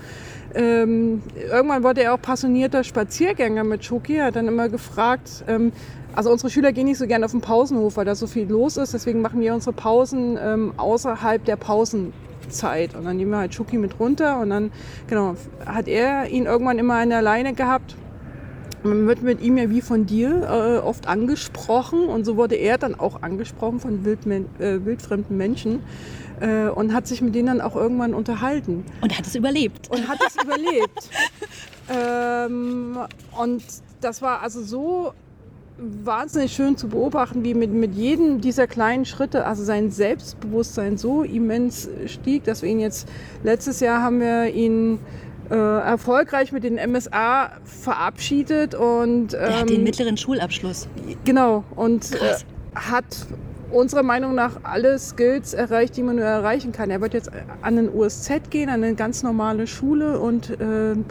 Ähm, 0.54 1.22
irgendwann 1.34 1.82
wurde 1.82 2.02
er 2.02 2.14
auch 2.14 2.20
passionierter 2.20 2.84
Spaziergänger 2.84 3.64
mit 3.64 3.84
Schoki. 3.84 4.16
Er 4.16 4.26
hat 4.26 4.36
dann 4.36 4.46
immer 4.46 4.68
gefragt, 4.68 5.44
ähm, 5.48 5.72
also 6.14 6.30
unsere 6.30 6.50
Schüler 6.50 6.72
gehen 6.72 6.84
nicht 6.84 6.98
so 6.98 7.06
gerne 7.06 7.24
auf 7.24 7.32
den 7.32 7.40
Pausenhof, 7.40 7.96
weil 7.96 8.04
da 8.04 8.14
so 8.14 8.26
viel 8.26 8.46
los 8.48 8.76
ist. 8.76 8.94
Deswegen 8.94 9.20
machen 9.20 9.40
wir 9.40 9.54
unsere 9.54 9.72
Pausen 9.72 10.38
ähm, 10.40 10.72
außerhalb 10.76 11.44
der 11.44 11.56
Pausenzeit. 11.56 12.94
Und 12.94 13.04
dann 13.04 13.16
nehmen 13.16 13.32
wir 13.32 13.38
halt 13.38 13.54
Schoki 13.54 13.78
mit 13.78 13.98
runter. 13.98 14.38
Und 14.38 14.50
dann, 14.50 14.70
genau, 15.08 15.34
hat 15.66 15.88
er 15.88 16.28
ihn 16.28 16.44
irgendwann 16.44 16.78
immer 16.78 16.94
an 16.94 17.08
der 17.08 17.22
Leine 17.22 17.54
gehabt. 17.54 17.96
Man 18.84 19.06
wird 19.06 19.22
mit 19.22 19.40
ihm 19.40 19.56
ja 19.56 19.70
wie 19.70 19.80
von 19.80 20.04
dir 20.04 20.42
äh, 20.42 20.78
oft 20.78 21.08
angesprochen 21.08 22.04
und 22.04 22.24
so 22.24 22.36
wurde 22.36 22.54
er 22.54 22.76
dann 22.76 22.94
auch 22.94 23.22
angesprochen 23.22 23.80
von 23.80 24.04
wildmen 24.04 24.46
äh, 24.58 24.84
wildfremden 24.84 25.36
Menschen 25.38 25.80
äh, 26.40 26.68
und 26.68 26.92
hat 26.92 27.06
sich 27.06 27.22
mit 27.22 27.34
denen 27.34 27.46
dann 27.46 27.60
auch 27.62 27.76
irgendwann 27.76 28.12
unterhalten 28.12 28.84
Und 29.00 29.16
hat 29.16 29.26
es 29.26 29.34
überlebt. 29.34 29.90
und 29.90 30.06
hat 30.06 30.18
es 30.26 30.42
überlebt. 30.42 31.10
Ähm, 31.86 32.96
und 33.38 33.62
das 34.00 34.22
war 34.22 34.40
also 34.40 34.62
so 34.62 35.12
wahnsinnig 35.76 36.52
schön 36.52 36.78
zu 36.78 36.88
beobachten, 36.88 37.44
wie 37.44 37.52
mit, 37.52 37.72
mit 37.72 37.94
jedem 37.94 38.40
dieser 38.40 38.66
kleinen 38.66 39.04
Schritte, 39.04 39.44
also 39.44 39.64
sein 39.64 39.90
Selbstbewusstsein 39.90 40.96
so 40.96 41.22
immens 41.24 41.88
stieg, 42.06 42.44
dass 42.44 42.62
wir 42.62 42.70
ihn 42.70 42.80
jetzt, 42.80 43.06
letztes 43.42 43.80
Jahr 43.80 44.02
haben 44.02 44.20
wir 44.20 44.46
ihn 44.46 44.98
äh, 45.50 45.54
erfolgreich 45.54 46.52
mit 46.52 46.64
den 46.64 46.74
MSA 46.74 47.52
verabschiedet 47.64 48.74
und 48.74 49.32
Der 49.32 49.60
hat 49.60 49.68
den 49.68 49.76
ähm, 49.76 49.84
mittleren 49.84 50.16
Schulabschluss. 50.16 50.88
Genau, 51.24 51.64
und 51.76 52.12
äh, 52.12 52.36
hat 52.74 53.26
unserer 53.70 54.02
Meinung 54.02 54.34
nach 54.34 54.60
alle 54.62 54.98
Skills 54.98 55.52
erreicht, 55.52 55.96
die 55.96 56.02
man 56.02 56.16
nur 56.16 56.24
erreichen 56.24 56.72
kann. 56.72 56.90
Er 56.90 57.00
wird 57.00 57.14
jetzt 57.14 57.30
an 57.62 57.76
den 57.76 57.92
USZ 57.92 58.50
gehen, 58.50 58.68
an 58.68 58.84
eine 58.84 58.94
ganz 58.94 59.22
normale 59.22 59.66
Schule 59.66 60.18
und 60.20 60.56
ähm, 60.60 61.04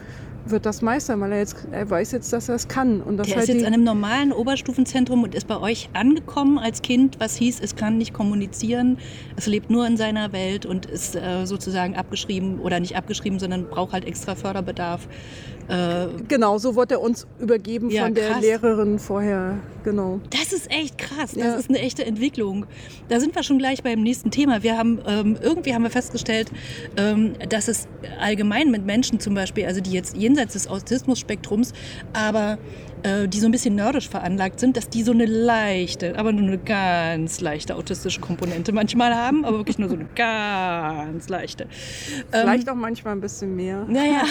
wird 0.45 0.65
das 0.65 0.81
meistern, 0.81 1.21
weil 1.21 1.31
er 1.31 1.39
jetzt 1.39 1.55
er 1.71 1.89
weiß 1.89 2.11
jetzt, 2.11 2.33
dass 2.33 2.49
er 2.49 2.55
es 2.55 2.67
kann. 2.67 3.01
Und 3.01 3.17
das 3.17 3.27
Der 3.27 3.37
halt 3.37 3.49
ist 3.49 3.55
jetzt 3.55 3.65
an 3.65 3.73
einem 3.73 3.83
normalen 3.83 4.31
Oberstufenzentrum 4.31 5.23
und 5.23 5.35
ist 5.35 5.47
bei 5.47 5.59
euch 5.59 5.89
angekommen 5.93 6.57
als 6.57 6.81
Kind, 6.81 7.19
was 7.19 7.35
hieß, 7.35 7.59
es 7.61 7.75
kann 7.75 7.97
nicht 7.97 8.13
kommunizieren, 8.13 8.97
es 9.35 9.47
lebt 9.47 9.69
nur 9.69 9.85
in 9.87 9.97
seiner 9.97 10.33
Welt 10.33 10.65
und 10.65 10.85
ist 10.85 11.15
äh, 11.15 11.45
sozusagen 11.45 11.95
abgeschrieben 11.95 12.59
oder 12.59 12.79
nicht 12.79 12.95
abgeschrieben, 12.95 13.39
sondern 13.39 13.65
braucht 13.69 13.93
halt 13.93 14.05
extra 14.05 14.35
Förderbedarf. 14.35 15.07
Äh, 15.67 16.07
genau, 16.27 16.57
so 16.57 16.75
wurde 16.75 16.95
er 16.95 17.01
uns 17.01 17.25
übergeben 17.39 17.89
Ja, 17.89 18.03
von 18.03 18.13
der 18.13 18.31
krass. 18.31 18.41
Lehrerin 18.41 18.99
vorher. 18.99 19.59
Genau. 19.83 20.21
Das 20.29 20.53
ist 20.53 20.71
echt 20.71 20.97
krass. 20.97 21.31
Das 21.31 21.35
Ja. 21.43 21.55
ist 21.55 21.69
eine 21.69 21.79
echte 21.79 22.05
Entwicklung. 22.05 22.65
Da 23.09 23.19
sind 23.19 23.35
wir 23.35 23.43
schon 23.43 23.57
gleich 23.57 23.83
beim 23.83 24.01
nächsten 24.01 24.31
Thema. 24.31 24.63
Wir 24.63 24.77
haben 24.77 24.99
ähm, 25.07 25.37
irgendwie 25.41 25.73
haben 25.73 25.83
wir 25.83 25.89
festgestellt, 25.89 26.51
ähm, 26.97 27.33
dass 27.49 27.67
es 27.67 27.87
allgemein 28.19 28.71
mit 28.71 28.85
Menschen 28.85 29.19
zum 29.19 29.33
Beispiel, 29.35 29.65
also 29.65 29.81
die 29.81 29.91
jetzt 29.91 30.15
jenseits 30.15 30.53
des 30.53 30.67
Autismus-Spektrums, 30.67 31.73
aber 32.13 32.57
äh, 33.03 33.27
die 33.27 33.39
so 33.39 33.47
ein 33.47 33.51
bisschen 33.51 33.75
nerdisch 33.75 34.09
veranlagt 34.09 34.59
sind, 34.59 34.77
dass 34.77 34.89
die 34.89 35.03
so 35.03 35.11
eine 35.11 35.25
leichte, 35.25 36.17
aber 36.17 36.31
nur 36.31 36.47
eine 36.47 36.57
ganz 36.57 37.41
leichte 37.41 37.75
autistische 37.75 38.19
Komponente 38.19 38.71
manchmal 38.71 39.13
haben, 39.13 39.45
aber 39.45 39.57
wirklich 39.57 39.77
nur 39.77 39.89
so 39.89 39.95
eine 39.95 40.05
ganz 40.15 41.29
leichte. 41.29 41.63
Ähm, 42.31 42.41
Vielleicht 42.41 42.69
auch 42.69 42.75
manchmal 42.75 43.13
ein 43.13 43.21
bisschen 43.21 43.55
mehr. 43.55 43.85
naja, 43.87 44.23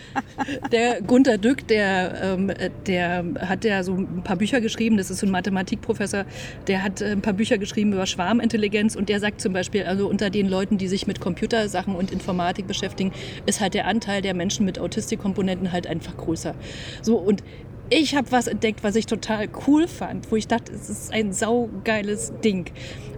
der 0.72 1.02
Gunter 1.02 1.38
Dück, 1.38 1.66
der, 1.68 2.22
ähm, 2.22 2.52
der 2.86 3.24
hat 3.40 3.64
ja 3.64 3.82
so 3.82 3.94
ein 3.94 4.22
paar 4.24 4.36
Bücher 4.36 4.60
geschrieben, 4.60 4.96
das 4.96 5.10
ist 5.10 5.20
so 5.20 5.26
ein 5.26 5.30
Mathematikprofessor, 5.30 6.24
der 6.66 6.82
hat 6.82 7.00
äh, 7.00 7.12
ein 7.12 7.22
paar 7.22 7.34
Bücher 7.34 7.58
geschrieben 7.58 7.92
über 7.92 8.06
Schwarmintelligenz 8.06 8.96
und 8.96 9.08
der 9.08 9.20
sagt 9.20 9.40
zum 9.40 9.52
Beispiel, 9.52 9.84
also 9.84 10.08
unter 10.08 10.30
den 10.30 10.48
Leuten, 10.48 10.78
die 10.78 10.88
sich 10.88 11.06
mit 11.06 11.20
Computersachen 11.20 11.94
und 11.94 12.10
Informatik 12.10 12.66
beschäftigen, 12.66 13.12
ist 13.46 13.60
halt 13.60 13.74
der 13.74 13.86
Anteil 13.86 14.22
der 14.22 14.34
Menschen 14.34 14.64
mit 14.66 14.78
Autistikkomponenten 14.78 15.72
halt 15.72 15.86
einfach 15.86 16.16
größer. 16.16 16.54
So 17.02 17.16
und 17.16 17.42
ich 17.90 18.14
habe 18.14 18.30
was 18.32 18.46
entdeckt, 18.46 18.82
was 18.84 18.96
ich 18.96 19.06
total 19.06 19.48
cool 19.66 19.88
fand, 19.88 20.30
wo 20.30 20.36
ich 20.36 20.46
dachte, 20.46 20.72
es 20.72 20.88
ist 20.88 21.12
ein 21.12 21.32
saugeiles 21.32 22.32
Ding. 22.44 22.70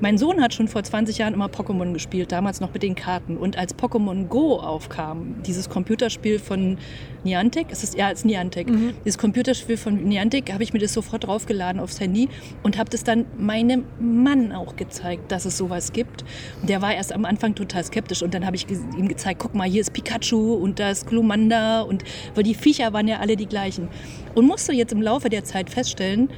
Mein 0.02 0.16
Sohn 0.16 0.40
hat 0.40 0.54
schon 0.54 0.66
vor 0.66 0.82
20 0.82 1.18
Jahren 1.18 1.34
immer 1.34 1.48
Pokémon 1.48 1.92
gespielt, 1.92 2.32
damals 2.32 2.60
noch 2.60 2.72
mit 2.72 2.82
den 2.82 2.94
Karten. 2.94 3.36
Und 3.36 3.58
als 3.58 3.76
Pokémon 3.76 4.28
Go 4.28 4.56
aufkam, 4.56 5.36
dieses 5.46 5.68
Computerspiel 5.68 6.38
von 6.38 6.78
Niantic, 7.22 7.66
es 7.68 7.84
ist 7.84 7.96
ja, 7.96 8.08
ist 8.08 8.24
Niantic, 8.24 8.66
dieses 9.04 9.18
Computerspiel 9.18 9.76
von 9.76 10.02
Niantic, 10.04 10.50
habe 10.54 10.62
ich 10.62 10.72
mir 10.72 10.78
das 10.78 10.94
sofort 10.94 11.26
draufgeladen 11.26 11.82
aufs 11.82 12.00
Handy 12.00 12.30
und 12.62 12.78
habe 12.78 12.88
das 12.88 13.04
dann 13.04 13.26
meinem 13.36 13.84
Mann 14.00 14.52
auch 14.52 14.76
gezeigt, 14.76 15.30
dass 15.30 15.44
es 15.44 15.58
sowas 15.58 15.92
gibt. 15.92 16.24
Und 16.62 16.70
der 16.70 16.80
war 16.80 16.94
erst 16.94 17.12
am 17.12 17.26
Anfang 17.26 17.54
total 17.54 17.84
skeptisch 17.84 18.22
und 18.22 18.32
dann 18.32 18.46
habe 18.46 18.56
ich 18.56 18.66
ihm 18.70 19.06
gezeigt, 19.06 19.40
guck 19.40 19.54
mal, 19.54 19.68
hier 19.68 19.82
ist 19.82 19.92
Pikachu 19.92 20.54
und 20.54 20.78
da 20.78 20.92
ist 20.92 21.08
Glumanda 21.08 21.82
und 21.82 22.04
weil 22.34 22.44
die 22.44 22.54
Viecher 22.54 22.94
waren 22.94 23.06
ja 23.06 23.18
alle 23.18 23.36
die 23.36 23.46
gleichen. 23.46 23.88
Und 24.34 24.46
musste 24.46 24.72
jetzt 24.72 24.92
im 24.92 25.02
Laufe 25.02 25.28
der 25.28 25.44
Zeit 25.44 25.68
feststellen, 25.68 26.30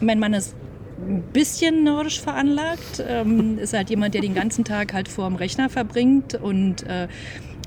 Mein 0.00 0.18
Mann 0.18 0.34
ist 0.34 0.54
ein 0.98 1.22
bisschen 1.32 1.84
nordisch 1.84 2.20
veranlagt, 2.20 3.04
ähm, 3.06 3.58
ist 3.62 3.72
halt 3.72 3.90
jemand, 3.90 4.14
der 4.14 4.22
den 4.22 4.34
ganzen 4.34 4.64
Tag 4.64 4.92
halt 4.92 5.08
vorm 5.08 5.36
Rechner 5.36 5.68
verbringt 5.68 6.34
und 6.34 6.84
äh, 6.84 7.08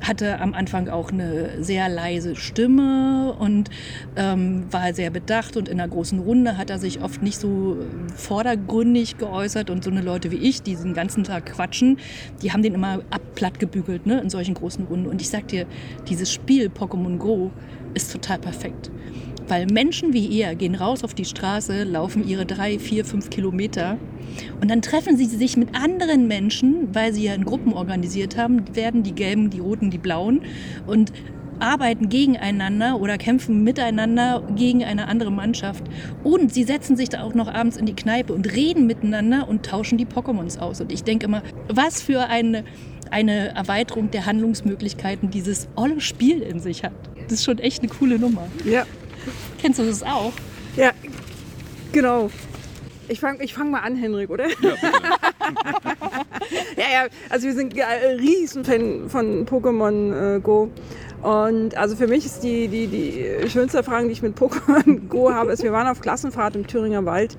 hatte 0.01 0.39
am 0.39 0.53
Anfang 0.53 0.87
auch 0.87 1.11
eine 1.11 1.61
sehr 1.63 1.89
leise 1.89 2.35
Stimme 2.35 3.35
und 3.37 3.69
ähm, 4.15 4.65
war 4.71 4.93
sehr 4.93 5.09
bedacht 5.09 5.57
und 5.57 5.67
in 5.67 5.79
einer 5.79 5.89
großen 5.89 6.19
Runde 6.19 6.57
hat 6.57 6.69
er 6.69 6.79
sich 6.79 7.01
oft 7.01 7.21
nicht 7.21 7.37
so 7.37 7.77
vordergründig 8.15 9.17
geäußert 9.17 9.69
und 9.69 9.83
so 9.83 9.91
eine 9.91 10.01
Leute 10.01 10.31
wie 10.31 10.37
ich, 10.37 10.61
die 10.61 10.75
den 10.75 10.93
ganzen 10.93 11.23
Tag 11.23 11.47
quatschen, 11.47 11.99
die 12.41 12.53
haben 12.53 12.63
den 12.63 12.73
immer 12.73 13.01
abplatt 13.09 13.59
gebügelt 13.59 14.05
ne, 14.05 14.21
in 14.21 14.29
solchen 14.29 14.53
großen 14.53 14.85
Runden. 14.85 15.07
Und 15.07 15.21
ich 15.21 15.29
sag 15.29 15.47
dir, 15.49 15.65
dieses 16.07 16.31
Spiel 16.31 16.69
Pokémon 16.69 17.17
Go 17.17 17.51
ist 17.93 18.11
total 18.11 18.39
perfekt. 18.39 18.89
Weil 19.49 19.65
Menschen 19.65 20.13
wie 20.13 20.27
ihr 20.27 20.53
gehen 20.53 20.75
raus 20.75 21.03
auf 21.03 21.15
die 21.15 21.25
Straße, 21.25 21.83
laufen 21.83 22.27
ihre 22.27 22.45
drei, 22.45 22.77
vier, 22.77 23.03
fünf 23.03 23.31
Kilometer 23.31 23.97
und 24.62 24.69
dann 24.69 24.83
treffen 24.83 25.17
sie 25.17 25.25
sich 25.25 25.57
mit 25.57 25.75
anderen 25.75 26.27
Menschen, 26.27 26.93
weil 26.93 27.13
sie 27.13 27.23
ja 27.25 27.33
in 27.33 27.45
Gruppen 27.45 27.73
organisiert 27.73 28.38
haben, 28.38 28.63
werden 28.75 29.01
die 29.01 29.13
Gelben, 29.13 29.49
die 29.49 29.59
Roten, 29.59 29.89
die 29.89 29.97
Blauen 29.97 30.41
und 30.85 31.12
arbeiten 31.59 32.09
gegeneinander 32.09 33.01
oder 33.01 33.17
kämpfen 33.17 33.63
miteinander 33.63 34.43
gegen 34.55 34.83
eine 34.83 35.07
andere 35.07 35.31
Mannschaft. 35.31 35.83
Und 36.23 36.53
sie 36.53 36.63
setzen 36.63 36.95
sich 36.95 37.09
da 37.09 37.23
auch 37.23 37.33
noch 37.33 37.47
abends 37.47 37.75
in 37.75 37.85
die 37.85 37.95
Kneipe 37.95 38.33
und 38.33 38.53
reden 38.53 38.88
miteinander 38.88 39.47
und 39.49 39.65
tauschen 39.65 39.97
die 39.97 40.05
Pokémons 40.05 40.59
aus. 40.59 40.79
Und 40.79 40.91
ich 40.91 41.03
denke 41.03 41.25
immer, 41.25 41.43
was 41.67 42.01
für 42.01 42.27
eine, 42.27 42.63
eine 43.12 43.49
Erweiterung 43.55 44.12
der 44.12 44.25
Handlungsmöglichkeiten 44.25 45.31
dieses 45.31 45.67
olle 45.75 45.99
Spiel 45.99 46.41
in 46.41 46.59
sich 46.59 46.83
hat. 46.83 46.93
Das 47.23 47.33
ist 47.33 47.43
schon 47.43 47.59
echt 47.59 47.81
eine 47.81 47.89
coole 47.89 48.17
Nummer. 48.17 48.47
Ja. 48.63 48.85
Kennst 49.62 49.80
du 49.80 49.86
das 49.86 50.04
auch? 50.04 50.32
Ja, 50.76 50.91
genau. 51.91 52.30
Ich 53.08 53.19
fange 53.19 53.43
ich 53.43 53.54
fang 53.54 53.72
mal 53.72 53.80
an, 53.80 53.95
Henrik, 53.95 54.30
oder? 54.30 54.48
Ja, 54.48 54.54
ja, 56.78 56.86
ja, 56.93 57.08
also 57.30 57.48
wir 57.48 57.54
sind 57.56 57.76
äh, 57.76 57.84
Riesenfan 58.19 59.10
von 59.10 59.45
Pokémon 59.48 60.36
äh, 60.38 60.39
Go. 60.39 60.69
Und 61.24 61.76
also 61.76 61.95
für 61.95 62.08
mich 62.08 62.26
ist 62.26 62.43
die, 62.43 62.67
die, 62.67 62.88
die 62.88 63.50
schönste 63.50 63.80
Erfahrung, 63.80 64.06
die 64.06 64.13
ich 64.13 64.22
mit 64.22 64.38
Pokémon 64.38 65.08
Go 65.10 65.34
habe, 65.34 65.52
ist, 65.52 65.63
wir 65.63 65.74
waren 65.74 65.88
auf 65.88 66.00
Klassenfahrt 66.00 66.56
im 66.56 66.65
Thüringer 66.65 67.04
Wald 67.06 67.36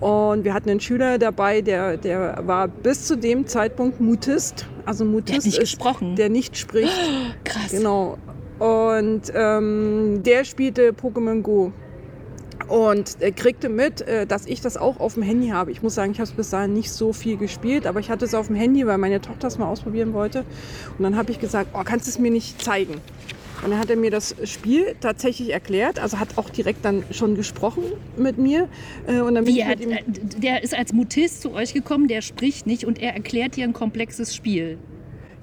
und 0.00 0.44
wir 0.44 0.54
hatten 0.54 0.70
einen 0.70 0.80
Schüler 0.80 1.18
dabei, 1.18 1.60
der, 1.60 1.96
der 1.96 2.42
war 2.46 2.66
bis 2.66 3.06
zu 3.06 3.16
dem 3.16 3.46
Zeitpunkt 3.46 4.00
Mutist. 4.00 4.66
Also 4.86 5.04
Mutist 5.04 5.46
nicht 5.46 5.58
ist, 5.58 5.60
gesprochen. 5.60 6.16
der 6.16 6.30
nicht 6.30 6.56
spricht. 6.56 6.90
Krass. 7.44 7.70
Genau. 7.70 8.18
Und 8.60 9.22
ähm, 9.34 10.22
der 10.22 10.44
spielte 10.44 10.92
Pokémon 10.92 11.40
Go. 11.40 11.72
Und 12.68 13.16
er 13.20 13.32
kriegte 13.32 13.68
mit, 13.68 14.02
äh, 14.02 14.26
dass 14.26 14.46
ich 14.46 14.60
das 14.60 14.76
auch 14.76 15.00
auf 15.00 15.14
dem 15.14 15.24
Handy 15.24 15.48
habe. 15.48 15.72
Ich 15.72 15.82
muss 15.82 15.94
sagen, 15.96 16.12
ich 16.12 16.18
habe 16.18 16.28
es 16.28 16.36
bis 16.36 16.50
dahin 16.50 16.72
nicht 16.74 16.92
so 16.92 17.12
viel 17.12 17.36
gespielt, 17.36 17.86
aber 17.86 17.98
ich 17.98 18.10
hatte 18.10 18.26
es 18.26 18.34
auf 18.34 18.46
dem 18.46 18.56
Handy, 18.56 18.86
weil 18.86 18.98
meine 18.98 19.20
Tochter 19.20 19.48
es 19.48 19.58
mal 19.58 19.66
ausprobieren 19.66 20.12
wollte. 20.12 20.44
Und 20.96 21.02
dann 21.02 21.16
habe 21.16 21.32
ich 21.32 21.40
gesagt, 21.40 21.70
oh, 21.72 21.80
kannst 21.84 22.06
du 22.06 22.10
es 22.10 22.18
mir 22.18 22.30
nicht 22.30 22.62
zeigen? 22.62 22.94
Und 23.62 23.70
dann 23.70 23.78
hat 23.78 23.90
er 23.90 23.96
mir 23.96 24.10
das 24.10 24.36
Spiel 24.44 24.94
tatsächlich 25.00 25.50
erklärt, 25.52 25.98
also 25.98 26.18
hat 26.18 26.38
auch 26.38 26.48
direkt 26.48 26.84
dann 26.84 27.02
schon 27.10 27.34
gesprochen 27.34 27.82
mit 28.16 28.38
mir. 28.38 28.68
Äh, 29.06 29.20
Und 29.20 29.34
dann 29.34 29.44
bin 29.44 29.56
ich 29.56 29.62
er, 29.62 29.68
mit 29.68 29.80
ihm, 29.80 29.90
äh, 29.90 30.02
der 30.38 30.62
ist 30.62 30.74
als 30.76 30.92
Mutist 30.92 31.42
zu 31.42 31.52
euch 31.52 31.74
gekommen, 31.74 32.08
der 32.08 32.22
spricht 32.22 32.66
nicht 32.66 32.84
und 32.84 33.00
er 33.00 33.14
erklärt 33.14 33.56
dir 33.56 33.64
ein 33.64 33.72
komplexes 33.72 34.34
Spiel. 34.34 34.78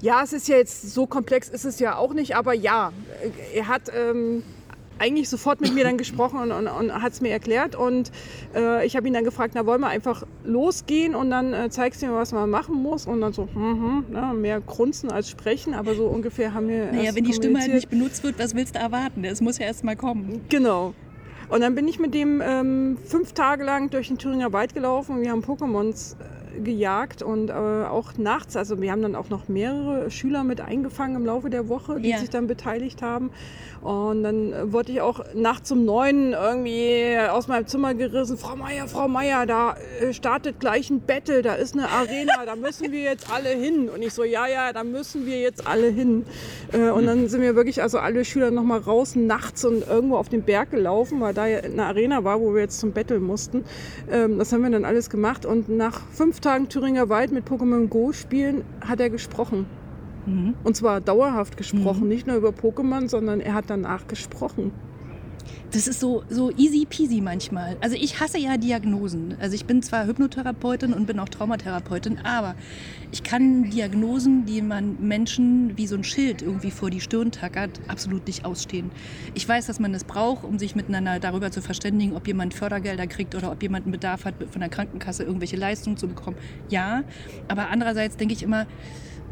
Ja, 0.00 0.22
es 0.22 0.32
ist 0.32 0.48
ja 0.48 0.56
jetzt 0.56 0.92
so 0.92 1.06
komplex, 1.06 1.48
ist 1.48 1.64
es 1.64 1.80
ja 1.80 1.96
auch 1.96 2.14
nicht, 2.14 2.36
aber 2.36 2.52
ja, 2.54 2.92
er 3.54 3.66
hat 3.66 3.90
ähm, 3.94 4.42
eigentlich 4.98 5.28
sofort 5.28 5.60
mit 5.60 5.74
mir 5.74 5.84
dann 5.84 5.96
gesprochen 5.96 6.38
und, 6.38 6.52
und, 6.52 6.68
und 6.68 7.02
hat 7.02 7.12
es 7.12 7.20
mir 7.20 7.30
erklärt. 7.30 7.74
Und 7.74 8.10
äh, 8.54 8.86
ich 8.86 8.96
habe 8.96 9.06
ihn 9.08 9.14
dann 9.14 9.24
gefragt, 9.24 9.52
na 9.54 9.66
wollen 9.66 9.80
wir 9.80 9.88
einfach 9.88 10.24
losgehen 10.44 11.14
und 11.14 11.30
dann 11.30 11.52
äh, 11.52 11.70
zeigst 11.70 12.02
du 12.02 12.06
mir, 12.06 12.14
was 12.14 12.32
man 12.32 12.50
machen 12.50 12.76
muss. 12.76 13.06
Und 13.06 13.20
dann 13.20 13.32
so, 13.32 13.48
hm, 13.52 14.04
hm, 14.08 14.12
ne, 14.12 14.34
mehr 14.34 14.60
grunzen 14.60 15.10
als 15.10 15.30
sprechen, 15.30 15.74
aber 15.74 15.94
so 15.94 16.06
ungefähr 16.06 16.54
haben 16.54 16.68
wir. 16.68 16.92
Naja, 16.92 17.14
wenn 17.14 17.24
die 17.24 17.32
Stimme 17.32 17.60
halt 17.60 17.74
nicht 17.74 17.90
benutzt 17.90 18.22
wird, 18.22 18.38
was 18.38 18.54
willst 18.54 18.74
du 18.74 18.78
erwarten? 18.78 19.24
Es 19.24 19.40
muss 19.40 19.58
ja 19.58 19.66
erst 19.66 19.84
mal 19.84 19.96
kommen. 19.96 20.42
Genau. 20.48 20.94
Und 21.48 21.62
dann 21.62 21.74
bin 21.74 21.88
ich 21.88 21.98
mit 21.98 22.12
dem 22.12 22.42
ähm, 22.44 22.98
fünf 23.06 23.32
Tage 23.32 23.64
lang 23.64 23.88
durch 23.88 24.08
den 24.08 24.18
Thüringer 24.18 24.52
Wald 24.52 24.74
gelaufen 24.74 25.16
und 25.16 25.22
wir 25.22 25.30
haben 25.30 25.42
Pokémons 25.42 26.12
äh, 26.12 26.37
gejagt 26.62 27.22
und 27.22 27.50
äh, 27.50 27.52
auch 27.52 28.16
nachts. 28.18 28.56
Also 28.56 28.80
wir 28.80 28.90
haben 28.92 29.02
dann 29.02 29.14
auch 29.14 29.28
noch 29.28 29.48
mehrere 29.48 30.10
Schüler 30.10 30.44
mit 30.44 30.60
eingefangen 30.60 31.16
im 31.16 31.26
Laufe 31.26 31.50
der 31.50 31.68
Woche, 31.68 32.00
die 32.00 32.10
Ja. 32.10 32.18
sich 32.18 32.30
dann 32.30 32.46
beteiligt 32.46 33.02
haben. 33.02 33.30
Und 33.80 34.24
dann 34.24 34.52
äh, 34.52 34.72
wurde 34.72 34.92
ich 34.92 35.00
auch 35.00 35.20
nachts 35.34 35.70
um 35.70 35.84
neun 35.84 36.32
irgendwie 36.32 37.16
aus 37.30 37.46
meinem 37.46 37.66
Zimmer 37.66 37.94
gerissen. 37.94 38.36
Frau 38.36 38.56
Meier, 38.56 38.88
Frau 38.88 39.06
Meier, 39.08 39.46
da 39.46 39.76
äh, 40.00 40.12
startet 40.12 40.58
gleich 40.58 40.90
ein 40.90 41.00
Battle, 41.00 41.42
da 41.42 41.54
ist 41.54 41.74
eine 41.74 41.88
Arena, 41.88 42.44
da 42.44 42.56
müssen 42.56 42.90
wir 42.90 43.02
jetzt 43.02 43.32
alle 43.32 43.50
hin. 43.50 43.88
Und 43.88 44.02
ich 44.02 44.12
so, 44.12 44.24
ja, 44.24 44.46
ja, 44.48 44.72
da 44.72 44.82
müssen 44.82 45.26
wir 45.26 45.40
jetzt 45.40 45.66
alle 45.66 45.86
hin. 45.88 46.24
Äh, 46.72 46.90
und 46.90 47.06
dann 47.06 47.28
sind 47.28 47.40
wir 47.40 47.54
wirklich, 47.54 47.80
also 47.82 47.98
alle 47.98 48.24
Schüler 48.24 48.50
noch 48.50 48.64
mal 48.64 48.78
raus 48.80 49.14
nachts 49.14 49.64
und 49.64 49.86
irgendwo 49.86 50.16
auf 50.16 50.28
den 50.28 50.42
Berg 50.42 50.70
gelaufen, 50.72 51.20
weil 51.20 51.32
da 51.34 51.42
eine 51.44 51.84
Arena 51.84 52.24
war, 52.24 52.40
wo 52.40 52.54
wir 52.54 52.62
jetzt 52.62 52.80
zum 52.80 52.92
Battle 52.92 53.20
mussten. 53.20 53.64
Ähm, 54.10 54.38
das 54.38 54.52
haben 54.52 54.62
wir 54.62 54.70
dann 54.70 54.84
alles 54.84 55.08
gemacht. 55.08 55.46
Und 55.46 55.68
nach 55.68 56.00
fünf 56.12 56.40
Tagen 56.40 56.47
Thüringer 56.68 57.08
Wald 57.08 57.32
mit 57.32 57.46
Pokémon 57.46 57.88
Go 57.88 58.12
spielen, 58.12 58.64
hat 58.80 59.00
er 59.00 59.10
gesprochen. 59.10 59.66
Mhm. 60.26 60.54
Und 60.64 60.76
zwar 60.76 61.00
dauerhaft 61.00 61.56
gesprochen, 61.56 62.08
nicht 62.08 62.26
nur 62.26 62.36
über 62.36 62.50
Pokémon, 62.50 63.08
sondern 63.08 63.40
er 63.40 63.54
hat 63.54 63.66
danach 63.68 64.06
gesprochen. 64.06 64.72
Das 65.70 65.86
ist 65.86 66.00
so, 66.00 66.24
so 66.30 66.50
easy 66.56 66.86
peasy 66.88 67.20
manchmal. 67.20 67.76
Also 67.82 67.94
ich 67.94 68.20
hasse 68.20 68.38
ja 68.38 68.56
Diagnosen. 68.56 69.36
Also 69.38 69.54
ich 69.54 69.66
bin 69.66 69.82
zwar 69.82 70.06
Hypnotherapeutin 70.06 70.94
und 70.94 71.06
bin 71.06 71.18
auch 71.18 71.28
Traumatherapeutin, 71.28 72.20
aber 72.24 72.54
ich 73.12 73.22
kann 73.22 73.68
Diagnosen, 73.68 74.46
die 74.46 74.62
man 74.62 74.96
Menschen 75.00 75.76
wie 75.76 75.86
so 75.86 75.96
ein 75.96 76.04
Schild 76.04 76.40
irgendwie 76.40 76.70
vor 76.70 76.88
die 76.88 77.02
Stirn 77.02 77.32
tackert, 77.32 77.80
absolut 77.86 78.26
nicht 78.26 78.46
ausstehen. 78.46 78.90
Ich 79.34 79.46
weiß, 79.46 79.66
dass 79.66 79.78
man 79.78 79.92
das 79.92 80.04
braucht, 80.04 80.44
um 80.44 80.58
sich 80.58 80.74
miteinander 80.74 81.20
darüber 81.20 81.50
zu 81.50 81.60
verständigen, 81.60 82.16
ob 82.16 82.26
jemand 82.26 82.54
Fördergelder 82.54 83.06
kriegt 83.06 83.34
oder 83.34 83.52
ob 83.52 83.62
jemand 83.62 83.84
einen 83.84 83.92
Bedarf 83.92 84.24
hat, 84.24 84.34
von 84.50 84.60
der 84.60 84.70
Krankenkasse 84.70 85.22
irgendwelche 85.22 85.56
Leistungen 85.56 85.98
zu 85.98 86.08
bekommen. 86.08 86.38
Ja, 86.70 87.04
aber 87.48 87.68
andererseits 87.68 88.16
denke 88.16 88.32
ich 88.32 88.42
immer, 88.42 88.66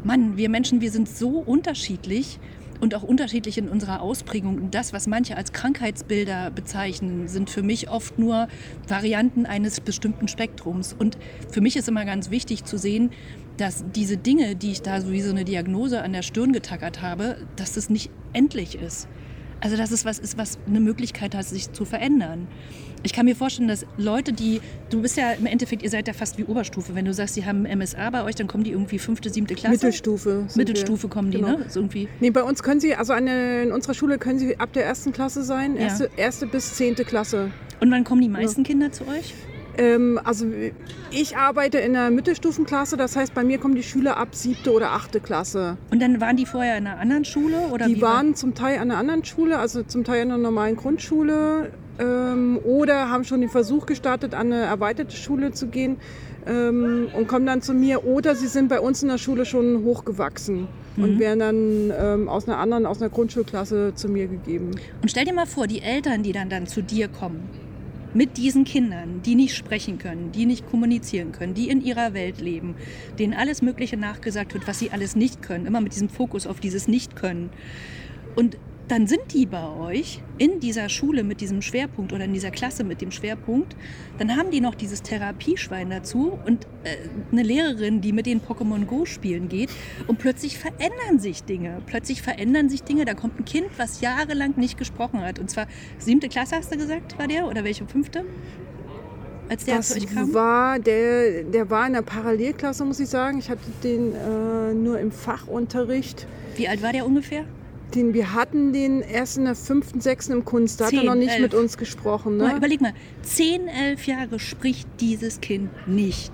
Mann, 0.03 0.37
wir 0.37 0.49
Menschen, 0.49 0.81
wir 0.81 0.91
sind 0.91 1.09
so 1.09 1.29
unterschiedlich 1.39 2.39
und 2.79 2.95
auch 2.95 3.03
unterschiedlich 3.03 3.57
in 3.57 3.69
unserer 3.69 4.01
Ausprägung. 4.01 4.57
Und 4.57 4.75
das, 4.75 4.93
was 4.93 5.07
manche 5.07 5.37
als 5.37 5.51
Krankheitsbilder 5.53 6.51
bezeichnen, 6.51 7.27
sind 7.27 7.49
für 7.49 7.63
mich 7.63 7.89
oft 7.89 8.19
nur 8.19 8.47
Varianten 8.87 9.45
eines 9.45 9.79
bestimmten 9.79 10.27
Spektrums. 10.27 10.93
Und 10.93 11.17
für 11.51 11.61
mich 11.61 11.75
ist 11.75 11.87
immer 11.87 12.05
ganz 12.05 12.29
wichtig 12.29 12.65
zu 12.65 12.77
sehen, 12.77 13.11
dass 13.57 13.83
diese 13.95 14.17
Dinge, 14.17 14.55
die 14.55 14.71
ich 14.71 14.81
da 14.81 15.01
so 15.01 15.11
wie 15.11 15.21
so 15.21 15.31
eine 15.31 15.43
Diagnose 15.43 16.01
an 16.01 16.13
der 16.13 16.21
Stirn 16.21 16.53
getackert 16.53 17.01
habe, 17.01 17.37
dass 17.55 17.73
das 17.73 17.89
nicht 17.89 18.11
endlich 18.33 18.75
ist. 18.75 19.07
Also 19.59 19.75
dass 19.77 19.91
es 19.91 20.05
was 20.05 20.19
ist, 20.19 20.37
was 20.37 20.57
eine 20.67 20.79
Möglichkeit 20.79 21.33
hat, 21.35 21.45
sich 21.45 21.71
zu 21.71 21.83
verändern. 21.85 22.47
Ich 23.03 23.13
kann 23.13 23.25
mir 23.25 23.35
vorstellen, 23.35 23.67
dass 23.67 23.85
Leute, 23.97 24.33
die, 24.33 24.59
du 24.89 25.01
bist 25.01 25.17
ja 25.17 25.31
im 25.31 25.45
Endeffekt, 25.45 25.83
ihr 25.83 25.89
seid 25.89 26.07
ja 26.07 26.13
fast 26.13 26.37
wie 26.37 26.43
Oberstufe. 26.43 26.95
Wenn 26.95 27.05
du 27.05 27.13
sagst, 27.13 27.35
sie 27.35 27.45
haben 27.45 27.63
MSA 27.63 28.09
bei 28.09 28.23
euch, 28.23 28.35
dann 28.35 28.47
kommen 28.47 28.63
die 28.63 28.71
irgendwie 28.71 28.99
fünfte, 28.99 29.29
siebte 29.29 29.53
Klasse. 29.55 29.73
Mittelstufe. 29.75 30.47
Mittelstufe 30.55 31.03
wir. 31.03 31.09
kommen 31.09 31.31
die, 31.31 31.37
Genau. 31.37 31.57
ne? 31.57 31.63
Ist 31.65 31.75
irgendwie. 31.75 32.07
Nee, 32.19 32.31
bei 32.31 32.43
uns 32.43 32.63
können 32.63 32.79
sie, 32.79 32.95
also 32.95 33.13
an 33.13 33.27
in 33.27 33.71
unserer 33.71 33.93
Schule 33.93 34.17
können 34.17 34.39
sie 34.39 34.59
ab 34.59 34.73
der 34.73 34.85
ersten 34.85 35.11
Klasse 35.13 35.43
sein, 35.43 35.75
Ja. 35.75 35.81
erste, 35.83 36.09
erste 36.17 36.47
bis 36.47 36.73
zehnte 36.75 37.05
Klasse. 37.05 37.51
Und 37.79 37.91
wann 37.91 38.03
kommen 38.03 38.21
die 38.21 38.29
meisten 38.29 38.63
Kinder 38.63 38.91
zu 38.91 39.07
euch? 39.07 39.33
Ähm, 39.77 40.19
also 40.23 40.45
ich 41.11 41.37
arbeite 41.37 41.77
in 41.77 41.93
der 41.93 42.09
Mittelstufenklasse, 42.09 42.97
das 42.97 43.15
heißt, 43.15 43.33
bei 43.33 43.43
mir 43.43 43.57
kommen 43.59 43.75
die 43.75 43.83
Schüler 43.83 44.17
ab 44.17 44.29
siebte 44.33 44.71
oder 44.71 44.91
achte 44.91 45.19
Klasse. 45.19 45.77
Und 45.91 46.01
dann 46.01 46.19
waren 46.19 46.35
die 46.37 46.45
vorher 46.45 46.77
in 46.77 46.87
einer 46.87 46.99
anderen 46.99 47.25
Schule? 47.25 47.57
Oder 47.71 47.87
Die 47.87 47.97
wie 47.97 48.01
war- 48.01 48.15
waren 48.15 48.35
zum 48.35 48.55
Teil 48.55 48.77
an 48.79 48.89
einer 48.91 48.97
anderen 48.99 49.23
Schule, 49.23 49.59
also 49.59 49.83
zum 49.83 50.03
Teil 50.03 50.21
an 50.23 50.31
einer 50.31 50.37
normalen 50.39 50.75
Grundschule 50.75 51.71
ähm, 51.99 52.59
oder 52.63 53.09
haben 53.09 53.23
schon 53.23 53.41
den 53.41 53.49
Versuch 53.49 53.85
gestartet, 53.85 54.33
an 54.33 54.51
eine 54.51 54.63
erweiterte 54.63 55.15
Schule 55.15 55.51
zu 55.51 55.67
gehen 55.67 55.97
ähm, 56.47 57.07
und 57.15 57.27
kommen 57.27 57.45
dann 57.45 57.61
zu 57.61 57.73
mir 57.73 58.05
oder 58.05 58.35
sie 58.35 58.47
sind 58.47 58.67
bei 58.69 58.79
uns 58.79 59.01
in 59.03 59.09
der 59.09 59.17
Schule 59.17 59.45
schon 59.45 59.83
hochgewachsen 59.83 60.67
und 60.97 61.15
Mhm. 61.15 61.19
werden 61.19 61.39
dann 61.39 61.93
ähm, 61.99 62.29
aus 62.29 62.47
einer 62.47 62.57
anderen, 62.57 62.85
aus 62.87 62.99
einer 63.01 63.09
Grundschulklasse 63.11 63.93
zu 63.93 64.09
mir 64.09 64.27
gegeben. 64.27 64.71
Und 65.03 65.09
stell 65.11 65.25
dir 65.25 65.33
mal 65.33 65.45
vor, 65.45 65.67
die 65.67 65.81
Eltern, 65.81 66.23
die 66.23 66.31
dann, 66.31 66.49
dann 66.49 66.65
zu 66.65 66.81
dir 66.81 67.07
kommen, 67.07 67.47
mit 68.13 68.37
diesen 68.37 68.63
Kindern, 68.63 69.21
die 69.23 69.35
nicht 69.35 69.55
sprechen 69.55 69.97
können, 69.97 70.31
die 70.31 70.45
nicht 70.45 70.69
kommunizieren 70.69 71.31
können, 71.31 71.53
die 71.53 71.69
in 71.69 71.81
ihrer 71.81 72.13
Welt 72.13 72.39
leben, 72.39 72.75
denen 73.19 73.33
alles 73.33 73.61
Mögliche 73.61 73.97
nachgesagt 73.97 74.53
wird, 74.53 74.67
was 74.67 74.79
sie 74.79 74.91
alles 74.91 75.15
nicht 75.15 75.41
können, 75.41 75.65
immer 75.65 75.81
mit 75.81 75.93
diesem 75.93 76.09
Fokus 76.09 76.47
auf 76.47 76.59
dieses 76.59 76.87
Nicht-Können. 76.87 77.49
Und 78.35 78.57
dann 78.87 79.05
sind 79.05 79.33
die 79.33 79.45
bei 79.45 79.67
euch 79.67 80.21
in 80.37 80.59
dieser 80.59 80.87
Schule 80.87 81.23
mit 81.23 81.41
diesem 81.41 81.61
Schwerpunkt 81.61 82.13
oder 82.13 82.23
in 82.25 82.33
dieser 82.33 82.51
Klasse 82.51 82.83
mit 82.83 83.01
dem 83.01 83.11
Schwerpunkt. 83.11 83.75
Dann 84.17 84.37
haben 84.37 84.49
die 84.49 84.61
noch 84.61 84.75
dieses 84.75 85.01
Therapieschwein 85.01 85.89
dazu 85.89 86.39
und 86.45 86.65
äh, 86.83 86.95
eine 87.31 87.43
Lehrerin, 87.43 88.01
die 88.01 88.13
mit 88.13 88.25
den 88.25 88.41
Pokémon 88.41 88.85
Go 88.85 89.05
spielen 89.05 89.49
geht. 89.49 89.69
Und 90.07 90.19
plötzlich 90.19 90.57
verändern 90.57 91.19
sich 91.19 91.43
Dinge. 91.43 91.81
Plötzlich 91.85 92.21
verändern 92.21 92.69
sich 92.69 92.83
Dinge. 92.83 93.03
Da 93.03 93.13
kommt 93.13 93.39
ein 93.39 93.45
Kind, 93.45 93.67
was 93.77 93.99
jahrelang 93.99 94.53
nicht 94.57 94.77
gesprochen 94.77 95.21
hat. 95.21 95.39
Und 95.39 95.49
zwar 95.49 95.67
siebte 95.97 96.29
Klasse, 96.29 96.55
hast 96.55 96.71
du 96.71 96.77
gesagt, 96.77 97.19
war 97.19 97.27
der? 97.27 97.47
Oder 97.47 97.63
welche 97.63 97.85
fünfte? 97.85 98.25
als 99.49 99.63
der 99.63 99.77
Das 99.77 99.89
zu 99.89 99.95
euch 99.95 100.13
kam? 100.13 100.33
war, 100.33 100.77
der, 100.77 101.43
der 101.43 101.69
war 101.69 101.87
in 101.87 101.93
der 101.93 102.01
Parallelklasse, 102.01 102.83
muss 102.83 102.99
ich 102.99 103.07
sagen. 103.07 103.39
Ich 103.39 103.49
hatte 103.49 103.61
den 103.83 104.13
äh, 104.13 104.73
nur 104.73 104.99
im 104.99 105.11
Fachunterricht. 105.11 106.27
Wie 106.55 106.67
alt 106.67 106.81
war 106.81 106.91
der 106.91 107.05
ungefähr? 107.05 107.45
Den, 107.95 108.13
wir 108.13 108.33
hatten 108.33 108.73
den 108.73 109.01
erst 109.01 109.37
in 109.37 109.45
der 109.45 109.55
fünften, 109.55 110.01
sechsten 110.01 110.33
im 110.33 110.45
Kunst. 110.45 110.81
Da 110.81 110.85
hat 110.87 110.93
er 110.93 110.99
Zehn, 110.99 111.07
noch 111.07 111.15
nicht 111.15 111.31
elf. 111.31 111.41
mit 111.41 111.53
uns 111.53 111.77
gesprochen. 111.77 112.37
Mal, 112.37 112.51
Ne? 112.51 112.57
überleg 112.57 112.81
mal, 112.81 112.93
10, 113.21 113.67
11 113.67 114.07
Jahre 114.07 114.39
spricht 114.39 114.87
dieses 114.99 115.39
Kind 115.39 115.69
nicht. 115.87 116.31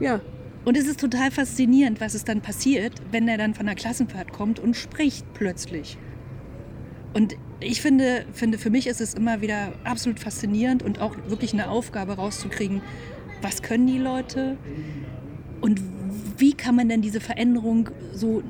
Ja. 0.00 0.20
Und 0.64 0.76
es 0.76 0.86
ist 0.86 1.00
total 1.00 1.30
faszinierend, 1.30 2.00
was 2.00 2.14
es 2.14 2.24
dann 2.24 2.40
passiert, 2.40 2.92
wenn 3.10 3.28
er 3.28 3.36
dann 3.36 3.54
von 3.54 3.66
der 3.66 3.74
Klassenfahrt 3.74 4.32
kommt 4.32 4.58
und 4.60 4.74
spricht 4.76 5.26
plötzlich. 5.34 5.98
Und 7.12 7.36
ich 7.60 7.82
finde, 7.82 8.24
finde, 8.32 8.58
für 8.58 8.70
mich 8.70 8.86
ist 8.86 9.00
es 9.00 9.14
immer 9.14 9.40
wieder 9.40 9.72
absolut 9.84 10.18
faszinierend 10.20 10.82
und 10.82 11.00
auch 11.00 11.16
wirklich 11.28 11.52
eine 11.52 11.68
Aufgabe 11.68 12.14
rauszukriegen, 12.14 12.80
was 13.42 13.62
können 13.62 13.86
die 13.86 13.98
Leute 13.98 14.56
und 15.60 15.80
wie 16.38 16.54
kann 16.54 16.74
man 16.76 16.88
denn 16.88 17.02
diese 17.02 17.20
Veränderung 17.20 17.90
so, 18.12 18.42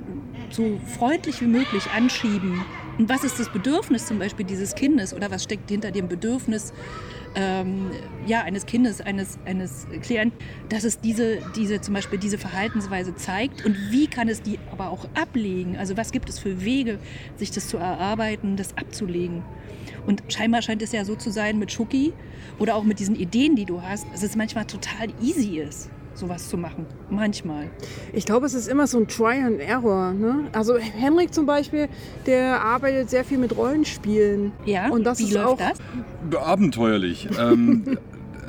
so 0.55 0.79
freundlich 0.99 1.41
wie 1.41 1.47
möglich 1.47 1.91
anschieben. 1.95 2.65
Und 2.99 3.09
was 3.09 3.25
ist 3.25 3.41
das 3.41 3.51
Bedürfnis 3.51 4.07
zum 4.07 4.19
Beispiel 4.19 4.47
dieses 4.47 4.75
Kindes 4.75 5.13
oder 5.13 5.31
was 5.31 5.43
steckt 5.43 5.71
hinter 5.71 5.91
dem 5.91 6.09
Bedürfnis 6.09 6.73
ähm, 7.35 7.91
ja, 8.27 8.43
eines 8.43 8.67
Kindes, 8.67 9.01
eines, 9.01 9.39
eines 9.45 9.87
Klienten, 10.03 10.39
dass 10.69 10.85
es 10.85 11.01
diese, 11.01 11.39
diese, 11.57 11.81
zum 11.81 11.95
Beispiel 11.95 12.19
diese 12.19 12.39
Verhaltensweise 12.39 13.15
zeigt 13.17 13.65
und 13.65 13.77
wie 13.91 14.07
kann 14.07 14.29
es 14.29 14.43
die 14.43 14.59
aber 14.71 14.91
auch 14.91 15.07
ablegen? 15.15 15.77
Also 15.77 15.97
was 15.97 16.13
gibt 16.13 16.29
es 16.29 16.39
für 16.39 16.65
Wege, 16.65 16.99
sich 17.37 17.51
das 17.51 17.67
zu 17.69 17.77
erarbeiten, 17.77 18.57
das 18.57 18.77
abzulegen? 18.77 19.43
Und 20.07 20.23
scheinbar 20.29 20.63
scheint 20.63 20.83
es 20.83 20.93
ja 20.93 21.05
so 21.05 21.17
zu 21.17 21.31
sein 21.31 21.59
mit 21.59 21.73
Schuki 21.73 22.13
oder 22.59 22.77
auch 22.77 22.85
mit 22.85 22.99
diesen 22.99 23.17
Ideen, 23.17 23.57
die 23.57 23.65
du 23.65 23.83
hast, 23.83 24.07
dass 24.13 24.23
es 24.23 24.37
manchmal 24.37 24.67
total 24.67 25.09
easy 25.23 25.59
ist, 25.59 25.91
sowas 26.15 26.49
zu 26.49 26.57
machen. 26.57 26.87
Manchmal. 27.11 27.71
Ich 28.13 28.25
glaube, 28.25 28.47
es 28.47 28.55
ist 28.55 28.69
immer 28.69 28.87
so 28.87 28.99
ein 28.99 29.09
Try 29.09 29.41
and 29.45 29.61
Error. 29.61 30.13
Ne? 30.13 30.45
Also 30.53 30.77
Henrik 30.79 31.35
zum 31.35 31.47
Beispiel, 31.47 31.89
der 32.27 32.63
arbeitet 32.63 33.11
sehr 33.11 33.25
viel 33.25 33.39
mit 33.39 33.57
Rollenspielen. 33.57 34.53
Ja, 34.65 34.89
Und 34.91 35.05
das 35.05 35.19
wie 35.19 35.25
ist 35.25 35.33
läuft 35.33 35.47
auch 35.47 35.59
das? 35.59 36.39
Abenteuerlich. 36.39 37.29
ähm, 37.41 37.99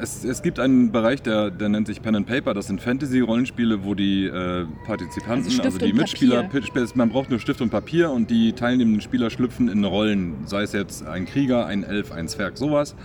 es, 0.01 0.23
es 0.23 0.41
gibt 0.41 0.60
einen 0.60 0.91
Bereich, 0.91 1.21
der, 1.21 1.51
der 1.51 1.69
nennt 1.69 1.88
sich 1.88 2.01
Pen 2.01 2.15
and 2.15 2.28
Paper. 2.28 2.54
Das 2.54 2.67
sind 2.67 2.82
Fantasy-Rollenspiele, 2.82 3.84
wo 3.84 3.93
die 3.93 4.25
äh, 4.25 4.65
Partizipanten, 4.86 5.45
Also 5.47 5.62
also, 5.62 5.78
die 5.78 5.93
Mitspieler, 5.93 6.43
Papier. 6.43 6.86
man 6.95 7.10
braucht 7.10 7.30
nur 7.30 7.39
Stift 7.39 7.62
und 7.62 7.69
Papier 7.69 8.12
und 8.12 8.30
die 8.30 8.54
teilnehmenden 8.54 9.01
Spieler 9.01 9.30
schlüpfen 9.30 9.69
in 9.69 9.84
Rollen. 9.84 10.36
Sei 10.45 10.63
es 10.63 10.73
jetzt 10.73 11.06
ein 11.06 11.25
Krieger, 11.25 11.65
ein 11.65 11.84
Elf, 11.84 12.12
ein 12.12 12.28
Zwerg, 12.28 12.58
sowas. 12.58 12.95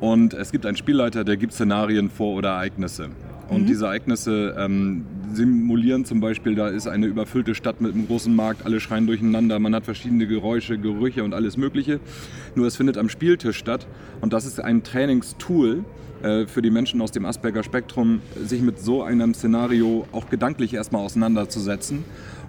Und 0.00 0.32
es 0.34 0.50
gibt 0.50 0.64
einen 0.66 0.76
Spielleiter, 0.76 1.24
der 1.24 1.36
gibt 1.36 1.52
Szenarien 1.52 2.08
vor 2.10 2.34
oder 2.34 2.50
Ereignisse. 2.50 3.10
Und 3.50 3.68
diese 3.68 3.86
Ereignisse 3.86 4.54
ähm, 4.56 5.04
simulieren 5.32 6.04
zum 6.04 6.20
Beispiel, 6.20 6.54
da 6.54 6.68
ist 6.68 6.86
eine 6.86 7.06
überfüllte 7.06 7.54
Stadt 7.56 7.80
mit 7.80 7.94
einem 7.94 8.06
großen 8.06 8.34
Markt, 8.34 8.64
alle 8.64 8.78
schreien 8.78 9.06
durcheinander, 9.06 9.58
man 9.58 9.74
hat 9.74 9.84
verschiedene 9.84 10.26
Geräusche, 10.28 10.78
Gerüche 10.78 11.24
und 11.24 11.34
alles 11.34 11.56
Mögliche. 11.56 11.98
Nur 12.54 12.66
es 12.66 12.76
findet 12.76 12.96
am 12.96 13.08
Spieltisch 13.08 13.58
statt 13.58 13.88
und 14.20 14.32
das 14.32 14.46
ist 14.46 14.60
ein 14.60 14.84
Trainingstool 14.84 15.84
äh, 16.22 16.46
für 16.46 16.62
die 16.62 16.70
Menschen 16.70 17.00
aus 17.00 17.10
dem 17.10 17.24
Asperger-Spektrum, 17.24 18.20
sich 18.44 18.62
mit 18.62 18.78
so 18.78 19.02
einem 19.02 19.34
Szenario 19.34 20.06
auch 20.12 20.30
gedanklich 20.30 20.74
erstmal 20.74 21.04
auseinanderzusetzen 21.04 22.04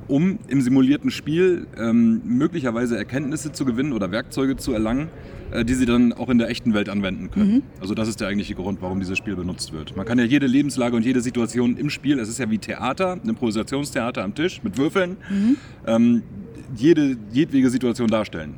um 0.07 0.39
im 0.47 0.61
simulierten 0.61 1.09
Spiel 1.09 1.67
ähm, 1.77 2.21
möglicherweise 2.25 2.97
Erkenntnisse 2.97 3.53
zu 3.53 3.63
gewinnen 3.63 3.93
oder 3.93 4.11
Werkzeuge 4.11 4.57
zu 4.57 4.73
erlangen, 4.73 5.09
die 5.65 5.73
sie 5.73 5.85
dann 5.85 6.13
auch 6.13 6.29
in 6.29 6.37
der 6.37 6.49
echten 6.49 6.73
Welt 6.73 6.89
anwenden 6.89 7.29
können. 7.31 7.63
Also 7.79 7.93
das 7.93 8.07
ist 8.07 8.21
der 8.21 8.27
eigentliche 8.27 8.55
Grund, 8.55 8.81
warum 8.81 8.99
dieses 8.99 9.17
Spiel 9.17 9.35
benutzt 9.35 9.73
wird. 9.73 9.95
Man 9.95 10.05
kann 10.05 10.17
ja 10.17 10.25
jede 10.25 10.47
Lebenslage 10.47 10.95
und 10.95 11.03
jede 11.05 11.21
Situation 11.21 11.77
im 11.77 11.89
Spiel, 11.89 12.19
es 12.19 12.29
ist 12.29 12.39
ja 12.39 12.49
wie 12.49 12.57
Theater, 12.57 13.13
ein 13.13 13.29
Improvisationstheater 13.29 14.23
am 14.23 14.33
Tisch 14.35 14.63
mit 14.63 14.77
Würfeln, 14.77 15.17
ähm, 15.85 16.23
jede, 16.75 17.17
jedwege 17.31 17.69
Situation 17.69 18.07
darstellen. 18.07 18.55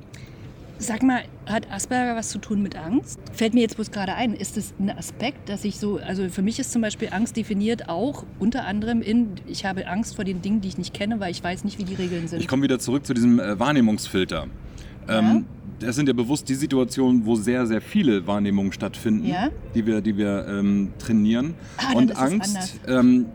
Sag 0.79 1.01
mal, 1.01 1.21
hat 1.45 1.71
Asperger 1.71 2.15
was 2.15 2.29
zu 2.29 2.39
tun 2.39 2.61
mit 2.61 2.75
Angst? 2.75 3.19
Fällt 3.31 3.53
mir 3.53 3.61
jetzt 3.61 3.75
bloß 3.75 3.91
gerade 3.91 4.15
ein, 4.15 4.33
ist 4.33 4.57
es 4.57 4.73
ein 4.79 4.89
Aspekt, 4.89 5.47
dass 5.47 5.63
ich 5.63 5.77
so, 5.79 5.97
also 5.97 6.27
für 6.29 6.41
mich 6.41 6.59
ist 6.59 6.71
zum 6.71 6.81
Beispiel 6.81 7.09
Angst 7.11 7.37
definiert 7.37 7.87
auch 7.87 8.25
unter 8.39 8.65
anderem 8.65 9.01
in, 9.01 9.29
ich 9.47 9.65
habe 9.65 9.87
Angst 9.87 10.15
vor 10.15 10.25
den 10.25 10.41
Dingen, 10.41 10.61
die 10.61 10.67
ich 10.67 10.77
nicht 10.77 10.93
kenne, 10.93 11.19
weil 11.19 11.31
ich 11.31 11.43
weiß 11.43 11.63
nicht, 11.63 11.79
wie 11.79 11.85
die 11.85 11.95
Regeln 11.95 12.27
sind. 12.27 12.39
Ich 12.39 12.47
komme 12.47 12.63
wieder 12.63 12.79
zurück 12.79 13.05
zu 13.05 13.13
diesem 13.13 13.39
äh, 13.39 13.57
Wahrnehmungsfilter. 13.59 14.47
Ähm, 15.07 15.45
das 15.79 15.95
sind 15.95 16.07
ja 16.07 16.13
bewusst 16.13 16.47
die 16.49 16.55
Situationen, 16.55 17.25
wo 17.25 17.35
sehr, 17.35 17.65
sehr 17.67 17.81
viele 17.81 18.25
Wahrnehmungen 18.27 18.71
stattfinden, 18.71 19.27
Ja. 19.27 19.49
die 19.75 19.85
wir, 19.85 20.01
die 20.01 20.17
wir 20.17 20.45
ähm, 20.47 20.89
trainieren. 20.99 21.53
Ah, 21.77 21.93
Und 21.95 22.15
Angst, 22.17 22.79
ähm, 22.87 23.25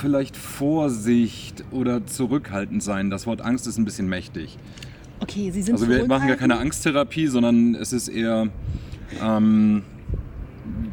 vielleicht 0.00 0.36
Vorsicht 0.36 1.64
oder 1.70 2.06
zurückhaltend 2.06 2.82
sein. 2.82 3.10
Das 3.10 3.26
Wort 3.26 3.40
Angst 3.42 3.66
ist 3.66 3.78
ein 3.78 3.84
bisschen 3.84 4.08
mächtig. 4.08 4.58
Okay, 5.20 5.50
Sie 5.50 5.60
sind 5.62 5.74
Also 5.74 5.88
wir 5.88 6.06
machen 6.06 6.28
ja 6.28 6.36
keine 6.36 6.58
Angsttherapie, 6.58 7.26
sondern 7.26 7.74
es 7.74 7.92
ist 7.92 8.08
eher, 8.08 8.48
ähm, 9.22 9.82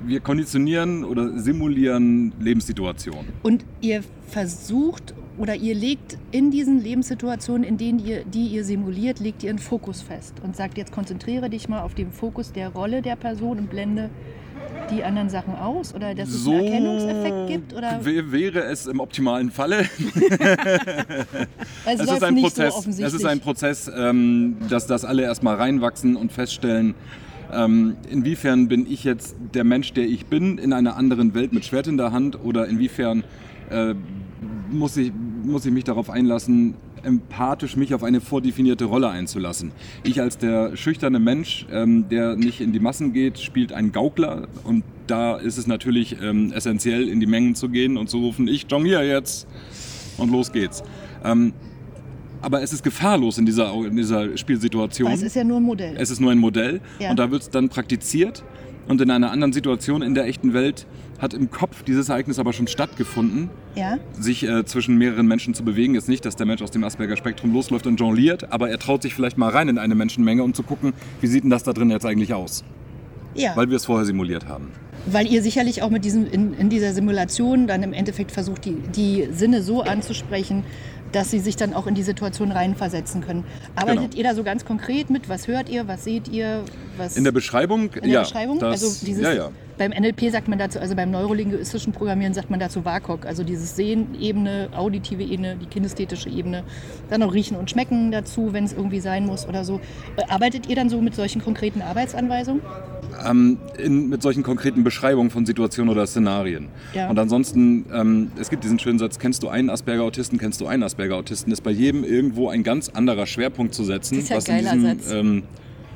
wir 0.06 0.20
konditionieren 0.20 1.06
oder 1.06 1.40
simulieren 1.40 2.34
Lebenssituationen. 2.40 3.28
Und 3.44 3.64
ihr 3.80 4.04
versucht 4.28 5.14
oder 5.38 5.56
ihr 5.56 5.76
legt 5.76 6.18
in 6.32 6.52
diesen 6.52 6.82
Lebenssituationen, 6.82 7.64
in 7.64 7.78
denen 7.78 8.00
ihr, 8.00 8.24
die 8.26 8.48
ihr 8.48 8.64
simuliert, 8.64 9.20
legt 9.20 9.44
ihr 9.44 9.50
einen 9.50 9.60
Fokus 9.60 10.02
fest 10.02 10.36
und 10.44 10.56
sagt, 10.56 10.78
jetzt 10.78 10.92
konzentriere 10.92 11.50
dich 11.50 11.70
mal 11.70 11.82
auf 11.82 11.94
den 11.94 12.12
Fokus 12.12 12.52
der 12.52 12.70
Rolle 12.70 13.02
der 13.02 13.16
Person 13.16 13.58
und 13.60 13.70
blende 13.70 14.10
die 14.90 15.04
anderen 15.04 15.30
Sachen 15.30 15.56
aus 15.56 15.94
oder 15.94 16.16
dass 16.16 16.30
es 16.30 16.48
einen 16.48 16.64
Erkennungseffekt 16.64 17.48
gibt 17.48 17.74
oder 17.74 18.04
wäre 18.04 18.64
es 18.64 18.88
im 18.88 19.00
optimalen 19.00 19.52
Falle. 19.52 19.82
es, 21.86 22.00
es 22.00 22.12
ist 22.12 22.24
ein 22.24 22.36
Prozess. 22.36 22.74
so 22.84 23.04
es 23.04 23.14
ist 23.14 23.26
ein 23.26 23.40
Prozess, 23.40 23.92
ähm, 23.96 24.58
dass 24.70 24.88
das 24.88 25.06
alle 25.06 25.24
erstmal 25.24 25.56
reinwachsen 25.56 26.16
und 26.16 26.32
feststellen, 26.32 26.96
ähm, 27.52 27.98
inwiefern 28.10 28.68
bin 28.68 28.92
ich 28.92 29.04
jetzt 29.04 29.36
der 29.54 29.64
Mensch, 29.64 29.94
der 29.94 30.06
ich 30.06 30.26
bin, 30.26 30.58
in 30.58 30.74
einer 30.74 30.98
anderen 30.98 31.34
Welt 31.34 31.54
mit 31.54 31.66
Schwert 31.66 31.88
in 31.88 31.98
der 31.98 32.12
Hand 32.12 32.44
oder 32.44 32.68
inwiefern 32.68 33.24
äh, 33.70 33.94
muss, 34.70 34.98
ich, 34.98 35.12
muss 35.48 35.66
ich 35.66 35.72
mich 35.72 35.84
darauf 35.84 36.10
einlassen, 36.10 36.76
empathisch 37.04 37.76
mich 37.76 37.94
auf 37.94 38.04
eine 38.04 38.22
vordefinierte 38.22 38.86
Rolle 38.86 39.10
einzulassen. 39.10 39.72
Ich 40.04 40.22
als 40.22 40.38
der 40.38 40.76
schüchterne 40.76 41.20
Mensch, 41.20 41.66
ähm, 41.72 42.10
der 42.10 42.36
nicht 42.36 42.62
in 42.62 42.74
die 42.74 42.80
Massen 42.80 43.14
geht, 43.14 43.40
spielt 43.40 43.72
einen 43.74 43.92
Gaukler 43.92 44.48
und 44.64 44.84
da 45.08 45.38
ist 45.38 45.58
es 45.58 45.68
natürlich 45.68 46.18
ähm, 46.22 46.52
essentiell, 46.52 47.08
in 47.08 47.20
die 47.20 47.28
Mengen 47.28 47.56
zu 47.56 47.70
gehen 47.70 47.98
und 47.98 48.10
zu 48.10 48.18
rufen, 48.20 48.48
ich 48.48 48.66
jongliere 48.70 49.08
jetzt 49.08 49.48
und 50.18 50.32
los 50.32 50.52
geht's. 50.52 50.84
Ähm, 51.24 51.54
aber 52.42 52.62
es 52.62 52.72
ist 52.74 52.84
gefahrlos 52.84 53.38
in 53.38 53.46
dieser, 53.46 53.74
in 53.74 53.96
dieser 53.96 54.38
Spielsituation. 54.38 55.08
Weil 55.08 55.16
es 55.16 55.24
ist 55.24 55.36
ja 55.36 55.44
nur 55.44 55.58
ein 55.58 55.64
Modell. 55.64 55.96
Es 55.98 56.12
ist 56.12 56.20
nur 56.20 56.32
ein 56.32 56.38
Modell 56.38 56.82
Ja. 57.00 57.10
und 57.10 57.18
da 57.20 57.32
wird 57.32 57.42
es 57.42 57.50
dann 57.50 57.70
praktiziert 57.70 58.44
und 58.88 59.02
in 59.02 59.10
einer 59.12 59.32
anderen 59.32 59.54
Situation 59.54 60.02
in 60.02 60.14
der 60.14 60.26
echten 60.28 60.54
Welt 60.54 60.86
hat 61.20 61.34
im 61.34 61.50
Kopf 61.50 61.84
dieses 61.84 62.10
Ereignis 62.10 62.40
aber 62.40 62.54
schon 62.54 62.68
stattgefunden, 62.68 63.50
ja? 63.76 63.98
sich 64.20 64.44
äh, 64.48 64.66
zwischen 64.66 64.98
mehreren 64.98 65.28
Menschen 65.28 65.54
zu 65.54 65.64
bewegen. 65.64 65.96
Jetzt 65.96 66.10
nicht, 66.10 66.26
dass 66.26 66.36
der 66.36 66.46
Mensch 66.46 66.62
aus 66.62 66.72
dem 66.72 66.84
Asperger-Spektrum 66.84 67.54
losläuft 67.54 67.88
und 67.88 68.00
jongliert, 68.00 68.52
aber 68.52 68.70
er 68.70 68.78
traut 68.80 69.02
sich 69.02 69.14
vielleicht 69.16 69.38
mal 69.38 69.50
rein 69.50 69.68
in 69.70 69.78
eine 69.78 69.96
Menschenmenge, 69.96 70.44
um 70.44 70.54
zu 70.54 70.64
gucken, 70.64 70.94
wie 71.22 71.28
sieht 71.28 71.44
denn 71.44 71.50
das 71.50 71.64
da 71.64 71.74
drin 71.74 71.90
jetzt 71.90 72.06
eigentlich 72.06 72.34
aus, 72.34 72.64
Ja. 73.36 73.56
weil 73.56 73.70
wir 73.70 73.78
es 73.78 73.86
vorher 73.86 74.06
simuliert 74.06 74.48
haben. 74.48 74.70
Weil 75.10 75.26
ihr 75.28 75.42
sicherlich 75.42 75.82
auch 75.84 75.90
mit 75.90 76.04
diesem, 76.04 76.28
in, 76.30 76.54
in 76.54 76.70
dieser 76.70 76.94
Simulation 76.94 77.66
dann 77.66 77.82
im 77.82 77.94
Endeffekt 77.94 78.32
versucht, 78.32 78.66
die, 78.66 78.76
die 78.96 79.30
Sinne 79.32 79.62
so 79.62 79.82
anzusprechen, 79.82 80.64
dass 81.12 81.32
sie 81.32 81.40
sich 81.40 81.56
dann 81.56 81.74
auch 81.74 81.88
in 81.88 81.96
die 81.96 82.04
Situation 82.04 82.52
reinversetzen 82.52 83.22
können. 83.22 83.44
Arbeitet 83.76 84.12
Genau. 84.12 84.18
ihr 84.18 84.24
da 84.24 84.36
so 84.36 84.44
ganz 84.44 84.66
konkret 84.66 85.10
mit? 85.10 85.30
Was 85.30 85.48
hört 85.48 85.70
ihr? 85.70 85.88
Was 85.88 86.04
seht 86.04 86.28
ihr? 86.28 86.64
Was 86.98 87.16
In 87.18 87.24
der 87.24 87.32
Beschreibung, 87.32 87.92
in 87.94 88.02
der 88.04 88.10
ja. 88.10 88.20
Beschreibung? 88.22 88.60
Das, 88.60 88.84
also 88.84 89.06
dieses, 89.06 89.24
ja, 89.24 89.34
ja. 89.34 89.50
Beim 89.78 89.92
NLP 89.92 90.32
sagt 90.32 90.48
man 90.48 90.58
dazu, 90.58 90.80
also 90.80 90.96
beim 90.96 91.12
neurolinguistischen 91.12 91.94
Programmieren 91.94 92.34
sagt 92.34 92.50
man 92.50 92.60
dazu 92.60 92.84
WAKOK, 92.84 93.28
also 93.28 93.44
dieses 93.44 93.76
Sehen-Ebene, 93.76 94.70
auditive 94.76 95.22
Ebene, 95.22 95.56
die 95.56 95.68
kinästhetische 95.68 96.30
Ebene, 96.30 96.64
dann 97.12 97.20
noch 97.20 97.32
Riechen 97.32 97.56
und 97.58 97.70
Schmecken 97.70 98.12
dazu, 98.12 98.54
wenn 98.54 98.64
es 98.64 98.74
irgendwie 98.74 99.00
sein 99.02 99.28
muss 99.28 99.48
oder 99.48 99.64
so. 99.64 99.80
Äh, 100.16 100.24
Arbeitet 100.30 100.68
ihr 100.68 100.76
dann 100.76 100.90
so 100.90 101.00
mit 101.00 101.14
solchen 101.14 101.44
konkreten 101.44 101.84
Arbeitsanweisungen? 101.84 102.62
Ähm, 103.26 103.58
in, 103.78 104.10
mit 104.10 104.22
solchen 104.22 104.44
konkreten 104.44 104.84
Beschreibungen 104.84 105.30
von 105.30 105.46
Situationen 105.46 105.92
oder 105.92 106.06
Szenarien. 106.08 106.68
Ja. 106.94 107.10
Und 107.10 107.18
ansonsten, 107.20 107.86
ähm, 107.94 108.32
es 108.40 108.50
gibt 108.50 108.64
diesen 108.64 108.80
schönen 108.80 109.00
Satz, 109.00 109.20
kennst 109.20 109.44
du 109.44 109.50
einen 109.50 109.70
Asperger-Autisten, 109.70 110.38
kennst 110.38 110.62
du 110.62 110.68
einen 110.68 110.84
Asperger-Autisten, 110.84 111.52
ist 111.52 111.62
bei 111.62 111.72
jedem 111.72 112.04
irgendwo 112.04 112.50
ein 112.50 112.64
ganz 112.64 112.90
anderer 112.90 113.26
Schwerpunkt 113.26 113.74
zu 113.74 113.84
setzen, 113.84 114.16
Das 114.16 114.24
ist 114.26 114.30
ja 114.30 114.38
was 114.38 114.50
ein 114.50 114.60
in 114.60 114.66
geiler 114.66 114.76
diesem 114.78 115.00
Satz. 115.00 115.12
ähm, 115.12 115.44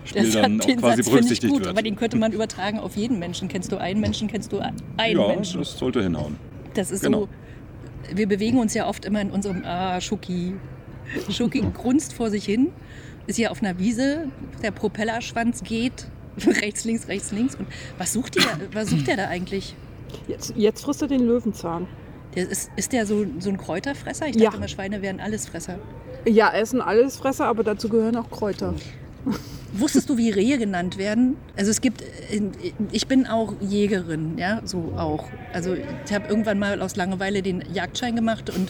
Spiel 0.03 0.31
dann 0.31 0.61
auch 0.61 0.65
quasi 0.77 1.03
Satz 1.03 1.09
berücksichtigt 1.11 1.53
gut, 1.53 1.61
wird. 1.61 1.69
aber 1.69 1.83
den 1.83 1.95
könnte 1.95 2.17
man 2.17 2.31
übertragen 2.31 2.79
auf 2.79 2.95
jeden 2.95 3.19
Menschen. 3.19 3.47
Kennst 3.47 3.71
du 3.71 3.77
einen 3.77 3.99
Menschen, 4.01 4.27
kennst 4.27 4.51
du 4.51 4.57
einen 4.59 4.77
ja, 4.97 5.27
Menschen. 5.27 5.59
das 5.59 5.77
sollte 5.77 6.01
hinhauen. 6.01 6.37
Das 6.73 6.89
ist 6.89 7.03
genau. 7.03 7.21
so, 7.21 7.29
wir 8.15 8.27
bewegen 8.27 8.57
uns 8.57 8.73
ja 8.73 8.87
oft 8.87 9.05
immer 9.05 9.21
in 9.21 9.29
unserem 9.29 9.63
Ah, 9.63 10.01
Schuki. 10.01 10.55
Schuki 11.29 11.61
grunzt 11.73 12.13
vor 12.13 12.29
sich 12.31 12.45
hin, 12.45 12.69
ist 13.27 13.35
hier 13.35 13.51
auf 13.51 13.61
einer 13.61 13.77
Wiese, 13.77 14.27
der 14.63 14.71
Propellerschwanz 14.71 15.61
geht, 15.63 16.07
rechts, 16.61 16.83
links, 16.85 17.07
rechts, 17.07 17.31
links. 17.31 17.55
Und 17.55 17.67
was 17.97 18.13
sucht, 18.13 18.35
die, 18.35 18.41
was 18.73 18.89
sucht 18.89 19.07
der 19.07 19.17
da 19.17 19.27
eigentlich? 19.27 19.75
Jetzt, 20.27 20.53
jetzt 20.55 20.83
frisst 20.83 21.01
er 21.01 21.07
den 21.07 21.25
Löwenzahn. 21.25 21.87
Der 22.35 22.49
ist, 22.49 22.69
ist 22.75 22.93
der 22.93 23.05
so, 23.05 23.25
so 23.39 23.49
ein 23.49 23.57
Kräuterfresser? 23.57 24.27
Ich 24.27 24.33
dachte 24.33 24.43
Ja. 24.45 24.53
immer, 24.55 24.67
Schweine 24.67 25.01
wären 25.01 25.19
Allesfresser. 25.19 25.79
Ja, 26.25 26.49
er 26.49 26.61
ist 26.61 26.73
ein 26.73 26.81
Allesfresser, 26.81 27.45
aber 27.45 27.63
dazu 27.63 27.89
gehören 27.89 28.15
auch 28.15 28.29
Kräuter. 28.29 28.73
Wusstest 29.73 30.09
du, 30.09 30.17
wie 30.17 30.29
Rehe 30.29 30.57
genannt 30.57 30.97
werden? 30.97 31.37
Also 31.55 31.71
es 31.71 31.79
gibt, 31.79 32.03
ich 32.91 33.07
bin 33.07 33.25
auch 33.25 33.53
Jägerin, 33.61 34.37
ja, 34.37 34.61
so 34.65 34.93
auch. 34.97 35.29
Also 35.53 35.75
ich 36.05 36.13
habe 36.13 36.27
irgendwann 36.27 36.59
mal 36.59 36.81
aus 36.81 36.97
Langeweile 36.97 37.41
den 37.41 37.63
Jagdschein 37.73 38.17
gemacht 38.17 38.49
und 38.49 38.69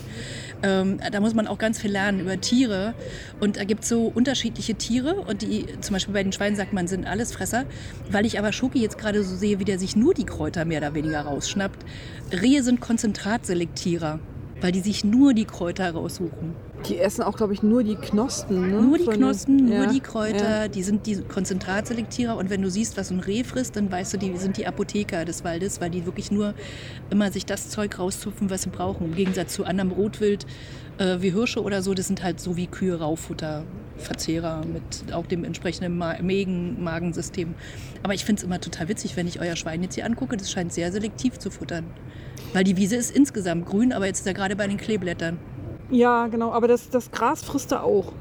ähm, 0.61 0.99
da 1.11 1.19
muss 1.19 1.33
man 1.33 1.47
auch 1.47 1.57
ganz 1.57 1.79
viel 1.79 1.91
lernen 1.91 2.19
über 2.19 2.39
Tiere. 2.39 2.93
Und 3.39 3.57
da 3.57 3.63
gibt 3.63 3.81
es 3.81 3.89
so 3.89 4.11
unterschiedliche 4.13 4.75
Tiere 4.75 5.15
und 5.15 5.41
die, 5.41 5.65
zum 5.81 5.93
Beispiel 5.93 6.13
bei 6.13 6.21
den 6.21 6.33
Schweinen 6.33 6.55
sagt 6.55 6.71
man, 6.71 6.87
sind 6.87 7.07
Allesfresser. 7.07 7.65
Weil 8.11 8.27
ich 8.27 8.37
aber 8.37 8.51
Schoki 8.51 8.79
jetzt 8.79 8.99
gerade 8.99 9.23
so 9.23 9.35
sehe, 9.35 9.59
wie 9.59 9.65
der 9.65 9.79
sich 9.79 9.95
nur 9.95 10.13
die 10.13 10.25
Kräuter 10.25 10.65
mehr 10.65 10.81
oder 10.81 10.93
weniger 10.93 11.21
rausschnappt. 11.21 11.83
Rehe 12.31 12.61
sind 12.61 12.79
Konzentratselektierer, 12.79 14.19
weil 14.61 14.71
die 14.71 14.79
sich 14.79 15.03
nur 15.03 15.33
die 15.33 15.45
Kräuter 15.45 15.91
raussuchen. 15.91 16.55
Die 16.87 16.97
essen 16.97 17.23
auch, 17.23 17.35
glaube 17.35 17.53
ich, 17.53 17.61
nur 17.63 17.83
die 17.83 17.95
Knospen. 17.95 18.71
Ne? 18.71 18.81
Nur 18.81 18.97
die 18.97 19.03
Von- 19.03 19.15
Knospen, 19.15 19.67
ja, 19.67 19.77
nur 19.79 19.87
die 19.87 19.99
Kräuter, 19.99 20.61
ja. 20.61 20.67
die 20.67 20.83
sind 20.83 21.05
die 21.05 21.17
Konzentratselektierer. 21.21 22.37
Und 22.37 22.49
wenn 22.49 22.61
du 22.61 22.69
siehst, 22.69 22.97
was 22.97 23.11
ein 23.11 23.19
Reh 23.19 23.43
frisst, 23.43 23.75
dann 23.75 23.91
weißt 23.91 24.13
du, 24.13 24.17
die 24.17 24.37
sind 24.37 24.57
die 24.57 24.65
Apotheker 24.67 25.25
des 25.25 25.43
Waldes, 25.43 25.81
weil 25.81 25.89
die 25.89 26.05
wirklich 26.05 26.31
nur 26.31 26.53
immer 27.09 27.31
sich 27.31 27.45
das 27.45 27.69
Zeug 27.69 27.99
rauszupfen, 27.99 28.49
was 28.49 28.63
sie 28.63 28.69
brauchen. 28.69 29.07
Im 29.07 29.15
Gegensatz 29.15 29.53
zu 29.53 29.65
anderem 29.65 29.91
Rotwild 29.91 30.45
äh, 30.97 31.17
wie 31.21 31.31
Hirsche 31.31 31.61
oder 31.61 31.81
so, 31.81 31.93
das 31.93 32.07
sind 32.07 32.23
halt 32.23 32.39
so 32.39 32.55
wie 32.55 32.67
Kühe 32.67 32.97
Raufutter. 32.99 33.63
Verzehrer 33.97 34.63
mit 34.65 35.13
auch 35.13 35.27
dem 35.27 35.43
entsprechenden 35.43 35.97
Ma 35.97 36.15
Mägen, 36.21 36.83
Magensystem. 36.83 37.53
Aber 38.01 38.13
ich 38.13 38.25
finde 38.25 38.39
es 38.39 38.43
immer 38.43 38.59
total 38.59 38.89
witzig, 38.89 39.15
wenn 39.15 39.27
ich 39.27 39.39
euer 39.39 39.55
Schwein 39.55 39.83
jetzt 39.83 39.95
hier 39.95 40.05
angucke. 40.05 40.37
Das 40.37 40.51
scheint 40.51 40.73
sehr 40.73 40.91
selektiv 40.91 41.37
zu 41.37 41.51
futtern. 41.51 41.85
Weil 42.53 42.63
die 42.63 42.77
Wiese 42.77 42.95
ist 42.95 43.15
insgesamt 43.15 43.65
grün, 43.65 43.93
aber 43.93 44.05
jetzt 44.07 44.19
ist 44.19 44.27
er 44.27 44.33
gerade 44.33 44.55
bei 44.55 44.67
den 44.67 44.77
Kleeblättern. 44.77 45.37
Ja, 45.89 46.27
genau. 46.27 46.51
Aber 46.51 46.67
das, 46.67 46.89
das 46.89 47.11
Gras 47.11 47.43
frisst 47.43 47.71
er 47.71 47.83
auch. 47.83 48.13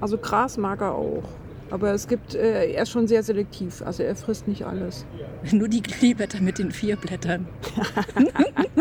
Also 0.00 0.18
Gras 0.18 0.56
mag 0.56 0.80
er 0.80 0.94
auch. 0.94 1.24
Aber 1.68 1.92
es 1.92 2.06
gibt, 2.06 2.34
äh, 2.36 2.72
er 2.74 2.82
ist 2.84 2.90
schon 2.90 3.08
sehr 3.08 3.24
selektiv. 3.24 3.82
Also 3.84 4.04
er 4.04 4.14
frisst 4.14 4.46
nicht 4.46 4.64
alles. 4.64 5.04
Nur 5.52 5.68
die 5.68 5.82
Kleeblätter 5.82 6.40
mit 6.40 6.58
den 6.58 6.70
vier 6.70 6.96
Blättern. 6.96 7.46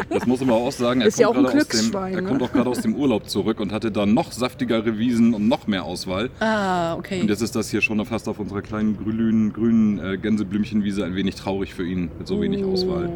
Das 0.07 0.25
muss 0.27 0.39
man 0.39 0.51
auch 0.51 0.71
sagen, 0.71 1.01
er, 1.01 1.07
Ist 1.07 1.19
ja 1.19 1.27
kommt, 1.27 1.39
auch 1.39 1.51
ein 1.51 1.57
gerade 1.57 1.61
aus 1.61 1.67
dem, 1.67 1.79
Glücksschwein, 1.79 2.13
er 2.13 2.21
ne? 2.21 2.27
kommt 2.29 2.43
auch 2.43 2.51
gerade 2.53 2.69
aus 2.69 2.81
dem 2.81 2.95
Urlaub 2.95 3.29
zurück 3.29 3.59
und 3.59 3.73
hatte 3.73 3.91
da 3.91 4.05
noch 4.05 4.31
saftigere 4.31 4.97
Wiesen 4.97 5.33
und 5.33 5.47
noch 5.49 5.67
mehr 5.67 5.83
Auswahl. 5.83 6.29
Ah, 6.39 6.95
okay. 6.95 7.19
Und 7.21 7.29
jetzt 7.29 7.41
ist 7.41 7.53
das 7.55 7.69
hier 7.69 7.81
schon 7.81 8.03
fast 8.05 8.29
auf 8.29 8.39
unserer 8.39 8.61
kleinen 8.61 8.97
grünen, 8.97 9.51
grünen 9.51 9.99
äh, 9.99 10.17
Gänseblümchenwiese 10.17 11.03
ein 11.03 11.15
wenig 11.15 11.35
traurig 11.35 11.73
für 11.73 11.85
ihn 11.85 12.11
mit 12.17 12.27
so 12.27 12.39
wenig 12.41 12.63
Oh. 12.63 12.71
Auswahl. 12.71 13.11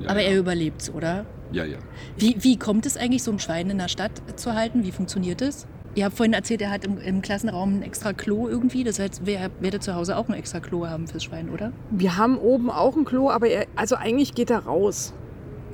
Ja, 0.00 0.10
Aber 0.10 0.20
ja. 0.22 0.30
er 0.30 0.38
überlebt's, 0.38 0.90
oder? 0.92 1.24
ja, 1.52 1.64
ja. 1.64 1.78
Wie, 2.16 2.36
wie 2.40 2.56
kommt 2.56 2.86
es 2.86 2.96
eigentlich, 2.96 3.22
so 3.22 3.30
ein 3.32 3.38
Schwein 3.38 3.70
in 3.70 3.78
der 3.78 3.88
Stadt 3.88 4.12
zu 4.36 4.54
halten? 4.54 4.84
Wie 4.84 4.92
funktioniert 4.92 5.42
es? 5.42 5.66
Ihr 5.96 6.04
habt 6.04 6.16
vorhin 6.16 6.32
erzählt, 6.32 6.62
er 6.62 6.70
hat 6.70 6.84
im, 6.84 6.98
im 6.98 7.20
Klassenraum 7.22 7.78
ein 7.78 7.82
extra 7.82 8.12
Klo 8.12 8.48
irgendwie. 8.48 8.84
Das 8.84 9.00
heißt, 9.00 9.22
wer 9.24 9.50
werdet 9.60 9.82
zu 9.82 9.94
Hause 9.96 10.16
auch 10.16 10.28
ein 10.28 10.34
extra 10.34 10.60
Klo 10.60 10.86
haben 10.86 11.08
fürs 11.08 11.24
Schwein, 11.24 11.48
oder? 11.50 11.72
Wir 11.90 12.16
haben 12.16 12.38
oben 12.38 12.70
auch 12.70 12.96
ein 12.96 13.04
Klo, 13.04 13.28
aber 13.30 13.48
er, 13.48 13.66
also 13.74 13.96
eigentlich 13.96 14.34
geht 14.34 14.50
er 14.50 14.60
raus. 14.60 15.12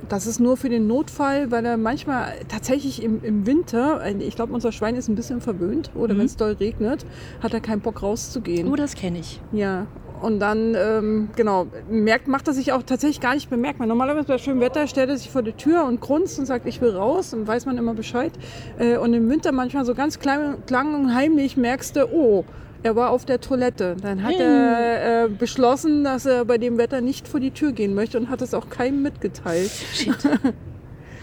Das 0.09 0.25
ist 0.25 0.39
nur 0.39 0.57
für 0.57 0.69
den 0.69 0.87
Notfall, 0.87 1.51
weil 1.51 1.65
er 1.65 1.77
manchmal 1.77 2.33
tatsächlich 2.47 3.03
im, 3.03 3.23
im 3.23 3.45
Winter, 3.45 4.01
ich 4.19 4.35
glaube, 4.35 4.53
unser 4.53 4.71
Schwein 4.71 4.95
ist 4.95 5.09
ein 5.09 5.15
bisschen 5.15 5.41
verwöhnt 5.41 5.91
oder 5.95 6.13
Mhm. 6.15 6.19
wenn 6.19 6.25
es 6.25 6.37
doll 6.37 6.53
regnet, 6.53 7.05
hat 7.43 7.53
er 7.53 7.59
keinen 7.59 7.81
Bock 7.81 8.01
rauszugehen. 8.01 8.67
Oh, 8.71 8.75
das 8.75 8.95
kenne 8.95 9.19
ich. 9.19 9.41
Ja, 9.51 9.85
und 10.21 10.39
dann, 10.39 10.75
ähm, 10.75 11.29
genau, 11.35 11.67
merkt, 11.89 12.27
macht 12.27 12.47
er 12.47 12.53
sich 12.53 12.71
auch 12.71 12.83
tatsächlich 12.83 13.21
gar 13.21 13.35
nicht 13.35 13.49
bemerkbar. 13.49 13.87
Normalerweise 13.87 14.27
bei 14.27 14.37
schönem 14.37 14.61
Wetter 14.61 14.87
stellt 14.87 15.09
er 15.09 15.17
sich 15.17 15.29
vor 15.29 15.41
die 15.41 15.53
Tür 15.53 15.85
und 15.85 16.01
grunzt 16.01 16.39
und 16.39 16.45
sagt, 16.45 16.67
ich 16.67 16.81
will 16.81 16.91
raus 16.91 17.33
und 17.33 17.47
weiß 17.47 17.65
man 17.65 17.77
immer 17.77 17.93
Bescheid. 17.93 18.31
Äh, 18.79 18.97
und 18.97 19.13
im 19.13 19.29
Winter 19.29 19.51
manchmal 19.51 19.85
so 19.85 19.93
ganz 19.93 20.19
klein, 20.19 20.57
klang 20.65 20.95
und 20.95 21.13
heimlich 21.13 21.57
merkst 21.57 21.95
du, 21.95 22.05
oh, 22.11 22.45
er 22.83 22.95
war 22.95 23.09
auf 23.09 23.25
der 23.25 23.41
Toilette. 23.41 23.95
Dann 24.01 24.23
hat 24.23 24.35
er 24.35 25.25
äh, 25.25 25.29
beschlossen, 25.29 26.03
dass 26.03 26.25
er 26.25 26.45
bei 26.45 26.57
dem 26.57 26.77
Wetter 26.77 27.01
nicht 27.01 27.27
vor 27.27 27.39
die 27.39 27.51
Tür 27.51 27.71
gehen 27.71 27.93
möchte 27.93 28.17
und 28.17 28.29
hat 28.29 28.41
es 28.41 28.53
auch 28.53 28.69
keinem 28.69 29.01
mitgeteilt. 29.01 29.71
Shit. 29.93 30.15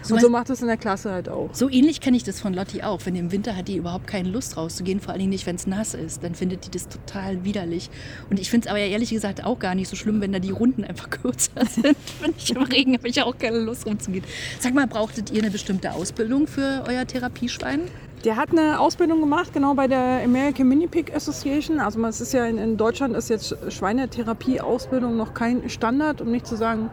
So, 0.05 0.15
und 0.15 0.21
so 0.21 0.29
macht 0.29 0.51
es 0.51 0.61
in 0.61 0.69
der 0.69 0.77
Klasse 0.77 1.11
halt 1.11 1.31
auch. 1.31 1.49
so 1.53 1.71
ähnlich 1.71 2.01
kenne 2.01 2.17
ich 2.17 2.25
das 2.25 2.39
von 2.39 2.53
Lotti 2.53 2.83
auch. 2.83 3.01
Wenn 3.05 3.17
im 3.17 3.33
Winter 3.33 3.57
hat 3.57 3.69
die 3.69 3.77
überhaupt 3.77 4.07
keine 4.07 4.29
Lust 4.29 4.57
rauszugehen, 4.57 5.01
vor 5.01 5.13
allen 5.13 5.21
Dingen 5.21 5.31
nicht, 5.31 5.47
wenn 5.47 5.57
es 5.57 5.67
nass 5.67 5.95
ist. 5.95 6.23
Dann 6.23 6.35
findet 6.35 6.67
die 6.67 6.71
das 6.71 6.89
total 6.89 7.45
widerlich. 7.45 7.89
Und 8.29 8.39
ich 8.39 8.51
finde 8.51 8.67
es 8.67 8.71
aber 8.71 8.81
ehrlich 8.81 9.11
gesagt 9.11 9.45
auch 9.45 9.59
gar 9.59 9.75
nicht 9.75 9.89
so 9.89 9.97
schlimm, 9.97 10.21
wenn 10.21 10.33
da 10.33 10.39
die 10.39 10.51
Runden 10.51 10.85
einfach 10.85 11.09
kürzer 11.23 11.65
sind. 11.67 11.97
wenn 12.21 12.35
ich 12.37 12.51
im 12.51 12.63
Regen 12.63 12.95
habe 12.95 13.09
ich 13.09 13.23
auch 13.23 13.37
keine 13.39 13.59
Lust 13.59 13.87
rumzugehen. 13.87 14.25
Sag 14.61 14.75
mal, 14.75 14.87
brauchtet 14.87 15.31
ihr 15.31 15.43
eine 15.43 15.51
bestimmte 15.51 15.93
Ausbildung 15.93 16.47
für 16.47 16.85
euer 16.87 17.07
Therapieschwein? 17.07 17.81
Der 18.25 18.37
hat 18.37 18.53
eine 18.53 18.81
Ausbildung 18.81 19.21
gemacht, 19.21 19.53
genau 19.53 19.75
bei 19.75 19.87
der 19.87 20.23
American 20.25 20.67
Mini 20.69 20.87
Pig 20.87 21.15
Association. 21.15 21.79
Also 21.79 22.03
es 22.07 22.23
ist 22.23 22.33
ja 22.33 22.47
in, 22.47 22.57
in 22.57 22.77
Deutschland 22.77 23.15
ist 23.15 23.29
jetzt 23.29 23.55
Schweinetherapie-Ausbildung 23.69 25.17
noch 25.17 25.35
kein 25.35 25.69
Standard, 25.69 26.23
um 26.23 26.31
nicht 26.31 26.47
zu 26.47 26.57
sagen, 26.57 26.91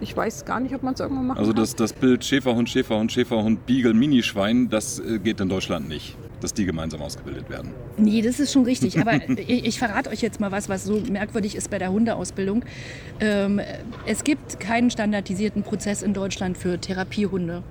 ich 0.00 0.16
weiß 0.16 0.44
gar 0.44 0.60
nicht, 0.60 0.74
ob 0.74 0.82
man 0.82 0.94
es 0.94 1.00
irgendwann 1.00 1.26
machen 1.28 1.38
Also 1.38 1.52
kann. 1.52 1.60
das, 1.62 1.74
das 1.76 1.92
Bild 1.92 2.24
Schäferhund, 2.24 2.68
Schäferhund, 2.68 3.12
Schäferhund, 3.12 3.66
Beagle, 3.66 3.94
Minischwein, 3.94 4.68
das 4.68 4.98
äh, 4.98 5.18
geht 5.18 5.40
in 5.40 5.48
Deutschland 5.48 5.88
nicht, 5.88 6.16
dass 6.40 6.52
die 6.52 6.64
gemeinsam 6.66 7.00
ausgebildet 7.02 7.48
werden. 7.50 7.70
Nee, 7.96 8.22
das 8.22 8.40
ist 8.40 8.52
schon 8.52 8.64
richtig. 8.64 8.98
Aber 9.00 9.14
ich, 9.38 9.64
ich 9.66 9.78
verrate 9.78 10.10
euch 10.10 10.20
jetzt 10.20 10.40
mal 10.40 10.52
was, 10.52 10.68
was 10.68 10.84
so 10.84 11.00
merkwürdig 11.10 11.54
ist 11.56 11.70
bei 11.70 11.78
der 11.78 11.90
Hundeausbildung. 11.92 12.64
Ähm, 13.20 13.60
es 14.06 14.24
gibt 14.24 14.60
keinen 14.60 14.90
standardisierten 14.90 15.62
Prozess 15.62 16.02
in 16.02 16.12
Deutschland 16.14 16.58
für 16.58 16.78
Therapiehunde. 16.80 17.62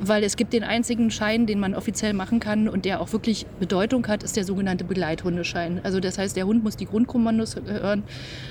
Weil 0.00 0.24
es 0.24 0.36
gibt 0.36 0.52
den 0.52 0.62
einzigen 0.62 1.10
Schein, 1.10 1.46
den 1.46 1.58
man 1.58 1.74
offiziell 1.74 2.12
machen 2.12 2.38
kann 2.38 2.68
und 2.68 2.84
der 2.84 3.00
auch 3.00 3.12
wirklich 3.12 3.46
Bedeutung 3.58 4.06
hat, 4.08 4.22
ist 4.22 4.36
der 4.36 4.44
sogenannte 4.44 4.84
Begleithundeschein. 4.84 5.80
Also 5.82 6.00
das 6.00 6.18
heißt, 6.18 6.36
der 6.36 6.46
Hund 6.46 6.62
muss 6.62 6.76
die 6.76 6.86
Grundkommandos 6.86 7.56
hören, 7.56 8.02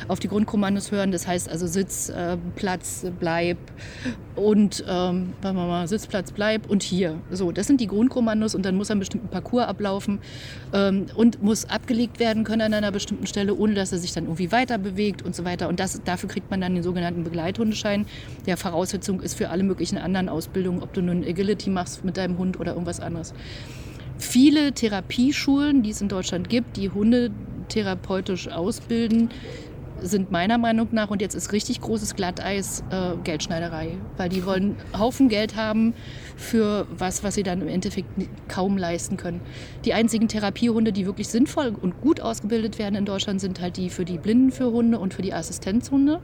auf 0.07 0.19
die 0.19 0.27
Grundkommandos 0.27 0.91
hören. 0.91 1.11
Das 1.11 1.27
heißt 1.27 1.49
also 1.49 1.67
Sitz, 1.67 2.09
äh, 2.09 2.37
Platz, 2.55 3.05
Bleib 3.19 3.57
und 4.35 4.83
ähm, 4.87 5.33
mal, 5.41 5.87
Sitz, 5.87 6.07
Platz, 6.07 6.31
Bleib 6.31 6.69
und 6.69 6.83
hier. 6.83 7.15
So, 7.29 7.51
das 7.51 7.67
sind 7.67 7.79
die 7.79 7.87
Grundkommandos 7.87 8.55
und 8.55 8.65
dann 8.65 8.75
muss 8.75 8.89
er 8.89 8.93
einen 8.93 8.99
bestimmten 8.99 9.27
Parcours 9.27 9.65
ablaufen 9.65 10.19
ähm, 10.73 11.05
und 11.15 11.41
muss 11.43 11.65
abgelegt 11.65 12.19
werden 12.19 12.43
können 12.43 12.61
an 12.61 12.73
einer 12.73 12.91
bestimmten 12.91 13.27
Stelle, 13.27 13.55
ohne 13.55 13.75
dass 13.75 13.91
er 13.91 13.99
sich 13.99 14.13
dann 14.13 14.25
irgendwie 14.25 14.51
weiter 14.51 14.77
bewegt 14.77 15.21
und 15.21 15.35
so 15.35 15.45
weiter. 15.45 15.69
Und 15.69 15.79
das, 15.79 16.01
dafür 16.03 16.29
kriegt 16.29 16.49
man 16.49 16.61
dann 16.61 16.73
den 16.73 16.83
sogenannten 16.83 17.23
Begleithundeschein, 17.23 18.05
der 18.45 18.57
Voraussetzung 18.57 19.21
ist 19.21 19.35
für 19.35 19.49
alle 19.49 19.63
möglichen 19.63 19.97
anderen 19.97 20.27
Ausbildungen, 20.29 20.81
ob 20.81 20.93
du 20.93 21.01
nun 21.01 21.23
Agility 21.35 21.69
machst 21.69 22.05
mit 22.05 22.17
deinem 22.17 22.37
Hund 22.37 22.59
oder 22.59 22.71
irgendwas 22.71 22.99
anderes. 22.99 23.33
Viele 24.17 24.71
Therapieschulen, 24.71 25.83
die 25.83 25.89
es 25.89 26.01
in 26.01 26.07
Deutschland 26.07 26.49
gibt, 26.49 26.77
die 26.77 26.89
Hunde 26.89 27.31
therapeutisch 27.67 28.47
ausbilden, 28.47 29.29
sind 30.01 30.31
meiner 30.31 30.57
Meinung 30.57 30.89
nach, 30.91 31.09
und 31.09 31.21
jetzt 31.21 31.35
ist 31.35 31.51
richtig 31.51 31.81
großes 31.81 32.15
Glatteis, 32.15 32.83
äh, 32.89 33.15
Geldschneiderei. 33.23 33.97
Weil 34.17 34.29
die 34.29 34.45
wollen 34.45 34.75
Haufen 34.97 35.29
Geld 35.29 35.55
haben 35.55 35.93
für 36.35 36.87
was, 36.97 37.23
was 37.23 37.35
sie 37.35 37.43
dann 37.43 37.61
im 37.61 37.67
Endeffekt 37.67 38.09
kaum 38.47 38.77
leisten 38.77 39.17
können. 39.17 39.41
Die 39.85 39.93
einzigen 39.93 40.27
Therapiehunde, 40.27 40.91
die 40.91 41.05
wirklich 41.05 41.27
sinnvoll 41.29 41.75
und 41.79 42.01
gut 42.01 42.21
ausgebildet 42.21 42.79
werden 42.79 42.95
in 42.95 43.05
Deutschland, 43.05 43.41
sind 43.41 43.61
halt 43.61 43.77
die 43.77 43.89
für 43.89 44.05
die 44.05 44.17
Blinden 44.17 44.51
für 44.51 44.71
Hunde 44.71 44.99
und 44.99 45.13
für 45.13 45.21
die 45.21 45.33
Assistenzhunde. 45.33 46.21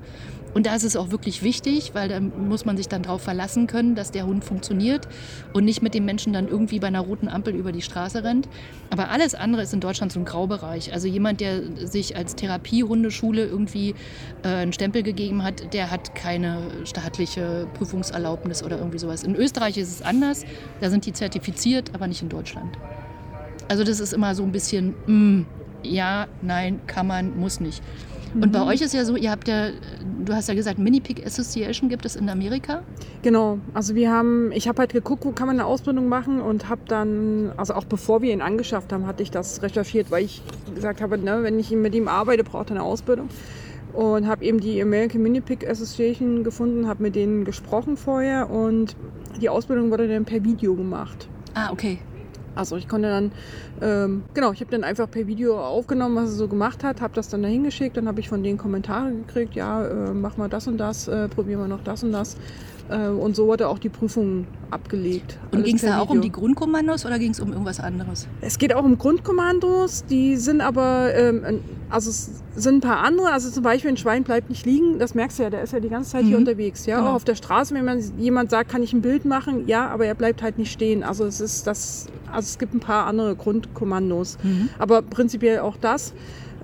Und 0.54 0.66
da 0.66 0.76
ist 0.76 0.84
es 0.84 0.98
auch 0.98 1.12
wirklich 1.12 1.44
wichtig, 1.44 1.92
weil 1.94 2.10
da 2.10 2.20
muss 2.20 2.66
man 2.66 2.76
sich 2.76 2.90
dann 2.90 3.04
darauf 3.04 3.22
verlassen 3.22 3.68
können, 3.68 3.96
dass 3.96 4.12
der 4.12 4.26
Hund 4.26 4.44
funktioniert 4.44 5.08
und 5.54 5.64
nicht 5.64 5.82
mit 5.82 5.94
dem 5.94 6.04
Menschen 6.04 6.34
dann 6.34 6.50
irgendwie 6.50 6.80
bei 6.80 6.88
einer 6.88 7.00
roten 7.00 7.30
Ampel 7.30 7.56
über 7.56 7.72
die 7.72 7.82
Straße 7.82 8.24
rennt. 8.24 8.50
Aber 8.90 9.10
alles 9.10 9.34
andere 9.34 9.62
ist 9.62 9.74
in 9.74 9.80
Deutschland 9.80 10.12
so 10.12 10.20
ein 10.20 10.26
Graubereich. 10.26 10.92
Also 10.92 11.08
jemand, 11.08 11.40
der 11.40 11.62
sich 11.88 12.18
als 12.18 12.36
Therapiehundeschule 12.36 13.46
irgendwie 13.46 13.61
äh, 13.68 14.48
einen 14.48 14.74
Stempel 14.74 15.04
gegeben 15.04 15.44
hat, 15.44 15.74
der 15.74 15.92
hat 15.92 16.16
keine 16.16 16.62
staatliche 16.86 17.68
Prüfungserlaubnis 17.74 18.64
oder 18.64 18.78
irgendwie 18.78 19.00
sowas. 19.00 19.24
In 19.24 19.36
Österreich 19.36 19.78
ist 19.78 19.90
es 19.90 20.02
anders. 20.02 20.46
Da 20.80 20.90
sind 20.90 21.06
die 21.06 21.14
zertifiziert, 21.14 21.92
aber 21.94 22.08
nicht 22.08 22.22
in 22.22 22.30
Deutschland. 22.30 22.78
Also 23.68 23.84
das 23.84 24.00
ist 24.00 24.14
immer 24.14 24.36
so 24.36 24.44
ein 24.44 24.52
bisschen, 24.52 24.94
mm, 25.06 25.46
ja, 25.84 26.28
nein, 26.42 26.82
kann 26.88 27.08
man, 27.08 27.38
muss 27.40 27.60
nicht. 27.60 27.82
Und 28.34 28.52
bei 28.52 28.64
euch 28.66 28.82
ist 28.82 28.94
ja 28.94 29.04
so, 29.04 29.16
ihr 29.16 29.32
habt 29.32 29.48
ja, 29.48 29.70
du 30.26 30.34
hast 30.34 30.48
ja 30.48 30.54
gesagt, 30.54 30.80
Mini-Pig 30.80 31.26
Association 31.26 31.90
gibt 31.90 32.06
es 32.06 32.16
in 32.16 32.30
Amerika. 32.30 32.84
Genau, 33.22 33.60
also 33.74 33.96
wir 33.96 34.12
haben, 34.12 34.52
ich 34.52 34.68
habe 34.68 34.80
halt 34.80 34.94
geguckt, 34.94 35.26
wo 35.26 35.32
kann 35.32 35.48
man 35.48 35.60
eine 35.60 35.66
Ausbildung 35.66 36.08
machen 36.08 36.40
und 36.40 36.70
habe 36.70 36.82
dann, 36.88 37.52
also 37.58 37.74
auch 37.74 37.86
bevor 37.86 38.22
wir 38.22 38.32
ihn 38.34 38.42
angeschafft 38.42 38.94
haben, 38.94 39.06
hatte 39.06 39.24
ich 39.24 39.32
das 39.32 39.62
recherchiert, 39.62 40.12
weil 40.12 40.26
ich 40.26 40.42
gesagt 40.74 41.02
habe, 41.02 41.18
ne, 41.18 41.40
wenn 41.44 41.60
ich 41.60 41.72
mit 41.72 41.94
ihm 41.94 42.08
arbeite, 42.08 42.44
braucht 42.44 42.70
er 42.70 42.78
eine 42.78 42.84
Ausbildung. 42.84 43.30
Und 43.94 44.26
habe 44.26 44.46
eben 44.46 44.62
die 44.62 44.82
American 44.82 45.22
Mini 45.22 45.42
Pig 45.42 45.68
Association 45.68 46.46
gefunden, 46.46 46.88
habe 46.88 47.04
mit 47.04 47.16
denen 47.16 47.44
gesprochen 47.44 47.98
vorher 47.98 48.50
und 48.50 48.96
die 49.42 49.50
Ausbildung 49.50 49.92
wurde 49.92 50.08
dann 50.08 50.24
per 50.24 50.44
Video 50.46 50.76
gemacht. 50.76 51.28
Ah, 51.54 51.72
okay. 51.74 52.00
Also 52.56 52.76
ich 52.76 52.88
konnte 52.88 53.08
dann, 53.10 53.32
ähm, 53.82 54.24
genau, 54.34 54.52
ich 54.52 54.60
habe 54.62 54.72
dann 54.72 54.84
einfach 54.84 55.10
per 55.10 55.26
Video 55.28 55.60
aufgenommen, 55.60 56.16
was 56.16 56.30
er 56.32 56.36
so 56.36 56.48
gemacht 56.48 56.84
hat, 56.84 57.02
habe 57.02 57.14
das 57.16 57.30
dann 57.30 57.42
dahin 57.44 57.64
geschickt, 57.64 57.96
dann 57.98 58.08
habe 58.08 58.20
ich 58.20 58.28
von 58.30 58.44
denen 58.44 58.58
Kommentare 58.58 59.12
gekriegt, 59.12 59.56
ja, 59.56 59.86
äh, 59.86 60.14
mach 60.14 60.38
mal 60.38 60.50
das 60.50 60.68
und 60.68 60.78
das, 60.78 61.08
äh, 61.08 61.28
probieren 61.30 61.62
wir 61.62 61.68
noch 61.68 61.84
das 61.84 62.04
und 62.04 62.12
das. 62.12 62.36
Äh, 62.90 63.08
und 63.08 63.36
so 63.38 63.48
wurde 63.48 63.70
auch 63.70 63.80
die 63.80 63.88
Prüfung 63.90 64.48
abgelegt. 64.70 65.38
Und 65.52 65.64
ging 65.64 65.76
es 65.76 65.82
da 65.82 66.00
auch 66.00 66.10
um 66.10 66.20
die 66.20 66.32
Grundkommandos 66.32 67.06
oder 67.06 67.20
ging 67.20 67.32
es 67.32 67.40
um 67.40 67.52
irgendwas 67.52 67.80
anderes? 67.80 68.28
Es 68.42 68.58
geht 68.58 68.74
auch 68.74 68.84
um 68.84 68.98
Grundkommandos, 68.98 70.06
die 70.06 70.36
sind 70.36 70.62
aber, 70.62 71.14
ähm, 71.14 71.62
also 71.90 72.10
es 72.10 72.42
sind 72.56 72.76
ein 72.78 72.82
paar 72.82 73.00
andere, 73.00 73.32
also 73.32 73.50
zum 73.50 73.64
Beispiel 73.64 73.92
ein 73.92 73.98
Schwein 73.98 74.24
bleibt 74.24 74.50
nicht 74.50 74.66
liegen, 74.66 75.00
das 75.00 75.14
merkst 75.16 75.40
du 75.40 75.44
ja, 75.44 75.50
der 75.50 75.62
ist 75.64 75.72
ja 75.74 75.80
die 75.80 75.90
ganze 75.90 76.12
Zeit 76.12 76.24
hier 76.26 76.36
Mhm. 76.38 76.42
unterwegs. 76.48 76.86
Ja, 76.86 76.98
Genau. 76.98 77.12
auch 77.12 77.16
auf 77.16 77.24
der 77.24 77.36
Straße, 77.36 77.74
wenn 77.74 77.86
man 77.86 78.02
jemand 78.18 78.50
sagt, 78.52 78.70
kann 78.72 78.84
ich 78.84 78.92
ein 78.94 79.02
Bild 79.02 79.24
machen, 79.26 79.68
ja, 79.68 79.88
aber 79.90 80.06
er 80.06 80.16
bleibt 80.16 80.42
halt 80.42 80.58
nicht 80.58 80.72
stehen. 80.72 81.04
Also 81.04 81.26
es 81.26 81.40
ist 81.40 81.68
das, 81.68 82.08
also 82.32 82.48
es 82.48 82.58
gibt 82.58 82.74
ein 82.74 82.80
paar 82.80 83.06
andere 83.08 83.36
Grundkommandos, 83.36 84.38
aber 84.80 85.02
prinzipiell 85.02 85.60
auch 85.60 85.78
das. 85.78 86.14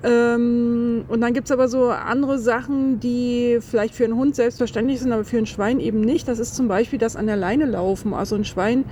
Ähm, 0.02 1.04
und 1.08 1.20
dann 1.20 1.34
gibt 1.34 1.48
es 1.48 1.52
aber 1.52 1.68
so 1.68 1.90
andere 1.90 2.38
Sachen, 2.38 3.00
die 3.00 3.58
vielleicht 3.60 3.94
für 3.94 4.04
einen 4.04 4.14
Hund 4.14 4.36
selbstverständlich 4.36 5.00
sind, 5.00 5.12
aber 5.12 5.24
für 5.24 5.38
ein 5.38 5.46
Schwein 5.46 5.80
eben 5.80 6.00
nicht. 6.00 6.28
Das 6.28 6.38
ist 6.38 6.54
zum 6.54 6.68
Beispiel 6.68 6.98
das 6.98 7.16
an 7.16 7.26
der 7.26 7.36
Leine 7.36 7.66
laufen. 7.66 8.14
Also 8.14 8.36
ein 8.36 8.44
Schwein, 8.44 8.84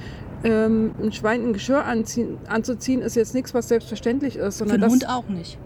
ähm, 0.43 0.93
ein 1.01 1.13
Schwein 1.13 1.45
ein 1.45 1.53
Geschirr 1.53 1.85
anziehen, 1.85 2.39
anzuziehen, 2.49 3.03
ist 3.03 3.15
jetzt 3.15 3.35
nichts, 3.35 3.55
was 3.55 3.69
selbstverständlich 3.69 4.37
ist. 4.37 4.59
Für 4.59 4.67
Sondern 4.67 4.77
den 4.77 4.81
das, 4.81 4.93
Hund 4.93 5.09
auch 5.09 5.29
nicht. 5.29 5.59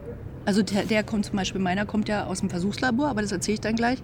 Also 0.50 0.64
der, 0.64 0.82
der 0.82 1.04
kommt 1.04 1.26
zum 1.26 1.36
Beispiel, 1.36 1.60
meiner 1.60 1.86
kommt 1.86 2.08
ja 2.08 2.26
aus 2.26 2.40
dem 2.40 2.50
Versuchslabor, 2.50 3.06
aber 3.06 3.22
das 3.22 3.30
erzähle 3.30 3.54
ich 3.54 3.60
dann 3.60 3.76
gleich. 3.76 3.98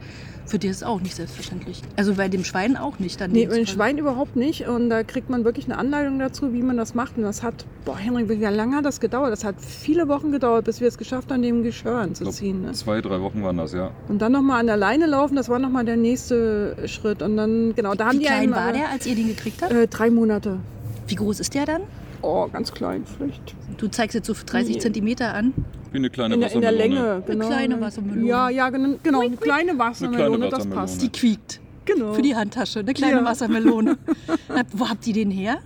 Für 0.45 0.61
die 0.61 0.69
ist 0.69 0.77
es 0.77 0.83
auch 0.85 1.01
nicht 1.01 1.17
selbstverständlich. 1.17 1.83
Also 1.97 2.15
bei 2.15 2.29
dem 2.29 2.45
Schwein 2.45 2.77
auch 2.77 3.01
nicht. 3.01 3.21
Dann 3.21 3.33
Nee, 3.33 3.47
bei 3.47 3.57
den 3.57 3.67
Schwein 3.67 3.99
überhaupt 3.99 4.37
nicht. 4.37 4.69
Und 4.69 4.89
da 4.89 5.03
kriegt 5.03 5.29
man 5.29 5.45
wirklich 5.45 5.65
eine 5.65 5.77
Anleitung 5.77 6.21
dazu, 6.21 6.53
wie 6.53 6.63
man 6.63 6.77
das 6.77 6.95
macht. 6.95 7.17
Und 7.17 7.25
das 7.25 7.43
hat, 7.43 7.67
boah, 7.85 7.99
Henrik, 7.99 8.29
wie 8.29 8.37
lange 8.37 8.77
hat 8.77 8.85
das 8.85 9.01
gedauert? 9.01 9.33
Das 9.33 9.43
hat 9.43 9.57
viele 9.59 10.07
Wochen 10.07 10.31
gedauert, 10.31 10.67
bis 10.67 10.81
wir 10.81 10.87
es 10.87 10.99
geschafft 10.99 11.33
haben, 11.33 11.43
dem 11.43 11.65
Geschirr 11.65 11.97
anzuziehen. 11.97 12.63
Ne? 12.63 12.71
Zwei, 12.75 13.01
drei 13.01 13.21
Wochen 13.21 13.43
waren 13.43 13.57
das, 13.57 13.73
ja. 13.73 13.91
Und 14.07 14.23
dann 14.23 14.31
nochmal 14.31 14.61
an 14.61 14.69
der 14.69 14.77
Leine 14.77 15.07
laufen, 15.07 15.35
das 15.35 15.49
war 15.49 15.59
nochmal 15.59 15.85
der 15.85 15.97
nächste 15.97 16.77
Schritt. 16.87 17.23
Und 17.23 17.37
dann, 17.37 17.75
genau, 17.75 17.95
da 17.95 18.05
haben 18.05 18.13
Wie 18.13 18.19
die 18.21 18.27
klein 18.27 18.43
einen, 18.43 18.55
war 18.55 18.73
der, 18.73 18.91
als 18.91 19.05
ihr 19.05 19.17
den 19.17 19.27
gekriegt 19.27 19.63
habt? 19.63 19.73
Äh, 19.73 19.89
drei 19.89 20.11
Monate. 20.11 20.61
Wie 21.09 21.17
groß 21.17 21.41
ist 21.41 21.55
der 21.55 21.67
dann? 21.67 21.83
Oh, 22.23 22.49
ganz 22.53 22.73
klein, 22.73 23.05
vielleicht. 23.17 23.55
Du 23.77 23.89
zeigst 23.89 24.15
jetzt 24.15 24.27
so 24.27 24.35
30 24.35 24.77
Nee. 24.77 24.81
Zentimeter 24.81 25.35
an. 25.35 25.53
Wie 25.93 25.99
eine 25.99 26.11
kleine 26.11 26.35
In 26.35 26.41
der, 26.41 26.53
in 26.53 26.61
der 26.61 26.71
Wassermelone. 26.73 26.97
Länge, 26.97 27.23
genau. 27.27 27.47
kleine 27.47 27.81
Wassermelone. 27.81 28.27
Ja, 28.27 28.49
ja, 28.51 28.71
genau, 28.71 28.97
genau 29.03 29.21
eine 29.21 29.37
kleine 29.37 29.79
Wassermelone, 29.79 30.39
das 30.47 30.53
Wassermelone. 30.61 30.81
passt. 30.81 31.03
Die 31.03 31.09
quiekt. 31.11 31.61
Genau. 31.85 32.13
Für 32.15 32.23
die 32.23 32.35
Handtasche. 32.35 32.81
Eine 32.81 32.95
kleine 32.95 33.19
Ja. 33.19 33.25
Wassermelone. 33.25 33.97
Hab- 34.49 34.67
Wo 34.73 34.89
habt 34.89 35.07
ihr 35.07 35.15
den 35.15 35.31
her? 35.31 35.59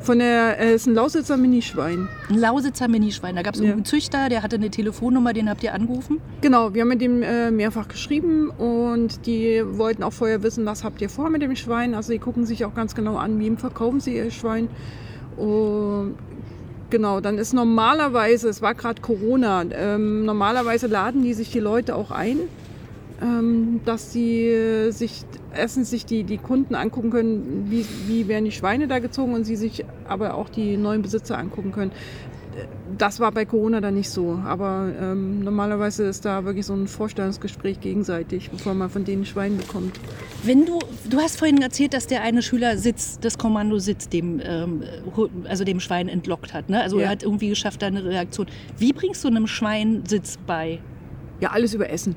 Von 0.00 0.18
der, 0.18 0.58
äh, 0.60 0.74
ist 0.74 0.86
ein 0.86 0.94
Lausitzer 0.94 1.36
Minischwein. 1.38 2.08
Ein 2.28 2.38
Lausitzer 2.38 2.88
Minischwein. 2.88 3.36
Da 3.36 3.42
gab 3.42 3.54
es 3.54 3.60
Ja. 3.60 3.66
irgendeinen 3.66 3.86
Züchter, 3.86 4.28
der 4.28 4.42
hatte 4.42 4.56
eine 4.56 4.70
Telefonnummer, 4.70 5.32
den 5.32 5.48
habt 5.48 5.62
ihr 5.62 5.72
angerufen. 5.72 6.20
Genau, 6.42 6.74
wir 6.74 6.82
haben 6.82 6.88
mit 6.88 7.00
dem 7.00 7.22
äh, 7.22 7.50
mehrfach 7.50 7.88
geschrieben 7.88 8.50
und 8.50 9.24
die 9.26 9.62
wollten 9.64 10.02
auch 10.02 10.12
vorher 10.12 10.42
wissen, 10.42 10.66
was 10.66 10.84
habt 10.84 11.00
ihr 11.00 11.08
vor 11.08 11.30
mit 11.30 11.40
dem 11.42 11.56
Schwein. 11.56 11.94
Also 11.94 12.12
die 12.12 12.18
gucken 12.18 12.44
sich 12.44 12.64
auch 12.66 12.74
ganz 12.74 12.94
genau 12.94 13.16
an, 13.16 13.38
wem 13.40 13.56
verkaufen 13.56 14.00
sie 14.00 14.16
ihr 14.16 14.30
Schwein. 14.30 14.68
Und 15.36 16.14
genau, 16.90 17.20
dann 17.20 17.38
ist 17.38 17.52
normalerweise, 17.52 18.48
es 18.48 18.62
war 18.62 18.74
gerade 18.74 19.00
Corona, 19.00 19.64
ähm, 19.72 20.24
normalerweise 20.24 20.86
laden 20.86 21.22
die 21.22 21.34
sich 21.34 21.50
die 21.50 21.60
Leute 21.60 21.96
auch 21.96 22.10
ein, 22.10 22.38
ähm, 23.22 23.80
dass 23.84 24.12
sie 24.12 24.90
sich 24.90 25.24
erstens 25.54 25.90
sich 25.90 26.04
die, 26.04 26.24
die 26.24 26.38
Kunden 26.38 26.74
angucken 26.74 27.10
können, 27.10 27.66
wie, 27.68 27.86
wie 28.06 28.28
werden 28.28 28.44
die 28.44 28.52
Schweine 28.52 28.88
da 28.88 28.98
gezogen 28.98 29.34
und 29.34 29.44
sie 29.44 29.56
sich 29.56 29.84
aber 30.08 30.34
auch 30.34 30.48
die 30.48 30.76
neuen 30.76 31.02
Besitzer 31.02 31.38
angucken 31.38 31.72
können. 31.72 31.92
Das 32.96 33.18
war 33.18 33.32
bei 33.32 33.44
Corona 33.44 33.80
dann 33.80 33.94
nicht 33.94 34.08
so, 34.10 34.40
aber 34.44 34.92
ähm, 35.00 35.40
normalerweise 35.40 36.04
ist 36.04 36.24
da 36.24 36.44
wirklich 36.44 36.64
so 36.66 36.74
ein 36.74 36.86
Vorstellungsgespräch 36.86 37.80
gegenseitig, 37.80 38.50
bevor 38.50 38.74
man 38.74 38.88
von 38.90 39.04
denen 39.04 39.24
Schwein 39.24 39.56
bekommt. 39.56 39.98
Wenn 40.44 40.64
du, 40.64 40.78
du 41.08 41.18
hast 41.18 41.38
vorhin 41.38 41.60
erzählt, 41.60 41.94
dass 41.94 42.06
der 42.06 42.22
eine 42.22 42.42
Schüler 42.42 42.76
Sitz, 42.78 43.18
das 43.20 43.36
Kommando 43.38 43.78
Sitz 43.78 44.08
dem, 44.08 44.40
ähm, 44.44 44.82
also 45.48 45.64
dem 45.64 45.80
Schwein 45.80 46.08
entlockt 46.08 46.54
hat. 46.54 46.68
Ne? 46.68 46.80
Also 46.80 46.98
Ja. 46.98 47.04
er 47.04 47.08
hat 47.10 47.22
irgendwie 47.22 47.48
geschafft, 47.48 47.82
da 47.82 47.86
eine 47.86 48.04
Reaktion. 48.04 48.46
Wie 48.78 48.92
bringst 48.92 49.24
du 49.24 49.28
einem 49.28 49.46
Schwein 49.46 50.04
Sitz 50.06 50.38
bei? 50.46 50.78
Ja, 51.40 51.50
alles 51.50 51.74
über 51.74 51.90
Essen. 51.90 52.14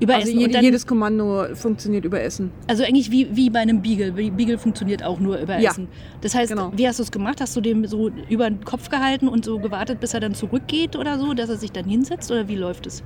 Über 0.00 0.14
also 0.14 0.28
Essen. 0.30 0.44
und 0.44 0.54
dann, 0.54 0.64
jedes 0.64 0.86
Kommando 0.86 1.54
funktioniert 1.54 2.04
über 2.06 2.20
Essen. 2.22 2.50
also 2.66 2.82
eigentlich 2.84 3.10
wie, 3.10 3.28
wie 3.36 3.50
bei 3.50 3.58
einem 3.60 3.82
Beagle. 3.82 4.12
Be- 4.12 4.30
Beagle 4.30 4.56
funktioniert 4.58 5.02
auch 5.04 5.20
nur 5.20 5.36
über 5.38 5.58
Ja. 5.58 5.70
Essen. 5.70 5.88
Das 6.22 6.34
heißt, 6.34 6.50
Genau. 6.50 6.72
wie 6.74 6.88
hast 6.88 6.98
du 6.98 7.02
es 7.02 7.10
gemacht? 7.12 7.40
Hast 7.40 7.54
du 7.56 7.60
dem 7.60 7.86
so 7.86 8.10
über 8.28 8.48
den 8.48 8.64
Kopf 8.64 8.88
gehalten 8.88 9.28
und 9.28 9.44
so 9.44 9.58
gewartet, 9.58 10.00
bis 10.00 10.14
er 10.14 10.20
dann 10.20 10.34
zurückgeht 10.34 10.96
oder 10.96 11.18
so, 11.18 11.34
dass 11.34 11.50
er 11.50 11.56
sich 11.56 11.72
dann 11.72 11.84
hinsetzt? 11.84 12.30
Oder 12.30 12.48
wie 12.48 12.56
läuft 12.56 12.86
es? 12.86 13.02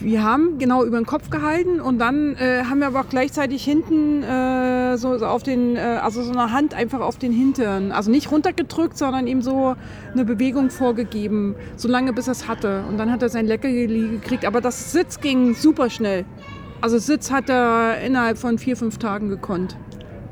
Wir 0.00 0.22
haben 0.22 0.58
genau 0.58 0.84
über 0.84 0.98
den 0.98 1.06
Kopf 1.06 1.30
gehalten 1.30 1.80
und 1.80 1.98
dann 1.98 2.36
äh, 2.36 2.64
haben 2.64 2.80
wir 2.80 2.88
aber 2.88 3.00
auch 3.00 3.08
gleichzeitig 3.08 3.64
hinten 3.64 4.22
äh, 4.22 4.98
so, 4.98 5.16
so 5.18 5.26
auf 5.26 5.42
den, 5.42 5.76
äh, 5.76 5.80
also 6.02 6.22
so 6.22 6.32
eine 6.32 6.52
Hand 6.52 6.74
einfach 6.74 7.00
auf 7.00 7.18
den 7.18 7.32
Hintern. 7.32 7.92
Also 7.92 8.10
nicht 8.10 8.30
runtergedrückt, 8.30 8.98
sondern 8.98 9.26
ihm 9.26 9.42
so 9.42 9.74
eine 10.12 10.24
Bewegung 10.24 10.70
vorgegeben, 10.70 11.54
solange 11.76 12.12
bis 12.12 12.28
er 12.28 12.32
es 12.32 12.46
hatte. 12.46 12.84
Und 12.88 12.98
dann 12.98 13.10
hat 13.10 13.22
er 13.22 13.30
sein 13.30 13.46
Leckerli 13.46 14.08
gekriegt. 14.08 14.44
Aber 14.44 14.60
das 14.60 14.92
Sitz 14.92 15.20
ging 15.20 15.54
super 15.54 15.88
schnell. 15.88 16.24
Also 16.80 16.98
Sitz 16.98 17.30
hat 17.30 17.48
er 17.48 18.00
innerhalb 18.00 18.36
von 18.38 18.58
vier, 18.58 18.76
fünf 18.76 18.98
Tagen 18.98 19.28
gekonnt. 19.28 19.76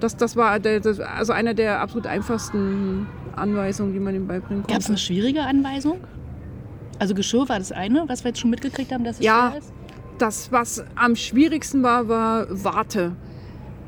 Das, 0.01 0.17
das 0.17 0.37
war 0.37 0.61
der, 0.61 0.81
das, 0.81 1.01
also 1.01 1.33
einer 1.33 1.55
der 1.55 1.81
absolut 1.81 2.07
einfachsten 2.07 3.07
Anweisungen, 3.35 3.93
die 3.95 4.01
man 4.01 4.15
ihm 4.15 4.27
beibringen 4.27 4.63
konnte. 4.63 4.73
Gab 4.73 4.83
es 4.83 4.89
eine 4.89 4.99
schwierige 4.99 5.43
Anweisung? 5.43 6.01
Also 6.99 7.15
Geschirr 7.15 7.49
war 7.49 7.59
das 7.59 7.73
eine, 7.73 8.05
was 8.09 8.25
wir 8.25 8.31
jetzt 8.31 8.41
schon 8.41 8.51
mitgekriegt 8.51 8.93
haben, 8.93 9.05
dass 9.05 9.19
es 9.19 9.25
Ja. 9.25 9.51
schwer 9.51 9.59
ist? 9.61 9.73
Das, 10.19 10.53
was 10.53 10.85
am 10.95 11.17
schwierigsten 11.17 11.83
war, 11.83 12.09
war 12.09 12.47
Warte. 12.51 13.13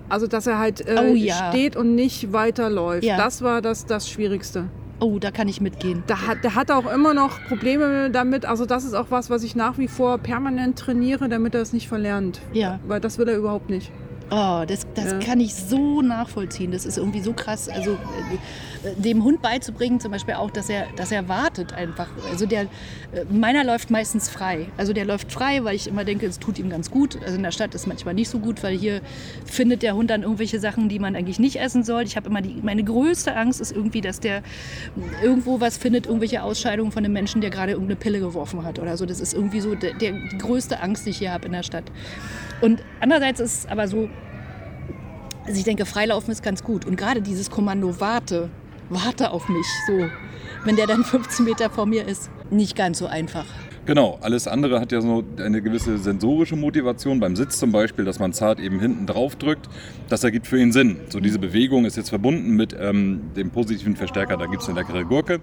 Also, 0.09 0.27
dass 0.27 0.47
er 0.47 0.59
halt 0.59 0.81
äh, 0.87 0.97
Oh 1.01 1.15
ja. 1.15 1.49
steht 1.51 1.77
und 1.77 1.95
nicht 1.95 2.33
weiterläuft. 2.33 3.05
Ja. 3.05 3.17
Das 3.17 3.43
war 3.43 3.61
das, 3.63 3.87
das 3.87 4.09
Schwierigste. 4.09 4.67
Oh, 5.01 5.19
da 5.19 5.31
kann 5.31 5.47
ich 5.49 5.61
mitgehen. 5.61 6.03
Da 6.07 6.27
hat, 6.27 6.43
der 6.45 6.55
hat 6.55 6.71
auch 6.71 6.91
immer 6.91 7.13
noch 7.13 7.43
Probleme 7.49 8.11
damit. 8.11 8.45
Also, 8.47 8.67
das 8.67 8.85
ist 8.85 8.95
auch 8.95 9.07
was, 9.11 9.31
was 9.31 9.43
ich 9.43 9.55
nach 9.57 9.79
wie 9.79 9.89
vor 9.89 10.19
permanent 10.19 10.79
trainiere, 10.79 11.29
damit 11.29 11.55
er 11.55 11.61
es 11.61 11.73
nicht 11.73 11.87
verlernt. 11.89 12.41
Ja. 12.53 12.79
Weil 12.87 13.01
das 13.01 13.19
will 13.19 13.29
er 13.29 13.37
überhaupt 13.37 13.69
nicht. 13.69 13.91
Oh, 14.31 14.65
das, 14.67 14.87
das 14.95 15.13
Ja. 15.13 15.19
kann 15.19 15.39
ich 15.41 15.55
so 15.55 16.03
nachvollziehen. 16.03 16.73
Das 16.73 16.87
ist 16.87 16.99
irgendwie 16.99 17.21
so 17.21 17.33
krass. 17.33 17.69
Also 17.69 17.93
äh, 17.93 17.97
dem 18.97 19.25
Hund 19.25 19.43
beizubringen, 19.43 20.01
zum 20.01 20.13
Beispiel 20.13 20.35
auch, 20.35 20.51
dass 20.51 20.69
er, 20.69 20.87
dass 20.97 21.13
er 21.13 21.29
wartet 21.29 21.73
einfach. 21.73 22.09
Also 22.31 22.47
der, 22.47 22.63
äh, 22.63 22.67
meiner 23.31 23.65
läuft 23.65 23.91
meistens 23.91 24.29
frei. 24.29 24.67
Also 24.77 24.93
der 24.93 25.05
läuft 25.05 25.33
frei, 25.33 25.65
weil 25.65 25.75
ich 25.75 25.87
immer 25.89 26.05
denke, 26.05 26.27
es 26.27 26.39
tut 26.39 26.59
ihm 26.59 26.71
ganz 26.71 26.91
gut. 26.91 27.19
Also 27.23 27.37
in 27.37 27.43
der 27.43 27.51
Stadt 27.51 27.75
ist 27.75 27.87
manchmal 27.87 28.15
nicht 28.15 28.29
so 28.29 28.39
gut, 28.39 28.63
weil 28.63 28.77
hier 28.77 29.01
findet 29.45 29.83
der 29.83 29.95
Hund 29.95 30.11
dann 30.11 30.23
irgendwelche 30.23 30.61
Sachen, 30.61 30.89
die 30.89 30.99
man 30.99 31.17
eigentlich 31.17 31.39
nicht 31.39 31.57
essen 31.57 31.83
soll. 31.83 32.03
Ich 32.03 32.17
habe 32.17 32.29
immer 32.29 32.43
die, 32.43 32.61
meine 32.63 32.85
größte 32.85 33.35
Angst 33.35 33.61
ist 33.61 33.73
irgendwie, 33.73 34.01
dass 34.01 34.21
der 34.21 34.43
irgendwo 35.23 35.61
was 35.61 35.77
findet, 35.77 36.07
irgendwelche 36.07 36.43
Ausscheidungen 36.43 36.93
von 36.93 37.05
einem 37.05 37.13
Menschen, 37.13 37.41
der 37.41 37.51
gerade 37.51 37.73
irgendeine 37.73 37.97
Pille 37.97 38.21
geworfen 38.21 38.65
hat 38.65 38.79
oder 38.79 38.97
so. 38.97 39.07
Das 39.07 39.21
ist 39.21 39.35
irgendwie 39.35 39.61
so 39.61 39.75
der, 39.75 39.95
der, 39.95 40.13
die 40.13 40.39
größte 40.39 40.81
Angst, 40.81 41.07
die 41.07 41.11
ich 41.11 41.19
hier 41.19 41.33
habe 41.33 41.47
in 41.47 41.53
der 41.53 41.63
Stadt. 41.63 41.85
Und 42.61 42.83
andererseits 43.01 43.41
ist 43.41 43.59
es 43.59 43.67
aber 43.67 43.89
so, 43.89 44.09
also 45.47 45.59
ich 45.59 45.65
denke, 45.65 45.87
Freilaufen 45.87 46.33
ist 46.33 46.43
ganz 46.43 46.65
gut. 46.65 46.85
Und 46.85 46.97
gerade 46.97 47.23
dieses 47.23 47.51
Kommando 47.51 48.01
Warte, 48.01 48.51
warte 48.89 49.31
auf 49.31 49.49
mich, 49.49 49.67
so, 49.87 50.09
wenn 50.65 50.77
der 50.77 50.87
dann 50.87 51.05
15 51.05 51.45
Meter 51.45 51.71
vor 51.71 51.87
mir 51.87 52.07
ist, 52.07 52.31
nicht 52.51 52.77
ganz 52.77 52.99
so 52.99 53.07
einfach. 53.07 53.47
Genau, 53.87 54.19
alles 54.21 54.49
andere 54.49 54.81
hat 54.81 54.91
ja 54.91 55.01
so 55.01 55.23
eine 55.39 55.63
gewisse 55.63 55.97
sensorische 55.99 56.57
Motivation. 56.57 57.21
Beim 57.21 57.37
Sitz 57.37 57.59
zum 57.59 57.71
Beispiel, 57.71 58.05
dass 58.05 58.19
man 58.19 58.33
zart 58.33 58.59
eben 58.59 58.81
hinten 58.81 59.07
drauf 59.07 59.37
drückt, 59.37 59.69
das 60.09 60.25
ergibt 60.25 60.49
für 60.49 60.59
ihn 60.61 60.73
Sinn. 60.73 60.97
So 61.09 61.21
diese 61.21 61.39
Bewegung 61.39 61.85
ist 61.85 61.97
jetzt 61.97 62.09
verbunden 62.09 62.57
mit 62.57 62.75
ähm, 62.79 63.31
dem 63.37 63.51
positiven 63.51 63.95
Verstärker, 63.95 64.37
da 64.37 64.47
gibt 64.47 64.63
es 64.63 64.69
eine 64.69 64.81
leckere 64.81 65.05
Gurke. 65.05 65.41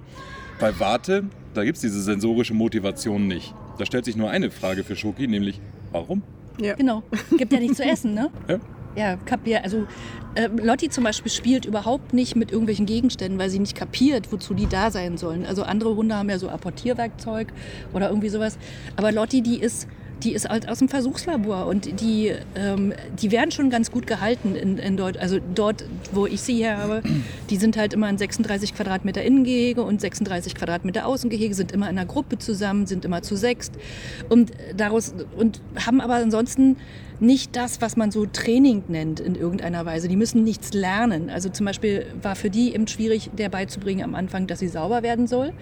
Bei 0.59 0.77
Warte, 0.77 1.23
da 1.53 1.63
gibt 1.63 1.77
es 1.77 1.81
diese 1.81 2.01
sensorische 2.01 2.53
Motivation 2.53 3.27
nicht. 3.27 3.55
Da 3.77 3.85
stellt 3.85 4.03
sich 4.03 4.17
nur 4.17 4.29
eine 4.29 4.51
Frage 4.51 4.83
für 4.83 4.97
Schoki, 4.97 5.27
nämlich 5.27 5.61
warum? 5.93 6.21
Ja. 6.59 6.75
Genau, 6.75 7.01
gibt 7.37 7.53
ja 7.53 7.59
nichts 7.59 7.77
zu 7.77 7.83
essen, 7.83 8.13
ne? 8.13 8.29
Ja. 8.49 8.59
Ja, 8.95 9.15
kapier, 9.17 9.63
also 9.63 9.87
äh, 10.35 10.47
Lotti 10.47 10.89
zum 10.89 11.03
Beispiel 11.03 11.31
spielt 11.31 11.65
überhaupt 11.65 12.13
nicht 12.13 12.35
mit 12.35 12.51
irgendwelchen 12.51 12.85
Gegenständen, 12.85 13.39
weil 13.39 13.49
sie 13.49 13.59
nicht 13.59 13.75
kapiert, 13.75 14.31
wozu 14.31 14.53
die 14.53 14.67
da 14.67 14.91
sein 14.91 15.17
sollen. 15.17 15.45
Also 15.45 15.63
andere 15.63 15.95
Hunde 15.95 16.15
haben 16.15 16.29
ja 16.29 16.37
so 16.37 16.49
Apportierwerkzeug 16.49 17.47
oder 17.93 18.09
irgendwie 18.09 18.29
sowas. 18.29 18.57
Aber 18.95 19.11
Lotti, 19.11 19.41
die 19.41 19.59
ist, 19.59 19.87
die 20.23 20.33
ist 20.33 20.47
halt 20.49 20.69
aus 20.69 20.79
dem 20.79 20.89
Versuchslabor 20.89 21.67
und 21.67 21.99
die, 21.99 22.33
ähm, 22.55 22.93
die 23.21 23.31
werden 23.31 23.51
schon 23.51 23.69
ganz 23.69 23.91
gut 23.91 24.07
gehalten 24.07 24.55
in, 24.55 24.77
in 24.77 24.97
dort, 24.97 25.17
also 25.17 25.39
dort, 25.53 25.85
wo 26.11 26.25
ich 26.25 26.41
sie 26.41 26.55
her 26.55 26.77
habe, 26.77 27.01
die 27.49 27.57
sind 27.57 27.77
halt 27.77 27.93
immer 27.93 28.09
in 28.09 28.17
36 28.17 28.73
Quadratmeter 28.73 29.21
Innengehege 29.21 29.83
und 29.83 29.99
36 29.99 30.55
Quadratmeter 30.55 31.05
Außengehege, 31.05 31.53
sind 31.53 31.71
immer 31.71 31.89
in 31.89 31.97
einer 31.97 32.07
Gruppe 32.07 32.37
zusammen, 32.37 32.87
sind 32.87 33.05
immer 33.05 33.21
zu 33.21 33.35
sechst 33.35 33.73
und 34.29 34.51
daraus 34.75 35.13
und 35.37 35.61
haben 35.85 35.99
aber 35.99 36.15
ansonsten 36.15 36.77
nicht 37.19 37.55
das, 37.55 37.81
was 37.81 37.95
man 37.95 38.11
so 38.11 38.25
Training 38.25 38.83
nennt 38.87 39.19
in 39.19 39.35
irgendeiner 39.35 39.85
Weise. 39.85 40.07
Die 40.07 40.17
müssen 40.17 40.43
nichts 40.43 40.73
lernen. 40.73 41.29
Also 41.29 41.49
zum 41.49 41.65
Beispiel 41.65 42.05
war 42.21 42.35
für 42.35 42.49
die 42.49 42.73
eben 42.73 42.87
schwierig, 42.87 43.29
der 43.37 43.49
beizubringen 43.49 44.03
am 44.03 44.15
Anfang, 44.15 44.47
dass 44.47 44.59
sie 44.59 44.67
sauber 44.67 45.03
werden 45.03 45.27
soll, 45.27 45.53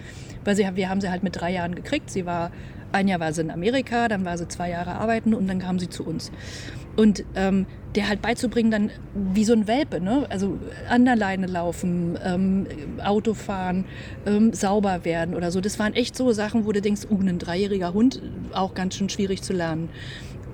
weil 0.44 0.56
sie, 0.56 0.66
wir 0.74 0.88
haben 0.88 1.00
sie 1.00 1.10
halt 1.10 1.22
mit 1.22 1.36
drei 1.36 1.52
Jahren 1.52 1.74
gekriegt. 1.74 2.10
Sie 2.10 2.26
war 2.26 2.50
ein 2.92 3.08
Jahr 3.08 3.20
war 3.20 3.32
sie 3.32 3.40
in 3.40 3.50
Amerika, 3.50 4.08
dann 4.08 4.24
war 4.24 4.38
sie 4.38 4.48
zwei 4.48 4.70
Jahre 4.70 4.92
arbeiten 4.92 5.34
und 5.34 5.46
dann 5.48 5.58
kam 5.58 5.78
sie 5.78 5.88
zu 5.88 6.04
uns. 6.04 6.30
Und 6.96 7.24
ähm, 7.34 7.66
der 7.94 8.08
halt 8.08 8.22
beizubringen, 8.22 8.70
dann 8.70 8.90
wie 9.14 9.44
so 9.44 9.52
ein 9.52 9.66
Welpe, 9.66 10.00
ne? 10.00 10.26
also 10.30 10.58
an 10.88 11.04
der 11.04 11.16
Leine 11.16 11.46
laufen, 11.46 12.18
ähm, 12.24 12.66
Auto 13.02 13.34
fahren, 13.34 13.84
ähm, 14.26 14.52
sauber 14.52 15.04
werden 15.04 15.34
oder 15.34 15.50
so. 15.50 15.60
Das 15.60 15.78
waren 15.78 15.94
echt 15.94 16.16
so 16.16 16.32
Sachen, 16.32 16.66
wo 16.66 16.72
du 16.72 16.80
denkst, 16.80 17.02
uh, 17.10 17.18
ein 17.20 17.38
dreijähriger 17.38 17.92
Hund, 17.92 18.22
auch 18.52 18.74
ganz 18.74 18.96
schön 18.96 19.08
schwierig 19.08 19.42
zu 19.42 19.52
lernen. 19.52 19.88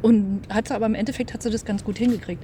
Und 0.03 0.43
hat 0.49 0.69
sie 0.69 0.75
aber 0.75 0.87
im 0.87 0.95
Endeffekt 0.95 1.35
hat 1.35 1.43
sie 1.43 1.51
das 1.51 1.65
ganz 1.65 1.85
gut 1.85 1.99
hingekriegt. 1.99 2.43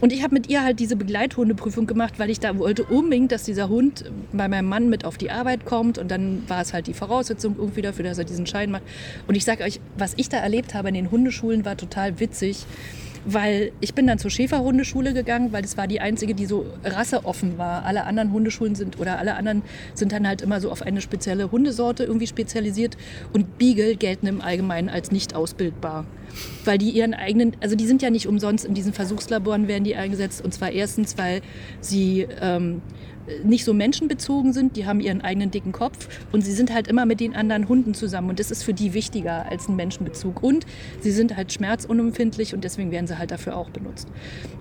Und 0.00 0.12
ich 0.12 0.22
habe 0.22 0.34
mit 0.34 0.48
ihr 0.48 0.62
halt 0.62 0.80
diese 0.80 0.96
Begleithundeprüfung 0.96 1.86
gemacht, 1.86 2.14
weil 2.18 2.30
ich 2.30 2.40
da 2.40 2.58
wollte 2.58 2.84
unbedingt, 2.84 3.32
dass 3.32 3.44
dieser 3.44 3.68
Hund 3.68 4.04
bei 4.32 4.48
meinem 4.48 4.68
Mann 4.68 4.88
mit 4.88 5.04
auf 5.04 5.16
die 5.16 5.30
Arbeit 5.30 5.64
kommt. 5.64 5.98
Und 5.98 6.10
dann 6.10 6.42
war 6.48 6.60
es 6.60 6.72
halt 6.72 6.86
die 6.86 6.94
Voraussetzung 6.94 7.56
irgendwie 7.58 7.82
dafür, 7.82 8.04
dass 8.04 8.18
er 8.18 8.24
diesen 8.24 8.46
Schein 8.46 8.70
macht. 8.70 8.82
Und 9.26 9.36
ich 9.36 9.44
sage 9.44 9.64
euch, 9.64 9.80
was 9.96 10.14
ich 10.16 10.28
da 10.28 10.38
erlebt 10.38 10.74
habe 10.74 10.88
in 10.88 10.94
den 10.94 11.10
Hundeschulen, 11.10 11.64
war 11.64 11.76
total 11.76 12.18
witzig 12.20 12.66
weil 13.26 13.72
ich 13.80 13.92
bin 13.94 14.06
dann 14.06 14.18
zur 14.18 14.30
Schäferhundeschule 14.30 15.12
gegangen, 15.12 15.52
weil 15.52 15.62
das 15.62 15.76
war 15.76 15.88
die 15.88 16.00
einzige, 16.00 16.34
die 16.34 16.46
so 16.46 16.64
rasseoffen 16.84 17.58
war. 17.58 17.84
Alle 17.84 18.04
anderen 18.04 18.32
Hundeschulen 18.32 18.76
sind 18.76 18.98
oder 19.00 19.18
alle 19.18 19.34
anderen 19.34 19.62
sind 19.94 20.12
dann 20.12 20.26
halt 20.26 20.42
immer 20.42 20.60
so 20.60 20.70
auf 20.70 20.82
eine 20.82 21.00
spezielle 21.00 21.50
Hundesorte 21.50 22.04
irgendwie 22.04 22.28
spezialisiert 22.28 22.96
und 23.32 23.58
Beagle 23.58 23.96
gelten 23.96 24.28
im 24.28 24.40
Allgemeinen 24.40 24.88
als 24.88 25.10
nicht 25.10 25.34
ausbildbar. 25.34 26.06
Weil 26.64 26.78
die 26.78 26.90
ihren 26.90 27.14
eigenen, 27.14 27.56
also 27.60 27.74
die 27.74 27.86
sind 27.86 28.00
ja 28.00 28.10
nicht 28.10 28.28
umsonst 28.28 28.64
in 28.64 28.74
diesen 28.74 28.92
Versuchslaboren 28.92 29.66
werden 29.68 29.84
die 29.84 29.96
eingesetzt 29.96 30.44
und 30.44 30.54
zwar 30.54 30.70
erstens, 30.70 31.18
weil 31.18 31.40
sie 31.80 32.28
ähm, 32.40 32.80
nicht 33.44 33.64
so 33.64 33.74
menschenbezogen 33.74 34.52
sind, 34.52 34.76
die 34.76 34.86
haben 34.86 35.00
ihren 35.00 35.20
eigenen 35.20 35.50
dicken 35.50 35.72
Kopf 35.72 36.08
und 36.32 36.42
sie 36.42 36.52
sind 36.52 36.72
halt 36.72 36.88
immer 36.88 37.06
mit 37.06 37.20
den 37.20 37.34
anderen 37.34 37.68
Hunden 37.68 37.94
zusammen 37.94 38.30
und 38.30 38.40
das 38.40 38.50
ist 38.50 38.62
für 38.62 38.74
die 38.74 38.94
wichtiger 38.94 39.46
als 39.50 39.68
ein 39.68 39.76
Menschenbezug. 39.76 40.42
Und 40.42 40.66
sie 41.00 41.10
sind 41.10 41.36
halt 41.36 41.52
schmerzunempfindlich 41.52 42.54
und 42.54 42.64
deswegen 42.64 42.90
werden 42.90 43.06
sie 43.06 43.18
halt 43.18 43.30
dafür 43.30 43.56
auch 43.56 43.70
benutzt. 43.70 44.08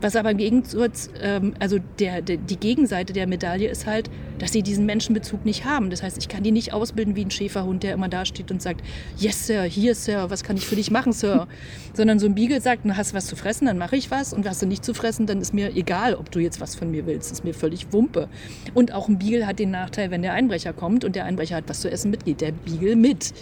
Was 0.01 0.15
aber 0.15 0.31
im 0.31 0.37
Gegensatz, 0.37 1.09
ähm, 1.21 1.53
also 1.59 1.77
der, 1.99 2.21
der, 2.21 2.37
die 2.37 2.57
Gegenseite 2.57 3.13
der 3.13 3.27
Medaille 3.27 3.69
ist 3.69 3.85
halt, 3.85 4.09
dass 4.39 4.51
sie 4.51 4.63
diesen 4.63 4.85
Menschenbezug 4.85 5.45
nicht 5.45 5.65
haben. 5.65 5.89
Das 5.89 6.03
heißt, 6.03 6.17
ich 6.17 6.27
kann 6.27 6.43
die 6.43 6.51
nicht 6.51 6.73
ausbilden 6.73 7.15
wie 7.15 7.23
ein 7.23 7.31
Schäferhund, 7.31 7.83
der 7.83 7.93
immer 7.93 8.09
da 8.09 8.25
steht 8.25 8.51
und 8.51 8.61
sagt, 8.61 8.81
yes 9.17 9.47
Sir, 9.47 9.63
hier 9.63 9.95
Sir, 9.95 10.29
was 10.29 10.43
kann 10.43 10.57
ich 10.57 10.65
für 10.65 10.75
dich 10.75 10.91
machen 10.91 11.13
Sir? 11.13 11.47
Sondern 11.93 12.19
so 12.19 12.25
ein 12.25 12.35
Beagle 12.35 12.61
sagt, 12.61 12.85
du 12.85 12.95
hast 12.95 13.13
was 13.13 13.27
zu 13.27 13.35
fressen, 13.35 13.65
dann 13.65 13.77
mache 13.77 13.95
ich 13.95 14.11
was 14.11 14.33
und 14.33 14.47
hast 14.47 14.61
du 14.61 14.65
nicht 14.65 14.83
zu 14.83 14.93
fressen, 14.93 15.25
dann 15.25 15.39
ist 15.39 15.53
mir 15.53 15.75
egal, 15.75 16.15
ob 16.15 16.31
du 16.31 16.39
jetzt 16.39 16.59
was 16.59 16.75
von 16.75 16.91
mir 16.91 17.05
willst. 17.05 17.31
Das 17.31 17.39
ist 17.39 17.45
mir 17.45 17.53
völlig 17.53 17.91
Wumpe. 17.93 18.27
Und 18.73 18.93
auch 18.93 19.07
ein 19.07 19.19
Beagle 19.19 19.47
hat 19.47 19.59
den 19.59 19.71
Nachteil, 19.71 20.11
wenn 20.11 20.21
der 20.21 20.33
Einbrecher 20.33 20.73
kommt 20.73 21.03
und 21.03 21.15
der 21.15 21.25
Einbrecher 21.25 21.55
hat 21.55 21.65
was 21.67 21.81
zu 21.81 21.91
essen 21.91 22.11
mit, 22.11 22.25
geht 22.25 22.41
der 22.41 22.51
Beagle 22.51 22.95
mit. 22.95 23.33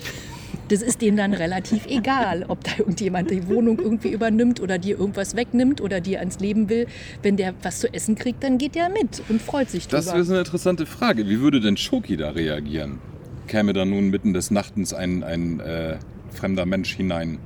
Das 0.70 0.82
ist 0.82 1.02
denen 1.02 1.18
dann 1.18 1.34
relativ 1.34 1.86
egal, 1.88 2.46
ob 2.48 2.64
da 2.64 2.72
irgendjemand 2.78 3.32
die 3.32 3.48
Wohnung 3.48 3.80
irgendwie 3.80 4.10
übernimmt 4.10 4.60
oder 4.60 4.78
dir 4.78 4.98
irgendwas 4.98 5.36
wegnimmt 5.36 5.82
oder 5.82 6.00
dir 6.00 6.20
ans 6.20 6.40
Leben 6.40 6.70
will. 6.70 6.88
Wenn 7.22 7.38
der 7.38 7.54
was 7.64 7.80
zu 7.80 7.94
essen 7.94 8.16
kriegt, 8.16 8.44
dann 8.44 8.58
geht 8.58 8.76
der 8.76 8.90
mit 8.90 9.22
und 9.30 9.42
freut 9.42 9.70
sich 9.70 9.88
drüber. 9.88 10.04
Das 10.04 10.16
ist 10.16 10.30
eine 10.30 10.40
interessante 10.40 10.86
Frage. 10.86 11.28
Wie 11.28 11.40
würde 11.40 11.60
denn 11.60 11.78
Schoki 11.78 12.18
da 12.18 12.30
reagieren? 12.30 13.00
Käme 13.48 13.74
da 13.74 13.84
nun 13.84 14.10
mitten 14.10 14.34
des 14.34 14.52
Nachtens 14.52 14.94
ein, 14.94 15.24
ein 15.24 15.60
äh, 15.60 15.98
fremder 16.32 16.66
Mensch 16.66 16.96
hinein? 16.96 17.40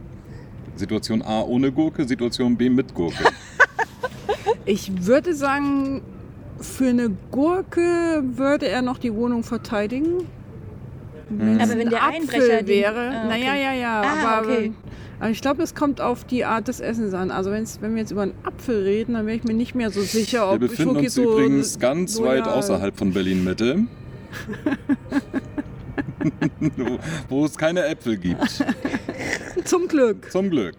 Situation 0.75 1.21
A 1.21 1.41
ohne 1.41 1.71
Gurke, 1.71 2.07
Situation 2.07 2.55
B 2.55 2.69
mit 2.69 2.93
Gurke. 2.93 3.23
Ich 4.65 5.05
würde 5.05 5.33
sagen, 5.33 6.01
für 6.61 6.87
eine 6.89 7.09
Gurke 7.31 8.23
würde 8.35 8.67
er 8.67 8.81
noch 8.81 8.97
die 8.97 9.13
Wohnung 9.13 9.43
verteidigen. 9.43 10.25
Wenn 11.29 11.59
Aber 11.59 11.77
wenn 11.77 11.89
der 11.89 12.03
Apfel 12.03 12.21
Einbrecher 12.21 12.57
den- 12.63 12.67
wäre, 12.67 13.09
Ah, 13.13 13.25
okay. 13.25 13.27
naja, 13.27 13.55
ja, 13.55 13.73
ja, 13.73 14.01
Ah, 14.01 14.37
aber, 14.37 14.47
okay. 14.47 14.71
aber 15.19 15.29
ich 15.29 15.41
glaube, 15.41 15.61
es 15.61 15.75
kommt 15.75 15.99
auf 15.99 16.23
die 16.23 16.45
Art 16.45 16.67
des 16.69 16.79
Essens 16.79 17.13
an. 17.13 17.31
Also 17.31 17.51
wenn 17.51 17.65
wir 17.93 17.97
jetzt 18.01 18.11
über 18.11 18.21
einen 18.21 18.33
Apfel 18.43 18.83
reden, 18.83 19.13
dann 19.15 19.25
wäre 19.25 19.35
ich 19.37 19.43
mir 19.43 19.53
nicht 19.53 19.75
mehr 19.75 19.91
so 19.91 20.01
sicher, 20.01 20.47
Wir 20.47 20.53
ob 20.53 20.59
befinden 20.61 20.93
Schoki 20.95 21.05
uns 21.05 21.13
so 21.15 21.23
übrigens 21.23 21.79
ganz 21.79 22.13
so, 22.13 22.23
weit 22.23 22.47
außerhalb 22.47 22.97
von 22.97 23.11
Berlin-Mitte. 23.11 23.79
wo- 24.47 24.71
wo 27.29 27.45
es 27.45 27.57
keine 27.57 27.85
Äpfel 27.85 28.17
gibt. 28.17 28.63
Zum 29.65 29.87
Glück. 29.87 30.31
Zum 30.31 30.49
Glück. 30.49 30.75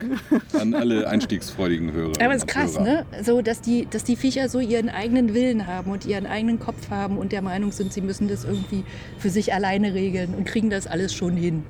An 0.58 0.74
alle 0.74 1.08
einstiegsfreudigen 1.08 1.92
Hörer. 1.92 2.12
Aber 2.22 2.34
es 2.34 2.42
ist 2.42 2.48
krass, 2.48 2.78
ne? 2.78 3.04
So, 3.22 3.42
dass 3.42 3.60
die, 3.60 3.86
dass 3.86 4.04
die 4.04 4.16
Viecher 4.16 4.48
so 4.48 4.60
ihren 4.60 4.88
eigenen 4.88 5.34
Willen 5.34 5.66
haben 5.66 5.90
und 5.90 6.06
ihren 6.06 6.26
eigenen 6.26 6.58
Kopf 6.58 6.90
haben 6.90 7.18
und 7.18 7.32
der 7.32 7.42
Meinung 7.42 7.72
sind, 7.72 7.92
sie 7.92 8.00
müssen 8.00 8.28
das 8.28 8.44
irgendwie 8.44 8.84
für 9.18 9.30
sich 9.30 9.52
alleine 9.52 9.94
regeln 9.94 10.34
und 10.34 10.44
kriegen 10.44 10.70
das 10.70 10.86
alles 10.86 11.12
schon 11.12 11.36
hin. 11.36 11.64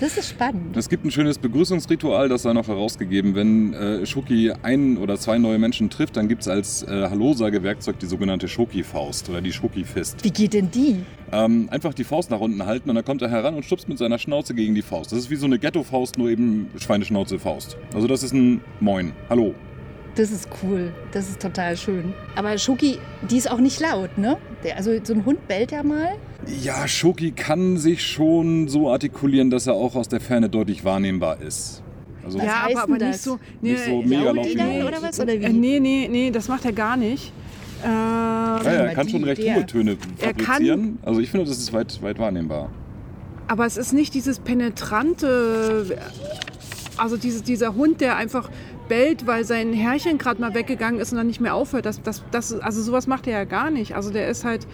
Das 0.00 0.16
ist 0.16 0.30
spannend. 0.30 0.74
Es 0.78 0.88
gibt 0.88 1.04
ein 1.04 1.10
schönes 1.10 1.36
Begrüßungsritual, 1.36 2.30
das 2.30 2.40
sei 2.42 2.54
noch 2.54 2.68
herausgegeben. 2.68 3.34
Wenn 3.34 3.74
äh, 3.74 4.06
Schoki 4.06 4.50
ein 4.62 4.96
oder 4.96 5.18
zwei 5.18 5.36
neue 5.36 5.58
Menschen 5.58 5.90
trifft, 5.90 6.16
dann 6.16 6.26
gibt 6.26 6.40
es 6.40 6.48
als 6.48 6.82
äh, 6.84 7.08
Hallo-Sage-Werkzeug 7.10 7.98
die 7.98 8.06
sogenannte 8.06 8.48
Schoki-Faust 8.48 9.28
oder 9.28 9.42
die 9.42 9.52
Schoki-Fist. 9.52 10.24
Wie 10.24 10.30
geht 10.30 10.54
denn 10.54 10.70
die? 10.70 11.04
Ähm, 11.32 11.68
einfach 11.70 11.92
die 11.92 12.04
Faust 12.04 12.30
nach 12.30 12.40
unten 12.40 12.64
halten 12.64 12.88
und 12.88 12.96
dann 12.96 13.04
kommt 13.04 13.20
er 13.20 13.28
heran 13.28 13.54
und 13.54 13.62
stupst 13.66 13.90
mit 13.90 13.98
seiner 13.98 14.18
Schnauze 14.18 14.54
gegen 14.54 14.74
die 14.74 14.80
Faust. 14.80 15.12
Das 15.12 15.18
ist 15.18 15.28
wie 15.28 15.36
so 15.36 15.44
eine 15.44 15.58
Ghetto-Faust, 15.58 16.16
nur 16.16 16.30
eben 16.30 16.70
Schweineschnauze-Faust. 16.78 17.76
Also 17.92 18.06
das 18.06 18.22
ist 18.22 18.32
ein 18.32 18.62
Moin. 18.80 19.12
Hallo. 19.28 19.54
Das 20.14 20.30
ist 20.30 20.48
cool. 20.62 20.94
Das 21.12 21.28
ist 21.28 21.42
total 21.42 21.76
schön. 21.76 22.14
Aber 22.36 22.56
Schoki, 22.56 22.98
die 23.28 23.36
ist 23.36 23.50
auch 23.50 23.60
nicht 23.60 23.78
laut, 23.80 24.16
ne? 24.16 24.38
Der, 24.64 24.78
also 24.78 24.92
so 25.04 25.12
ein 25.12 25.26
Hund 25.26 25.46
bellt 25.46 25.72
ja 25.72 25.82
mal. 25.82 26.16
Ja, 26.62 26.86
Schoki 26.88 27.32
kann 27.32 27.76
sich 27.78 28.04
schon 28.04 28.68
so 28.68 28.90
artikulieren, 28.90 29.50
dass 29.50 29.66
er 29.66 29.74
auch 29.74 29.94
aus 29.94 30.08
der 30.08 30.20
Ferne 30.20 30.48
deutlich 30.48 30.84
wahrnehmbar 30.84 31.40
ist. 31.40 31.82
Also 32.24 32.38
ja, 32.38 32.62
heißt 32.64 32.76
aber, 32.76 32.82
aber 32.84 32.98
denn 32.98 33.08
nicht 33.08 33.18
das? 33.20 33.24
so. 33.24 33.38
Nee, 33.60 33.72
Nicht 33.72 33.84
so 33.84 34.02
mega 34.02 34.30
laut 34.30 34.46
oder 34.88 35.02
was? 35.02 35.20
Oder 35.20 35.32
wie? 35.34 35.44
Äh, 35.44 35.48
nee, 35.50 35.80
nee, 35.80 36.08
nee, 36.10 36.30
das 36.30 36.48
macht 36.48 36.64
er 36.64 36.72
gar 36.72 36.96
nicht. 36.96 37.32
Äh, 37.82 37.86
ja, 37.86 38.60
ja, 38.62 38.70
er 38.70 38.94
kann 38.94 39.08
schon 39.08 39.24
recht 39.24 39.42
hohe 39.42 39.64
Töne 39.64 39.96
Er 40.18 40.34
kann- 40.34 40.44
fabrizieren. 40.44 40.98
Also 41.02 41.20
ich 41.20 41.30
finde, 41.30 41.46
das 41.46 41.58
ist 41.58 41.72
weit, 41.72 42.02
weit 42.02 42.18
wahrnehmbar. 42.18 42.70
Aber 43.48 43.64
es 43.66 43.76
ist 43.76 43.92
nicht 43.92 44.12
dieses 44.14 44.38
penetrante, 44.38 45.98
also 46.96 47.16
diese, 47.16 47.42
dieser 47.42 47.74
Hund, 47.74 48.00
der 48.00 48.16
einfach 48.16 48.50
bellt, 48.88 49.26
weil 49.26 49.44
sein 49.44 49.72
Herrchen 49.72 50.18
gerade 50.18 50.40
mal 50.40 50.54
weggegangen 50.54 51.00
ist 51.00 51.10
und 51.12 51.18
dann 51.18 51.26
nicht 51.26 51.40
mehr 51.40 51.54
aufhört. 51.54 51.86
Das, 51.86 52.02
das, 52.02 52.22
das, 52.30 52.52
also 52.60 52.82
sowas 52.82 53.06
macht 53.06 53.26
er 53.26 53.32
ja 53.32 53.44
gar 53.44 53.70
nicht. 53.70 53.94
Also 53.96 54.10
der 54.10 54.28
ist 54.28 54.44
halt, 54.44 54.66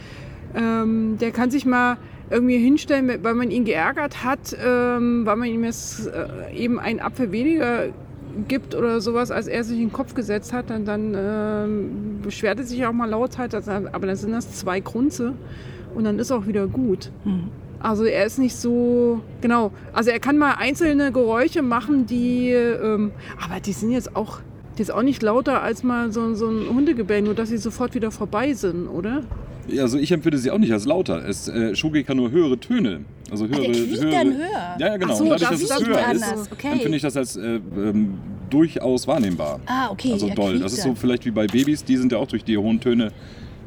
ähm, 0.57 1.19
der 1.21 1.31
kann 1.31 1.51
sich 1.51 1.67
mal 1.67 1.99
irgendwie 2.31 2.59
hinstellen, 2.59 3.23
weil 3.23 3.35
man 3.35 3.51
ihn 3.51 3.65
geärgert 3.65 4.25
hat, 4.25 4.57
ähm, 4.65 5.25
weil 5.25 5.37
man 5.37 5.49
ihm 5.49 5.65
jetzt 5.65 6.09
äh, 6.09 6.55
eben 6.55 6.81
einen 6.81 7.01
Apfel 7.01 7.31
weniger 7.31 7.87
gibt 8.49 8.75
oder 8.75 9.01
sowas, 9.01 9.31
als 9.31 9.47
er 9.47 9.65
sich 9.65 9.77
in 9.77 9.89
den 9.89 9.93
Kopf 9.93 10.15
gesetzt 10.15 10.53
hat, 10.53 10.71
dann, 10.71 10.85
dann 10.85 11.15
ähm, 11.17 12.21
beschwert 12.23 12.59
er 12.59 12.65
sich 12.65 12.85
auch 12.85 12.93
mal 12.93 13.09
lauthalt, 13.09 13.55
aber 13.55 14.07
dann 14.07 14.17
sind 14.17 14.33
das 14.33 14.53
zwei 14.53 14.81
Grunze 14.81 15.35
und 15.95 16.05
dann 16.05 16.19
ist 16.19 16.33
auch 16.33 16.47
wieder 16.47 16.67
gut. 16.67 17.11
Mhm. 17.25 17.49
Also 17.81 18.05
er 18.05 18.27
ist 18.27 18.39
nicht 18.39 18.57
so, 18.57 19.21
genau, 19.41 19.71
also 19.93 20.11
er 20.11 20.19
kann 20.19 20.39
mal 20.39 20.55
einzelne 20.59 21.13
Geräusche 21.13 21.63
machen, 21.63 22.07
die, 22.07 22.51
ähm, 22.51 23.13
aber 23.43 23.61
die 23.61 23.73
sind 23.73 23.91
jetzt 23.91 24.17
auch, 24.17 24.41
die 24.77 24.83
ist 24.83 24.91
auch 24.91 25.03
nicht 25.03 25.23
lauter 25.23 25.63
als 25.63 25.83
mal 25.83 26.13
so, 26.13 26.35
so 26.35 26.49
ein 26.49 26.69
Hundegebell, 26.69 27.23
nur 27.23 27.35
dass 27.35 27.49
sie 27.49 27.57
sofort 27.59 27.95
wieder 27.95 28.11
vorbei 28.11 28.53
sind, 28.55 28.89
oder? 28.89 29.23
Ja, 29.69 29.83
Also 29.83 29.99
ich 29.99 30.13
empfinde 30.13 30.39
sie 30.39 30.51
auch 30.51 30.59
nicht 30.59 30.73
als 30.73 30.85
lauter. 30.85 31.27
Es, 31.27 31.49
äh, 31.49 31.75
Schoki 31.75 32.05
kann 32.05 32.17
nur 32.19 32.31
höhere 32.31 32.59
Töne. 32.59 33.01
Also 33.31 33.47
höhere, 33.47 33.63
der 33.63 33.71
quiekt 33.73 34.01
höhere, 34.01 34.11
dann 34.11 34.37
höher? 34.37 34.77
Ja, 34.79 34.87
ja, 34.87 34.97
genau. 34.97 35.13
Ach 35.13 35.17
so, 35.17 35.25
Und 35.25 35.31
dadurch, 35.31 35.49
das 35.51 35.61
dass 35.61 35.61
ist 35.63 35.81
es 35.83 35.87
höher 35.89 35.99
ist, 35.99 36.23
anders. 36.23 36.53
Okay. 36.53 36.73
empfinde 36.73 36.97
ich 36.97 37.03
das 37.03 37.17
als 37.17 37.37
äh, 37.37 37.57
ähm, 37.77 38.15
durchaus 38.51 39.09
wahrnehmbar. 39.09 39.61
Ah, 39.67 39.91
okay. 39.91 40.13
Also 40.13 40.29
doll. 40.29 40.59
Das 40.61 40.73
ist 40.73 40.83
so 40.83 40.95
vielleicht 40.95 41.25
wie 41.27 41.31
bei 41.33 41.47
Babys, 41.47 41.85
die 41.85 41.97
sind 41.97 42.13
ja 42.13 42.19
auch 42.19 42.29
durch 42.29 42.45
die 42.45 42.57
hohen 42.57 42.81
Töne, 42.81 43.13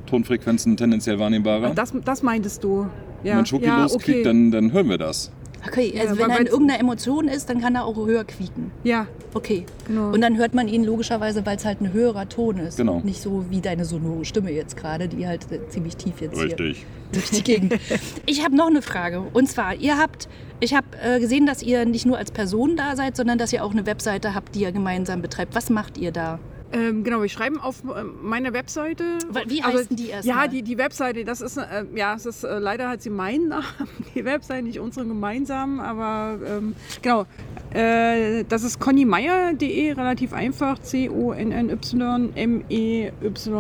Tonfrequenzen 0.06 0.78
tendenziell 0.78 1.20
wahrnehmbarer. 1.20 1.72
Das, 1.76 1.94
das 2.06 2.24
meintest 2.24 2.64
du. 2.64 2.88
Ja, 3.24 3.38
Wenn 3.38 3.46
Schoki 3.46 3.66
ja, 3.66 3.84
loskriegt, 3.84 4.26
dann, 4.26 4.52
dann 4.52 4.72
hören 4.72 4.90
wir 4.90 4.98
das. 4.98 5.32
Okay, 5.68 5.92
Ja, 5.96 6.02
also 6.04 6.14
aber 6.16 6.24
wenn 6.24 6.32
er 6.32 6.40
in 6.42 6.48
irgendeiner 6.48 6.80
Emotion 6.80 7.28
ist, 7.28 7.50
dann 7.50 7.62
kann 7.62 7.76
er 7.76 7.86
auch 7.86 7.96
höher 7.98 8.24
quieken. 8.24 8.72
Ja, 8.84 9.08
Okay. 9.34 9.66
genau. 9.88 10.12
Und 10.12 10.22
dann 10.22 10.38
hört 10.38 10.54
man 10.56 10.68
ihn 10.68 10.84
logischerweise, 10.84 11.46
weil 11.46 11.58
es 11.58 11.66
halt 11.66 11.82
ein 11.82 11.94
höherer 11.94 12.28
Ton 12.30 12.58
ist. 12.58 12.78
Genau. 12.78 12.96
Und 12.96 13.06
nicht 13.06 13.22
so 13.22 13.46
wie 13.50 13.62
deine 13.62 13.86
sonore 13.86 14.26
Stimme 14.26 14.52
jetzt 14.52 14.76
gerade, 14.78 15.08
die 15.08 15.28
halt 15.28 15.46
ziemlich 15.70 15.98
tief 15.98 16.22
jetzt 16.22 16.36
hier 16.36 16.46
Richtig. 16.46 16.86
durch 17.12 17.30
die 17.30 17.44
Gegend. 17.44 17.74
Ich 18.26 18.44
habe 18.44 18.56
noch 18.56 18.68
eine 18.68 18.82
Frage. 18.82 19.22
Und 19.34 19.48
zwar, 19.50 19.76
ihr 19.76 19.98
habt, 19.98 20.28
ich 20.60 20.74
habe 20.74 20.88
äh, 21.04 21.20
gesehen, 21.20 21.46
dass 21.46 21.62
ihr 21.62 21.86
nicht 21.86 22.06
nur 22.06 22.18
als 22.18 22.32
Person 22.32 22.76
da 22.76 22.96
seid, 22.96 23.16
sondern 23.16 23.38
dass 23.38 23.54
ihr 23.54 23.64
auch 23.64 23.72
eine 23.72 23.86
Webseite 23.86 24.34
habt, 24.36 24.56
die 24.56 24.62
ihr 24.62 24.72
gemeinsam 24.72 25.22
betreibt. 25.22 25.56
Was 25.56 25.70
macht 25.70 25.98
ihr 25.98 26.12
da? 26.12 26.40
Ähm, 26.72 27.04
genau, 27.04 27.22
wir 27.22 27.30
schreiben 27.30 27.60
auf 27.60 27.84
äh, 27.84 28.04
meine 28.04 28.54
Webseite. 28.54 29.18
Wie 29.48 29.64
Also, 29.64 29.80
heißt 29.80 29.90
denn 29.90 29.98
die 29.98 30.10
erstmal? 30.10 30.36
Ja, 30.46 30.48
die, 30.48 30.62
die 30.62 30.78
Webseite, 30.78 31.26
das 31.26 31.42
ist, 31.42 31.58
äh, 31.58 31.86
ja, 31.96 32.14
es 32.14 32.26
ist 32.28 32.44
äh, 32.44 32.60
leider 32.60 32.90
hat 32.90 33.02
sie 33.02 33.10
meinen 33.10 33.48
Namen, 33.50 33.66
die 34.16 34.24
Webseite, 34.24 34.64
nicht 34.64 34.80
unsere 34.80 35.06
gemeinsamen, 35.08 35.80
aber 35.80 36.38
ähm, 36.46 36.76
genau. 37.02 37.26
Äh, 37.74 38.44
das 38.50 38.64
ist 38.64 38.80
connymeier.de, 38.80 39.92
relativ 39.94 40.34
einfach, 40.34 40.80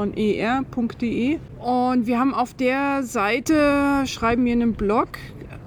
C-O-N-N-Y-M-E-Y-E-R.de. 0.09 1.39
Und 1.59 2.07
wir 2.07 2.19
haben 2.19 2.33
auf 2.33 2.53
der 2.53 3.03
Seite, 3.03 4.03
schreiben 4.05 4.45
wir 4.45 4.53
einen 4.53 4.73
Blog 4.73 5.09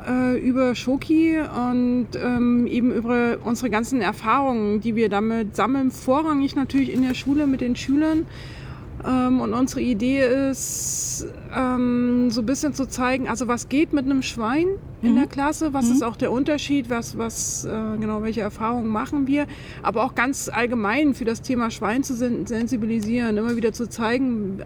äh, 0.09 0.39
über 0.39 0.75
Schoki 0.75 1.39
und 1.39 2.09
ähm, 2.15 2.67
eben 2.67 2.93
über 2.93 3.39
unsere 3.45 3.71
ganzen 3.71 4.01
Erfahrungen, 4.01 4.81
die 4.81 4.97
wir 4.97 5.09
damit 5.09 5.57
sammeln, 5.57 5.91
vorrangig 5.91 6.57
natürlich 6.57 6.93
in 6.93 7.03
der 7.03 7.15
Schule 7.15 7.47
mit 7.47 7.61
den 7.61 7.77
Schülern. 7.77 8.27
Ähm, 9.05 9.41
und 9.41 9.53
unsere 9.53 9.81
Idee 9.81 10.21
ist, 10.51 11.27
ähm, 11.57 12.31
so 12.31 12.41
ein 12.41 12.47
bisschen 12.47 12.73
zu 12.73 12.87
zeigen, 12.87 13.29
also 13.29 13.49
was 13.49 13.69
geht 13.69 13.93
mit 13.93 14.05
einem 14.05 14.23
Schwein 14.23 14.67
in 15.03 15.13
Mhm. 15.13 15.17
der 15.17 15.27
Klasse, 15.27 15.73
was 15.75 15.87
Mhm. 15.87 15.93
ist 15.93 16.03
auch 16.05 16.15
der 16.17 16.31
Unterschied, 16.31 16.89
was, 16.89 17.19
was 17.19 17.65
äh, 17.65 17.71
genau, 17.99 18.23
welche 18.23 18.43
Erfahrungen 18.43 18.87
machen 18.87 19.27
wir, 19.27 19.47
aber 19.83 20.05
auch 20.05 20.15
ganz 20.15 20.49
allgemein 20.49 21.15
für 21.15 21.25
das 21.25 21.43
Thema 21.43 21.71
Schwein 21.73 22.05
zu 22.05 22.15
sen 22.15 22.47
sensibilisieren, 22.47 23.37
immer 23.37 23.57
wieder 23.57 23.73
zu 23.73 23.89
zeigen, 23.89 24.61
äh, 24.61 24.65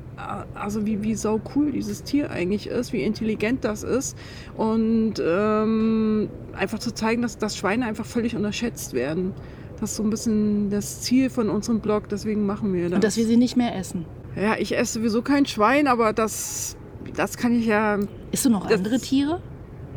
also 0.58 0.84
wie, 0.84 1.02
wie 1.02 1.14
sau 1.14 1.40
cool 1.54 1.72
dieses 1.72 2.02
Tier 2.02 2.30
eigentlich 2.30 2.66
ist, 2.66 2.92
wie 2.92 3.02
intelligent 3.02 3.64
das 3.64 3.82
ist 3.84 4.18
und 4.56 5.14
ähm, 5.24 6.28
einfach 6.52 6.78
zu 6.78 6.92
zeigen, 6.92 7.22
dass, 7.22 7.38
dass 7.38 7.56
Schweine 7.56 7.86
einfach 7.86 8.04
völlig 8.04 8.36
unterschätzt 8.36 8.92
werden. 8.92 9.32
Das 9.80 9.90
ist 9.90 9.96
so 9.96 10.02
ein 10.02 10.10
bisschen 10.10 10.70
das 10.70 11.02
Ziel 11.02 11.28
von 11.30 11.48
unserem 11.50 11.80
Blog, 11.80 12.08
deswegen 12.10 12.46
machen 12.46 12.72
wir 12.72 12.84
das. 12.88 12.92
Und 12.96 13.04
dass 13.04 13.16
wir 13.16 13.26
sie 13.26 13.36
nicht 13.36 13.56
mehr 13.56 13.74
essen. 13.76 14.04
Ja, 14.36 14.56
ich 14.58 14.76
esse 14.76 14.94
sowieso 14.94 15.22
kein 15.22 15.46
Schwein, 15.46 15.86
aber 15.86 16.12
das, 16.12 16.76
das 17.14 17.36
kann 17.36 17.58
ich 17.58 17.66
ja. 17.66 17.98
Isst 18.32 18.44
du 18.44 18.50
noch 18.50 18.66
Das- 18.66 18.78
andere 18.78 18.98
Tiere? 19.00 19.40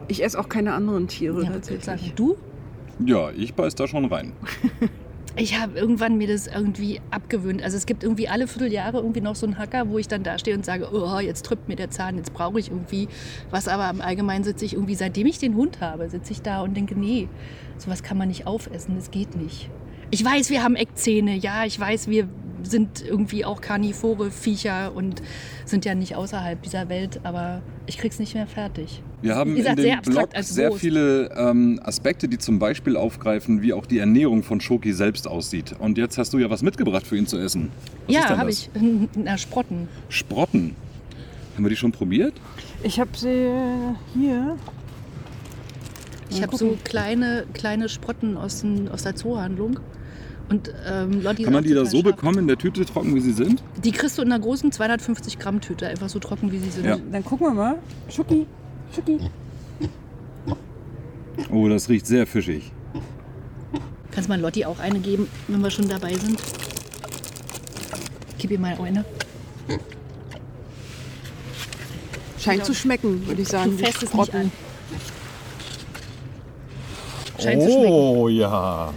Ich 0.07 0.23
esse 0.23 0.39
auch 0.39 0.49
keine 0.49 0.73
anderen 0.73 1.07
Tiere 1.07 1.43
Ja, 1.43 1.51
tatsächlich. 1.51 2.13
du? 2.15 2.35
Ja, 3.05 3.29
ich 3.31 3.53
beiß 3.53 3.75
da 3.75 3.87
schon 3.87 4.05
rein. 4.05 4.33
Ich 5.35 5.57
habe 5.57 5.77
irgendwann 5.79 6.17
mir 6.17 6.27
das 6.27 6.47
irgendwie 6.47 6.99
abgewöhnt. 7.11 7.63
Also 7.63 7.77
es 7.77 7.85
gibt 7.85 8.03
irgendwie 8.03 8.27
alle 8.27 8.47
Vierteljahre 8.47 8.97
irgendwie 8.97 9.21
noch 9.21 9.35
so 9.35 9.45
einen 9.45 9.57
Hacker, 9.57 9.87
wo 9.87 9.97
ich 9.97 10.07
dann 10.07 10.23
da 10.23 10.37
stehe 10.37 10.57
und 10.57 10.65
sage, 10.65 10.89
oh, 10.91 11.19
jetzt 11.19 11.45
trüppt 11.45 11.69
mir 11.69 11.75
der 11.77 11.91
Zahn, 11.91 12.17
jetzt 12.17 12.33
brauche 12.33 12.59
ich 12.59 12.69
irgendwie 12.71 13.07
was. 13.49 13.67
Aber 13.69 13.89
im 13.89 14.01
Allgemeinen 14.01 14.43
sitze 14.43 14.65
ich 14.65 14.73
irgendwie, 14.73 14.95
seitdem 14.95 15.27
ich 15.27 15.37
den 15.37 15.55
Hund 15.55 15.79
habe, 15.79 16.09
sitze 16.09 16.33
ich 16.33 16.41
da 16.41 16.61
und 16.61 16.75
denke, 16.75 16.99
nee, 16.99 17.29
sowas 17.77 18.03
kann 18.03 18.17
man 18.17 18.27
nicht 18.27 18.47
aufessen, 18.47 18.95
das 18.95 19.11
geht 19.11 19.37
nicht. 19.37 19.69
Ich 20.09 20.25
weiß, 20.25 20.49
wir 20.49 20.61
haben 20.63 20.75
Eckzähne, 20.75 21.35
ja, 21.37 21.63
ich 21.63 21.79
weiß, 21.79 22.09
wir 22.09 22.27
sind 22.63 23.03
irgendwie 23.05 23.45
auch 23.45 23.61
karnivore 23.61 24.31
Viecher 24.31 24.93
und 24.95 25.21
sind 25.65 25.85
ja 25.85 25.95
nicht 25.95 26.15
außerhalb 26.15 26.61
dieser 26.61 26.89
Welt, 26.89 27.19
aber 27.23 27.61
ich 27.85 27.97
krieg's 27.97 28.19
nicht 28.19 28.33
mehr 28.33 28.47
fertig. 28.47 29.01
Wir 29.21 29.35
haben 29.35 29.53
Wie 29.53 29.57
gesagt, 29.57 29.79
in 29.79 29.83
sehr 29.83 29.95
dem 29.95 29.99
abstrakt 29.99 30.29
Blog 30.29 30.37
als 30.37 30.49
sehr 30.49 30.71
viele 30.71 31.29
ähm, 31.35 31.79
Aspekte, 31.83 32.27
die 32.27 32.37
zum 32.37 32.59
Beispiel 32.59 32.95
aufgreifen, 32.95 33.61
wie 33.61 33.73
auch 33.73 33.85
die 33.85 33.99
Ernährung 33.99 34.43
von 34.43 34.61
Schoki 34.61 34.93
selbst 34.93 35.27
aussieht. 35.27 35.75
Und 35.77 35.97
jetzt 35.97 36.17
hast 36.17 36.33
du 36.33 36.37
ja 36.37 36.49
was 36.49 36.61
mitgebracht 36.61 37.05
für 37.05 37.17
ihn 37.17 37.27
zu 37.27 37.37
essen. 37.37 37.69
Was 38.07 38.15
ja, 38.15 38.37
habe 38.37 38.49
ich. 38.49 38.69
Na, 39.15 39.37
Sprotten. 39.37 39.87
Sprotten. 40.07 40.75
Haben 41.55 41.65
wir 41.65 41.69
die 41.69 41.75
schon 41.75 41.91
probiert? 41.91 42.33
Ich 42.83 42.99
habe 42.99 43.11
sie 43.15 43.49
hier. 44.13 44.55
Ich 46.29 46.41
habe 46.41 46.55
so 46.55 46.77
kleine, 46.83 47.45
kleine 47.53 47.89
Sprotten 47.89 48.37
aus, 48.37 48.61
den, 48.61 48.87
aus 48.89 49.03
der 49.03 49.15
Zoohandlung. 49.15 49.79
Und 50.49 50.73
ähm, 50.87 51.21
Lotti 51.21 51.43
Kann 51.43 51.53
man 51.53 51.63
die 51.63 51.73
da 51.73 51.85
so 51.85 52.01
scharf. 52.01 52.15
bekommen, 52.15 52.39
in 52.39 52.47
der 52.47 52.57
Tüte 52.57 52.83
trocken, 52.83 53.13
wie 53.13 53.19
sie 53.19 53.33
sind? 53.33 53.61
Die 53.83 53.91
kriegst 53.91 54.17
du 54.17 54.23
in 54.23 54.31
einer 54.31 54.41
großen 54.43 54.71
250 54.71 55.37
Gramm 55.37 55.61
Tüte, 55.61 55.87
einfach 55.87 56.09
so 56.09 56.17
trocken, 56.19 56.51
wie 56.51 56.57
sie 56.57 56.71
sind. 56.71 56.85
Ja. 56.85 56.97
Dann 57.11 57.23
gucken 57.23 57.47
wir 57.47 57.53
mal. 57.53 57.75
Schucki, 58.09 58.47
Schucki. 58.93 59.19
Oh, 61.51 61.67
das 61.69 61.87
riecht 61.87 62.07
sehr 62.07 62.25
fischig. 62.27 62.71
Kannst 64.11 64.27
mal 64.27 64.39
Lotti 64.39 64.65
auch 64.65 64.79
eine 64.79 64.99
geben, 64.99 65.27
wenn 65.47 65.61
wir 65.61 65.69
schon 65.69 65.87
dabei 65.87 66.13
sind? 66.15 66.39
Gib 68.39 68.51
ihr 68.51 68.59
mal 68.59 68.75
eine. 68.81 69.05
Scheint 72.39 72.65
zu 72.65 72.73
schmecken, 72.73 73.25
würde 73.27 73.41
ich 73.41 73.47
sagen. 73.47 73.77
Du 73.77 73.83
fässt 73.83 74.01
es 74.01 74.13
nicht 74.13 74.33
an. 74.33 74.51
Scheint 77.37 77.61
zu 77.61 77.69
schmecken. 77.69 77.91
oh 77.91 78.29
ja. 78.29 78.93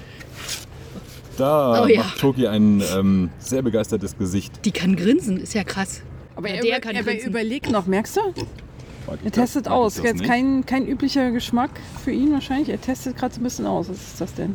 Da 1.36 1.82
Oh 1.82 1.86
ja. 1.86 2.00
macht 2.00 2.18
Schoki 2.18 2.46
ein 2.46 2.82
ähm, 2.94 3.30
sehr 3.38 3.62
begeistertes 3.62 4.16
Gesicht. 4.18 4.64
Die 4.64 4.70
kann 4.70 4.96
grinsen, 4.96 5.38
ist 5.38 5.54
ja 5.54 5.64
krass. 5.64 6.02
Aber 6.36 6.48
Ja, 6.48 6.56
er, 6.56 6.60
der 6.62 6.70
über, 6.70 6.80
kann 6.80 6.94
er 6.96 7.02
grinsen. 7.02 7.28
überlegt 7.30 7.70
noch, 7.70 7.86
merkst 7.86 8.16
du? 8.16 8.20
Er 8.20 9.16
das? 9.24 9.32
testet 9.32 9.66
ich 9.66 9.72
aus. 9.72 9.94
das 9.96 10.04
Jetzt 10.04 10.18
nicht? 10.20 10.28
kein, 10.30 10.64
kein 10.66 10.86
üblicher 10.86 11.30
Geschmack 11.30 11.70
für 12.04 12.12
ihn 12.12 12.32
wahrscheinlich. 12.32 12.68
Er 12.68 12.80
testet 12.80 13.16
gerade 13.16 13.34
so 13.34 13.40
ein 13.40 13.44
bisschen 13.44 13.66
aus. 13.66 13.88
Was 13.88 13.96
ist 13.96 14.20
das 14.20 14.34
denn? 14.34 14.54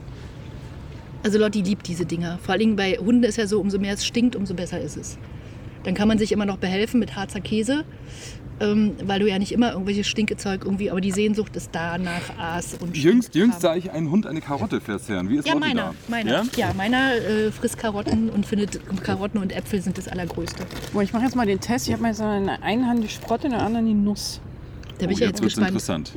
Also 1.23 1.37
Lotti 1.39 1.61
liebt 1.61 1.87
diese 1.87 2.05
Dinger. 2.05 2.39
Vor 2.41 2.53
allem 2.53 2.75
bei 2.75 2.93
Hunden 2.93 3.23
ist 3.23 3.37
ja 3.37 3.47
so, 3.47 3.59
umso 3.59 3.79
mehr 3.79 3.93
es 3.93 4.05
stinkt, 4.05 4.35
umso 4.35 4.53
besser 4.53 4.79
ist 4.79 4.97
es. 4.97 5.17
Dann 5.83 5.93
kann 5.95 6.07
man 6.07 6.17
sich 6.17 6.31
immer 6.31 6.45
noch 6.45 6.57
behelfen 6.57 6.99
mit 6.99 7.15
Harzer 7.15 7.41
Käse, 7.41 7.83
ähm, 8.59 8.93
weil 9.03 9.19
du 9.19 9.27
ja 9.29 9.37
nicht 9.39 9.51
immer 9.51 9.71
irgendwelches 9.71 10.07
Stinkezeug 10.07 10.61
irgendwie, 10.65 10.89
aber 10.89 11.01
die 11.01 11.11
Sehnsucht 11.11 11.55
ist 11.55 11.69
da 11.73 11.97
nach 11.97 12.37
Aas 12.37 12.75
und 12.79 12.97
Jüngst, 12.97 13.35
jüngst 13.35 13.61
sah 13.61 13.75
ich 13.75 13.91
einen 13.91 14.09
Hund 14.11 14.25
eine 14.27 14.41
Karotte 14.41 14.81
verzehren. 14.81 15.29
Wie 15.29 15.37
ist 15.37 15.47
Ja, 15.47 15.53
Lotti 15.53 15.67
meiner, 15.67 15.81
da? 15.81 15.93
meiner. 16.07 16.31
Ja? 16.31 16.43
Ja, 16.55 16.73
meiner 16.75 17.13
äh, 17.15 17.51
frisst 17.51 17.77
Karotten 17.77 18.29
und 18.29 18.45
findet 18.45 18.79
Karotten 19.03 19.39
und 19.41 19.51
Äpfel 19.55 19.81
sind 19.81 19.97
das 19.97 20.07
Allergrößte. 20.07 20.63
Boah, 20.93 21.03
ich 21.03 21.13
mache 21.13 21.23
jetzt 21.23 21.35
mal 21.35 21.45
den 21.45 21.59
Test. 21.59 21.87
Ich 21.87 21.93
habe 21.93 22.01
mal 22.03 22.13
so 22.13 22.23
in 22.23 22.45
der 22.45 22.63
einen 22.63 22.87
Hand 22.87 23.03
die 23.03 23.09
Sprotte, 23.09 23.47
in 23.47 23.53
der 23.53 23.61
anderen 23.61 23.85
die 23.85 23.93
Nuss. 23.93 24.41
Da 24.99 25.05
bin 25.05 25.09
Oh, 25.09 25.11
ich 25.11 25.19
ja 25.19 25.27
jetzt 25.27 25.35
jetzt 25.39 25.43
gespannt. 25.43 25.67
interessant. 25.67 26.13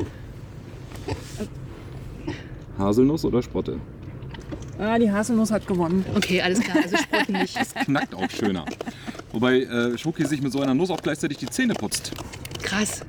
Haselnuss 2.79 3.25
oder 3.25 3.43
Sprotte? 3.43 3.79
Ah, 4.81 4.99
die 4.99 5.11
Haselnuss 5.13 5.51
hat 5.51 5.67
gewonnen. 5.67 6.05
Okay, 6.17 6.41
alles 6.41 6.61
klar, 6.61 6.79
also 6.83 6.97
Sprotten 6.97 7.33
nicht. 7.41 7.59
Knackt 7.85 8.15
auch 8.15 8.31
schöner. 8.31 8.65
Wobei 9.33 9.61
äh, 9.61 9.99
Schoki 9.99 10.25
sich 10.25 10.41
mit 10.41 10.53
so 10.53 10.61
einer 10.61 10.75
Nuss 10.75 10.91
auch 10.91 11.03
gleichzeitig 11.03 11.37
die 11.39 11.47
Zähne 11.47 11.75
putzt. 11.75 12.13
Krass. 12.63 13.03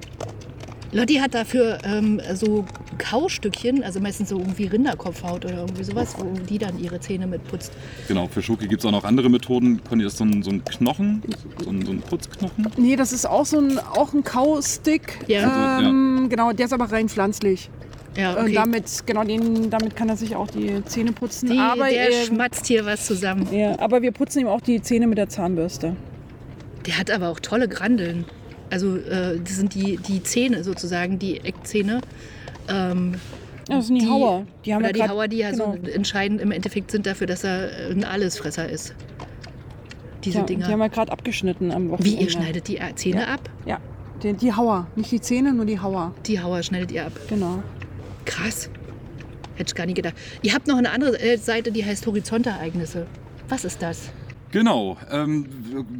Lotti 0.92 1.16
hat 1.16 1.34
dafür 1.34 1.78
ähm, 1.86 2.20
so 2.34 2.66
Kaustückchen, 2.98 3.82
also 3.82 4.02
meistens 4.02 4.28
so 4.28 4.38
irgendwie 4.38 4.66
Rinderkopfhaut 4.66 5.46
oder 5.46 5.60
irgendwie 5.60 5.86
sowas, 5.86 6.16
wo 6.18 6.26
die 6.50 6.58
dann 6.58 6.78
ihre 6.78 7.00
Zähne 7.00 7.28
mitputzt. 7.28 7.72
Genau, 8.10 8.28
für 8.28 8.42
Schoki 8.42 8.68
gibt 8.68 8.82
es 8.82 8.86
auch 8.86 8.92
noch 8.92 9.06
andere 9.06 9.30
Methoden. 9.30 9.82
Conny, 9.88 10.04
das 10.04 10.14
ist 10.14 10.18
so 10.20 10.26
ein, 10.26 10.44
so 10.44 10.52
ein 10.52 10.66
Knochen, 10.66 11.24
so 11.64 11.70
ein, 11.70 11.86
so 11.86 11.92
ein 11.94 12.02
Putzknochen. 12.02 12.68
Nee, 12.76 12.98
das 12.98 13.14
ist 13.14 13.26
auch 13.26 13.46
so 13.46 13.60
ein, 13.60 13.80
auch 13.80 14.14
ein 14.14 14.26
Kaustick. 14.26 15.20
Ja. 15.28 15.80
Ähm, 15.80 16.28
Genau, 16.30 16.52
der 16.52 16.66
ist 16.66 16.74
aber 16.74 16.92
rein 16.92 17.08
pflanzlich. 17.10 17.70
Ja, 18.18 18.34
Und 18.34 18.44
okay. 18.46 18.54
damit, 18.56 18.86
genau, 19.06 19.24
den, 19.24 19.70
damit 19.70 19.96
kann 19.96 20.10
er 20.10 20.18
sich 20.18 20.36
auch 20.36 20.48
die 20.48 20.84
Zähne 20.86 21.14
putzen. 21.14 21.50
Die, 21.50 21.58
aber, 21.58 21.88
der 21.90 22.12
er- 22.12 22.26
schmatzt 22.26 22.66
hier 22.68 22.86
was 22.86 23.06
zusammen. 23.06 23.48
ja, 23.54 23.80
aber 23.80 24.02
wir 24.02 24.12
putzen 24.12 24.40
ihm 24.40 24.48
auch 24.48 24.60
die 24.62 24.82
Zähne 24.82 25.08
mit 25.08 25.18
der 25.18 25.30
Zahnbürste. 25.30 25.96
Der 26.86 26.98
hat 26.98 27.10
aber 27.10 27.30
auch 27.30 27.40
tolle 27.40 27.68
Grandeln. 27.70 28.26
Also 28.70 28.98
äh, 28.98 29.40
das 29.42 29.56
sind 29.56 29.76
die, 29.76 29.98
die 29.98 30.24
Zähne 30.24 30.64
sozusagen, 30.64 31.20
die 31.20 31.40
Eckzähne. 31.40 32.02
Ähm, 32.70 33.16
Ja, 33.70 33.76
das 33.78 33.88
sind 33.88 33.96
die, 33.96 34.06
Die- 34.06 34.12
Hauer. 34.12 34.46
Die 34.66 34.74
haben 34.74 34.82
oder 34.84 34.94
wir 34.94 35.04
die 35.04 35.10
Hauer, 35.10 35.28
die 35.28 35.38
ja 35.38 35.52
genau. 35.52 35.78
so 35.82 35.90
entscheidend 35.92 36.42
im 36.42 36.52
Endeffekt 36.52 36.92
sind 36.92 37.06
dafür, 37.06 37.28
dass 37.28 37.44
er 37.46 37.70
ein 37.92 38.04
Allesfresser 38.04 38.68
ist. 38.70 38.94
Diese 40.24 40.40
Ja, 40.40 40.44
Dinger. 40.44 40.68
Die 40.68 40.74
haben 40.74 40.80
wir 40.80 40.90
gerade 40.90 41.12
abgeschnitten 41.12 41.72
am 41.72 41.90
Wochenende. 41.90 42.20
Wie, 42.20 42.24
ihr 42.24 42.30
schneidet 42.30 42.68
die 42.68 42.78
äh, 42.78 42.94
Zähne 42.96 43.28
ab? 43.28 43.50
Ja, 43.66 43.80
die, 44.22 44.34
die 44.34 44.54
Hauer. 44.54 44.88
Nicht 44.96 45.12
die 45.12 45.22
Zähne, 45.22 45.54
nur 45.54 45.66
die 45.66 45.80
Hauer. 45.80 46.14
Die 46.28 46.40
Hauer 46.42 46.62
schneidet 46.64 46.92
ihr 46.92 47.06
ab. 47.06 47.14
Genau. 47.30 47.64
Krass. 48.26 48.70
Hätte 49.56 49.70
ich 49.70 49.76
gar 49.76 49.86
nicht 49.86 49.96
gedacht. 49.96 50.16
Ihr 50.42 50.54
habt 50.54 50.68
noch 50.68 50.78
eine 50.78 50.92
andere 50.92 51.20
äh, 51.20 51.38
Seite, 51.38 51.72
die 51.72 51.86
heißt 51.86 52.06
Horizontereignisse. 52.08 53.06
Was 53.50 53.66
ist 53.66 53.82
das? 53.82 54.12
Genau. 54.52 54.98
Ähm, 55.10 55.46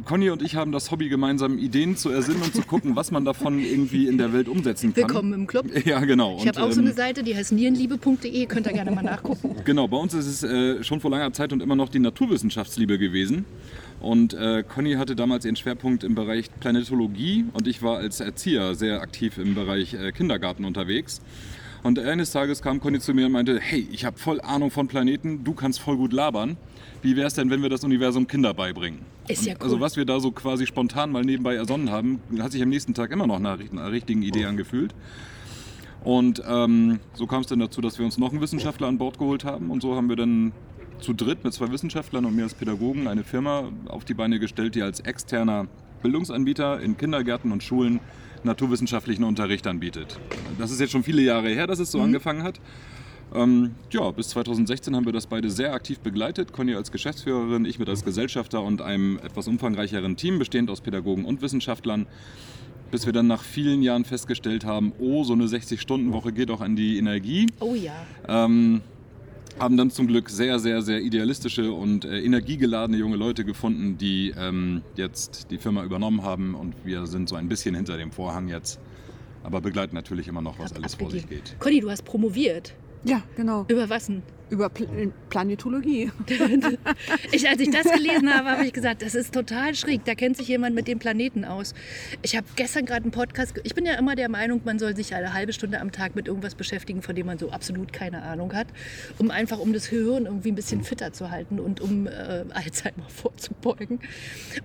Conny 0.04 0.28
und 0.28 0.42
ich 0.42 0.56
haben 0.56 0.72
das 0.72 0.90
Hobby 0.90 1.08
gemeinsam, 1.08 1.58
Ideen 1.58 1.96
zu 1.96 2.10
ersinnen 2.10 2.42
und 2.42 2.54
zu 2.54 2.62
gucken, 2.62 2.96
was 2.96 3.10
man 3.10 3.24
davon 3.24 3.58
irgendwie 3.58 4.06
in 4.06 4.18
der 4.18 4.32
Welt 4.34 4.46
umsetzen 4.46 4.92
kann. 4.92 5.08
Willkommen 5.08 5.32
im 5.32 5.46
Club. 5.46 5.66
Ja, 5.84 6.00
genau. 6.00 6.38
Ich 6.38 6.46
habe 6.46 6.62
auch 6.62 6.70
so 6.70 6.80
eine 6.80 6.92
Seite, 6.92 7.22
die 7.22 7.34
heißt 7.34 7.52
nierenliebe.de. 7.52 8.46
Könnt 8.46 8.66
ihr 8.66 8.72
gerne 8.72 8.90
mal 8.90 9.02
nachgucken. 9.02 9.56
Genau, 9.64 9.88
bei 9.88 9.96
uns 9.96 10.12
ist 10.12 10.26
es 10.26 10.42
äh, 10.42 10.82
schon 10.82 11.00
vor 11.00 11.10
langer 11.10 11.32
Zeit 11.32 11.52
und 11.52 11.62
immer 11.62 11.76
noch 11.76 11.88
die 11.88 11.98
Naturwissenschaftsliebe 11.98 12.98
gewesen. 12.98 13.44
Und 14.00 14.34
äh, 14.34 14.64
Conny 14.68 14.94
hatte 14.94 15.16
damals 15.16 15.44
ihren 15.44 15.56
Schwerpunkt 15.56 16.04
im 16.04 16.14
Bereich 16.14 16.50
Planetologie 16.60 17.46
und 17.52 17.68
ich 17.68 17.82
war 17.82 17.98
als 17.98 18.20
Erzieher 18.20 18.74
sehr 18.74 19.00
aktiv 19.00 19.38
im 19.38 19.54
Bereich 19.54 19.94
äh, 19.94 20.12
Kindergarten 20.12 20.64
unterwegs. 20.64 21.20
Und 21.82 21.98
eines 21.98 22.30
Tages 22.30 22.62
kam 22.62 22.80
Conny 22.80 23.00
zu 23.00 23.12
mir 23.12 23.26
und 23.26 23.32
meinte, 23.32 23.58
hey, 23.60 23.88
ich 23.90 24.04
habe 24.04 24.16
voll 24.16 24.40
Ahnung 24.40 24.70
von 24.70 24.86
Planeten, 24.86 25.42
du 25.42 25.52
kannst 25.52 25.80
voll 25.80 25.96
gut 25.96 26.12
labern. 26.12 26.56
Wie 27.02 27.16
wäre 27.16 27.26
es 27.26 27.34
denn, 27.34 27.50
wenn 27.50 27.60
wir 27.62 27.70
das 27.70 27.82
Universum 27.82 28.28
Kinder 28.28 28.54
beibringen? 28.54 29.00
Ist 29.26 29.44
ja 29.44 29.56
Also 29.58 29.74
cool. 29.76 29.80
was 29.80 29.96
wir 29.96 30.04
da 30.04 30.20
so 30.20 30.30
quasi 30.30 30.66
spontan 30.66 31.10
mal 31.10 31.24
nebenbei 31.24 31.56
ersonnen 31.56 31.90
haben, 31.90 32.20
hat 32.38 32.52
sich 32.52 32.62
am 32.62 32.68
nächsten 32.68 32.94
Tag 32.94 33.10
immer 33.10 33.26
noch 33.26 33.40
nach 33.40 33.58
einer 33.58 33.90
richtigen 33.90 34.22
Idee 34.22 34.44
angefühlt. 34.44 34.94
Und 36.04 36.40
ähm, 36.48 37.00
so 37.14 37.26
kam 37.26 37.40
es 37.40 37.48
dann 37.48 37.58
dazu, 37.58 37.80
dass 37.80 37.98
wir 37.98 38.04
uns 38.04 38.16
noch 38.18 38.30
einen 38.30 38.40
Wissenschaftler 38.40 38.86
an 38.86 38.98
Bord 38.98 39.18
geholt 39.18 39.44
haben. 39.44 39.70
Und 39.70 39.82
so 39.82 39.96
haben 39.96 40.08
wir 40.08 40.16
dann 40.16 40.52
zu 41.00 41.12
dritt 41.12 41.42
mit 41.42 41.52
zwei 41.52 41.70
Wissenschaftlern 41.72 42.24
und 42.24 42.36
mir 42.36 42.44
als 42.44 42.54
Pädagogen 42.54 43.08
eine 43.08 43.24
Firma 43.24 43.70
auf 43.88 44.04
die 44.04 44.14
Beine 44.14 44.38
gestellt, 44.38 44.76
die 44.76 44.82
als 44.82 45.00
externer 45.00 45.66
Bildungsanbieter 46.02 46.80
in 46.80 46.96
Kindergärten 46.96 47.50
und 47.50 47.62
Schulen 47.62 47.98
naturwissenschaftlichen 48.44 49.24
Unterricht 49.24 49.66
anbietet. 49.66 50.18
Das 50.58 50.70
ist 50.70 50.80
jetzt 50.80 50.90
schon 50.90 51.02
viele 51.02 51.22
Jahre 51.22 51.48
her, 51.48 51.66
dass 51.66 51.78
es 51.78 51.90
so 51.90 52.00
angefangen 52.00 52.42
hat. 52.42 52.60
Ähm, 53.34 53.74
ja, 53.90 54.10
bis 54.10 54.28
2016 54.30 54.94
haben 54.94 55.06
wir 55.06 55.12
das 55.12 55.26
beide 55.26 55.50
sehr 55.50 55.72
aktiv 55.72 56.00
begleitet. 56.00 56.52
Conny 56.52 56.74
als 56.74 56.92
Geschäftsführerin, 56.92 57.64
ich 57.64 57.78
mit 57.78 57.88
als 57.88 58.04
Gesellschafter 58.04 58.62
und 58.62 58.82
einem 58.82 59.18
etwas 59.18 59.48
umfangreicheren 59.48 60.16
Team, 60.16 60.38
bestehend 60.38 60.70
aus 60.70 60.80
Pädagogen 60.80 61.24
und 61.24 61.40
Wissenschaftlern. 61.40 62.06
Bis 62.90 63.06
wir 63.06 63.14
dann 63.14 63.26
nach 63.26 63.42
vielen 63.42 63.82
Jahren 63.82 64.04
festgestellt 64.04 64.66
haben, 64.66 64.92
oh, 64.98 65.24
so 65.24 65.32
eine 65.32 65.46
60-Stunden-Woche 65.46 66.32
geht 66.32 66.50
auch 66.50 66.60
an 66.60 66.76
die 66.76 66.98
Energie. 66.98 67.46
Oh 67.60 67.74
ja. 67.74 67.94
Ähm, 68.28 68.82
haben 69.62 69.76
dann 69.76 69.90
zum 69.90 70.08
Glück 70.08 70.28
sehr, 70.28 70.58
sehr, 70.58 70.82
sehr 70.82 71.00
idealistische 71.00 71.72
und 71.72 72.04
äh, 72.04 72.20
energiegeladene 72.20 72.98
junge 72.98 73.16
Leute 73.16 73.44
gefunden, 73.44 73.96
die 73.96 74.34
ähm, 74.36 74.82
jetzt 74.96 75.50
die 75.50 75.58
Firma 75.58 75.84
übernommen 75.84 76.22
haben 76.22 76.54
und 76.54 76.74
wir 76.84 77.06
sind 77.06 77.28
so 77.28 77.36
ein 77.36 77.48
bisschen 77.48 77.74
hinter 77.74 77.96
dem 77.96 78.10
Vorhang 78.10 78.48
jetzt, 78.48 78.80
aber 79.44 79.60
begleiten 79.60 79.94
natürlich 79.94 80.28
immer 80.28 80.42
noch, 80.42 80.58
was 80.58 80.70
Hab 80.70 80.78
alles 80.78 80.96
vor 80.96 81.10
sich 81.10 81.22
abgegeben. 81.22 81.46
geht. 81.46 81.60
Conny, 81.60 81.80
du 81.80 81.90
hast 81.90 82.02
promoviert. 82.02 82.74
Ja, 83.04 83.22
genau. 83.36 83.64
Über 83.68 83.88
was 83.88 84.06
denn? 84.06 84.22
Über 84.52 84.68
Pl 84.68 85.12
Planetologie. 85.30 86.12
Ich, 87.32 87.48
als 87.48 87.60
ich 87.60 87.70
das 87.70 87.84
gelesen 87.84 88.32
habe, 88.32 88.50
habe 88.50 88.66
ich 88.66 88.72
gesagt, 88.74 89.00
das 89.00 89.14
ist 89.14 89.32
total 89.32 89.74
schräg. 89.74 90.04
Da 90.04 90.14
kennt 90.14 90.36
sich 90.36 90.48
jemand 90.48 90.74
mit 90.74 90.86
dem 90.86 90.98
Planeten 90.98 91.46
aus. 91.46 91.72
Ich 92.20 92.36
habe 92.36 92.46
gestern 92.56 92.84
gerade 92.84 93.04
einen 93.04 93.12
Podcast. 93.12 93.54
Ich 93.64 93.74
bin 93.74 93.86
ja 93.86 93.94
immer 93.94 94.14
der 94.14 94.28
Meinung, 94.28 94.60
man 94.64 94.78
soll 94.78 94.94
sich 94.94 95.14
eine 95.14 95.32
halbe 95.32 95.54
Stunde 95.54 95.80
am 95.80 95.90
Tag 95.90 96.14
mit 96.14 96.28
irgendwas 96.28 96.54
beschäftigen, 96.54 97.00
von 97.00 97.14
dem 97.14 97.26
man 97.26 97.38
so 97.38 97.50
absolut 97.50 97.94
keine 97.94 98.22
Ahnung 98.22 98.52
hat, 98.52 98.66
um 99.16 99.30
einfach 99.30 99.58
um 99.58 99.72
das 99.72 99.88
Gehirn 99.88 100.26
irgendwie 100.26 100.52
ein 100.52 100.54
bisschen 100.54 100.84
fitter 100.84 101.14
zu 101.14 101.30
halten 101.30 101.58
und 101.58 101.80
um 101.80 102.06
äh, 102.06 102.44
Alzheimer 102.50 103.04
vorzubeugen. 103.08 104.00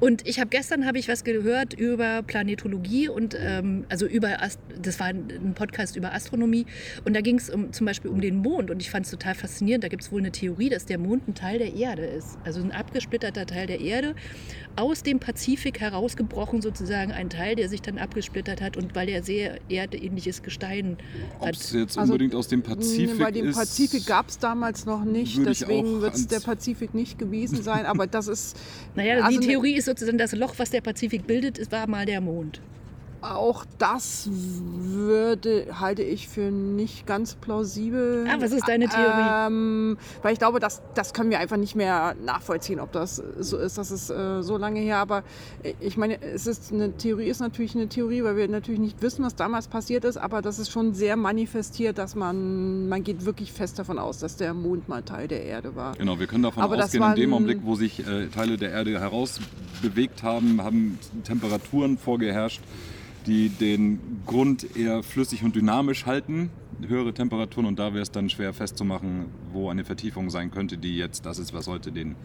Und 0.01 0.27
ich 0.27 0.41
habe 0.41 0.49
gestern 0.49 0.85
habe 0.85 0.99
ich 0.99 1.07
was 1.07 1.23
gehört 1.23 1.73
über 1.73 2.23
Planetologie 2.23 3.07
und 3.07 3.37
ähm, 3.39 3.85
also 3.87 4.05
über 4.05 4.41
Ast 4.41 4.59
das 4.81 4.99
war 4.99 5.07
ein 5.07 5.53
Podcast 5.55 5.95
über 5.95 6.13
Astronomie 6.13 6.65
und 7.05 7.15
da 7.15 7.21
ging 7.21 7.37
es 7.37 7.49
um, 7.49 7.71
zum 7.71 7.85
Beispiel 7.85 8.11
um 8.11 8.19
den 8.19 8.37
Mond 8.37 8.69
und 8.69 8.81
ich 8.81 8.89
fand 8.89 9.05
es 9.05 9.11
total 9.11 9.35
faszinierend. 9.35 9.76
Da 9.81 9.87
gibt 9.87 10.03
es 10.03 10.11
wohl 10.11 10.19
eine 10.21 10.31
Theorie, 10.31 10.69
dass 10.69 10.85
der 10.85 10.97
Mond 10.97 11.27
ein 11.27 11.35
Teil 11.35 11.59
der 11.59 11.73
Erde 11.73 12.03
ist, 12.05 12.37
also 12.43 12.59
ein 12.61 12.71
abgesplitterter 12.71 13.45
Teil 13.45 13.67
der 13.67 13.79
Erde, 13.79 14.15
aus 14.75 15.03
dem 15.03 15.19
Pazifik 15.19 15.79
herausgebrochen 15.79 16.61
sozusagen 16.61 17.11
ein 17.11 17.29
Teil, 17.29 17.55
der 17.55 17.69
sich 17.69 17.81
dann 17.81 17.97
abgesplittert 17.97 18.61
hat 18.61 18.77
und 18.77 18.95
weil 18.95 19.09
er 19.09 19.23
sehr 19.23 19.59
erdähnliches 19.69 20.43
Gestein 20.43 20.97
Ob 21.39 21.47
hat. 21.47 21.55
es 21.55 21.71
jetzt 21.73 21.97
Also, 21.97 22.13
unbedingt 22.13 22.35
aus 22.35 22.47
dem 22.47 22.61
Pazifik 22.63 23.19
Bei 23.19 23.31
dem 23.31 23.47
ist, 23.49 23.57
Pazifik 23.57 24.05
gab 24.05 24.29
es 24.29 24.37
damals 24.39 24.85
noch 24.85 25.03
nicht, 25.03 25.39
deswegen 25.45 26.01
wird 26.01 26.13
es 26.15 26.27
der 26.27 26.39
Pazifik 26.39 26.93
nicht 26.93 27.17
gewesen 27.17 27.61
sein. 27.63 27.85
Aber 27.85 28.07
das 28.07 28.27
ist 28.27 28.57
Naja, 28.95 29.17
also 29.23 29.29
die 29.39 29.45
ne- 29.45 29.51
Theorie 29.53 29.75
ist 29.75 29.85
sozusagen, 29.85 30.17
das 30.17 30.33
Loch, 30.33 30.53
was 30.57 30.69
der 30.69 30.81
Pazifik 30.81 31.25
bildet, 31.27 31.57
ist, 31.57 31.71
war 31.71 31.87
mal 31.87 32.05
der 32.05 32.21
Mond. 32.21 32.61
Auch 33.21 33.65
das 33.77 34.29
würde 34.31 35.67
halte 35.79 36.03
ich 36.03 36.27
für 36.27 36.51
nicht 36.51 37.05
ganz 37.05 37.35
plausibel. 37.35 38.25
Ah, 38.29 38.37
was 38.39 38.51
ist 38.51 38.67
deine 38.67 38.87
Theorie? 38.87 39.47
Ähm, 39.47 39.97
weil 40.21 40.33
ich 40.33 40.39
glaube, 40.39 40.59
das, 40.59 40.81
das 40.93 41.13
können 41.13 41.29
wir 41.29 41.39
einfach 41.39 41.57
nicht 41.57 41.75
mehr 41.75 42.15
nachvollziehen, 42.23 42.79
ob 42.79 42.91
das 42.91 43.21
so 43.39 43.57
ist. 43.57 43.77
Das 43.77 43.91
ist 43.91 44.09
äh, 44.09 44.41
so 44.41 44.57
lange 44.57 44.79
her. 44.79 44.97
Aber 44.97 45.23
äh, 45.63 45.73
ich 45.79 45.97
meine, 45.97 46.21
es 46.21 46.47
ist 46.47 46.71
eine 46.71 46.95
Theorie 46.97 47.27
ist 47.27 47.39
natürlich 47.39 47.75
eine 47.75 47.87
Theorie, 47.87 48.23
weil 48.23 48.35
wir 48.37 48.47
natürlich 48.47 48.79
nicht 48.79 49.01
wissen, 49.01 49.23
was 49.23 49.35
damals 49.35 49.67
passiert 49.67 50.05
ist. 50.05 50.17
Aber 50.17 50.41
das 50.41 50.59
ist 50.59 50.71
schon 50.71 50.93
sehr 50.93 51.15
manifestiert, 51.15 51.97
dass 51.97 52.15
man 52.15 52.87
man 52.87 53.03
geht 53.03 53.25
wirklich 53.25 53.51
fest 53.51 53.79
davon 53.79 53.99
aus, 53.99 54.19
dass 54.19 54.37
der 54.37 54.53
Mond 54.53 54.87
mal 54.89 55.03
Teil 55.03 55.27
der 55.27 55.43
Erde 55.43 55.75
war. 55.75 55.95
Genau, 55.95 56.19
wir 56.19 56.27
können 56.27 56.43
davon 56.43 56.63
Aber 56.63 56.77
das 56.77 56.87
ausgehen, 56.87 57.03
in 57.09 57.15
dem 57.15 57.33
Augenblick, 57.33 57.59
wo 57.63 57.75
sich 57.75 58.05
äh, 58.05 58.27
Teile 58.27 58.57
der 58.57 58.71
Erde 58.71 58.99
herausbewegt 58.99 60.23
haben, 60.23 60.61
haben 60.61 60.99
Temperaturen 61.23 61.97
vorgeherrscht, 61.97 62.61
die 63.27 63.49
den 63.49 63.99
Grund 64.25 64.75
eher 64.75 65.03
flüssig 65.03 65.43
und 65.43 65.55
dynamisch 65.55 66.05
halten, 66.05 66.49
höhere 66.85 67.13
Temperaturen 67.13 67.65
und 67.65 67.77
da 67.77 67.93
wäre 67.93 68.03
es 68.03 68.11
dann 68.11 68.29
schwer 68.29 68.53
festzumachen, 68.53 69.25
wo 69.51 69.69
eine 69.69 69.83
Vertiefung 69.83 70.29
sein 70.29 70.51
könnte, 70.51 70.77
die 70.77 70.97
jetzt 70.97 71.25
das 71.25 71.37
ist, 71.37 71.53
was 71.53 71.67
heute 71.67 71.91
den 71.91 72.15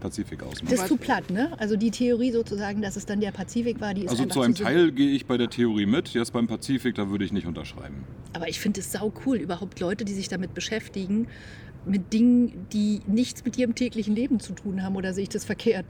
Pazifik 0.00 0.42
ausmacht. 0.42 0.72
Das 0.72 0.80
ist 0.80 0.88
zu 0.88 0.96
platt, 0.96 1.30
ne? 1.30 1.50
Also 1.58 1.76
die 1.76 1.90
Theorie 1.90 2.32
sozusagen, 2.32 2.82
dass 2.82 2.96
es 2.96 3.06
dann 3.06 3.20
der 3.20 3.32
Pazifik 3.32 3.80
war, 3.80 3.94
die 3.94 4.04
ist 4.04 4.10
Also 4.10 4.24
zu 4.26 4.40
einem 4.40 4.54
zu 4.54 4.64
Teil 4.64 4.92
gehe 4.92 5.10
ich 5.10 5.26
bei 5.26 5.36
der 5.36 5.50
Theorie 5.50 5.86
mit, 5.86 6.08
jetzt 6.08 6.32
beim 6.32 6.46
Pazifik, 6.46 6.94
da 6.94 7.10
würde 7.10 7.24
ich 7.24 7.32
nicht 7.32 7.46
unterschreiben. 7.46 8.04
Aber 8.32 8.48
ich 8.48 8.60
finde 8.60 8.80
es 8.80 8.92
sau 8.92 9.12
cool, 9.26 9.36
überhaupt 9.36 9.80
Leute, 9.80 10.04
die 10.04 10.12
sich 10.12 10.28
damit 10.28 10.54
beschäftigen, 10.54 11.28
mit 11.86 12.12
Dingen, 12.12 12.66
die 12.72 13.00
nichts 13.06 13.44
mit 13.44 13.56
ihrem 13.56 13.74
täglichen 13.74 14.14
Leben 14.14 14.40
zu 14.40 14.52
tun 14.52 14.82
haben, 14.82 14.96
oder 14.96 15.14
sehe 15.14 15.22
ich 15.22 15.28
das 15.28 15.44
verkehrt? 15.44 15.86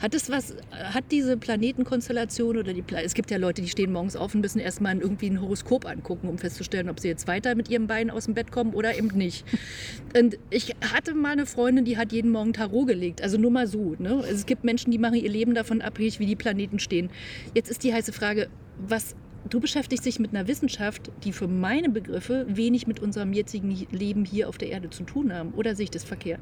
Hat 0.00 0.14
es 0.14 0.28
was, 0.28 0.54
hat 0.72 1.04
diese 1.10 1.36
Planetenkonstellation 1.36 2.58
oder 2.58 2.72
die, 2.72 2.82
Pla 2.82 3.00
es 3.00 3.14
gibt 3.14 3.30
ja 3.30 3.36
Leute, 3.36 3.62
die 3.62 3.68
stehen 3.68 3.92
morgens 3.92 4.16
auf 4.16 4.34
und 4.34 4.40
müssen 4.40 4.58
erstmal 4.58 4.98
irgendwie 4.98 5.30
ein 5.30 5.40
Horoskop 5.40 5.86
angucken, 5.86 6.28
um 6.28 6.38
festzustellen, 6.38 6.88
ob 6.88 7.00
sie 7.00 7.08
jetzt 7.08 7.26
weiter 7.28 7.54
mit 7.54 7.68
ihrem 7.70 7.86
Bein 7.86 8.10
aus 8.10 8.24
dem 8.24 8.34
Bett 8.34 8.50
kommen 8.50 8.74
oder 8.74 8.96
eben 8.96 9.08
nicht. 9.08 9.44
Und 10.16 10.38
ich 10.50 10.74
hatte 10.92 11.14
mal 11.14 11.32
eine 11.32 11.46
Freundin, 11.46 11.84
die 11.84 11.98
hat 11.98 12.12
jeden 12.12 12.30
Morgen 12.30 12.52
Tarot 12.52 12.86
gelegt, 12.86 13.22
also 13.22 13.36
nur 13.36 13.50
mal 13.50 13.66
so. 13.66 13.96
Ne? 13.98 14.16
Also 14.16 14.34
Es 14.34 14.46
gibt 14.46 14.64
Menschen, 14.64 14.90
die 14.90 14.98
machen 14.98 15.16
ihr 15.16 15.30
Leben 15.30 15.54
davon 15.54 15.82
abhängig, 15.82 16.20
wie 16.20 16.26
die 16.26 16.36
Planeten 16.36 16.78
stehen. 16.78 17.10
Jetzt 17.54 17.70
ist 17.70 17.82
die 17.82 17.92
heiße 17.92 18.12
Frage, 18.12 18.48
was 18.78 19.16
Du 19.48 19.60
beschäftigst 19.60 20.06
dich 20.06 20.18
mit 20.18 20.34
einer 20.34 20.48
Wissenschaft, 20.48 21.10
die 21.22 21.32
für 21.32 21.48
meine 21.48 21.90
Begriffe 21.90 22.46
wenig 22.48 22.86
mit 22.86 23.00
unserem 23.00 23.32
jetzigen 23.32 23.70
Leben 23.90 24.24
hier 24.24 24.48
auf 24.48 24.56
der 24.56 24.70
Erde 24.70 24.90
zu 24.90 25.04
tun 25.04 25.32
haben. 25.32 25.52
Oder 25.54 25.76
sehe 25.76 25.84
ich 25.84 25.90
das 25.90 26.04
verkehrt? 26.04 26.40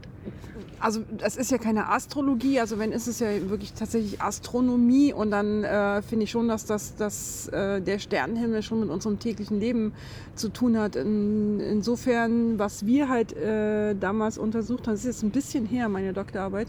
Also 0.79 1.03
das 1.17 1.37
ist 1.37 1.53
ja 1.53 1.59
keine 1.59 1.91
Astrologie, 1.91 2.59
also 2.59 2.77
wenn 2.79 2.91
ist 2.91 3.07
es 3.07 3.21
ja 3.21 3.29
wirklich 3.49 3.73
tatsächlich 3.73 4.21
Astronomie 4.21 5.13
und 5.13 5.31
dann 5.31 5.63
äh, 5.63 6.03
finde 6.03 6.25
ich 6.25 6.31
schon, 6.33 6.49
dass 6.49 6.65
das, 6.65 6.97
dass, 6.97 7.47
äh, 7.49 7.81
der 7.81 8.01
Sternenhimmel 8.01 8.63
schon 8.63 8.81
mit 8.81 8.91
unserem 8.91 9.21
täglichen 9.21 9.61
Leben 9.61 9.93
zu 10.35 10.49
tun 10.49 10.77
hat. 10.77 10.97
In, 10.97 11.61
insofern, 11.61 12.59
was 12.59 12.85
wir 12.85 13.09
halt 13.09 13.33
äh, 13.33 13.95
damals 13.95 14.39
untersucht 14.39 14.89
haben, 14.89 14.95
das 14.95 15.01
ist 15.01 15.07
jetzt 15.07 15.23
ein 15.23 15.31
bisschen 15.31 15.67
her, 15.67 15.89
meine 15.89 16.13
Doktorarbeit, 16.13 16.67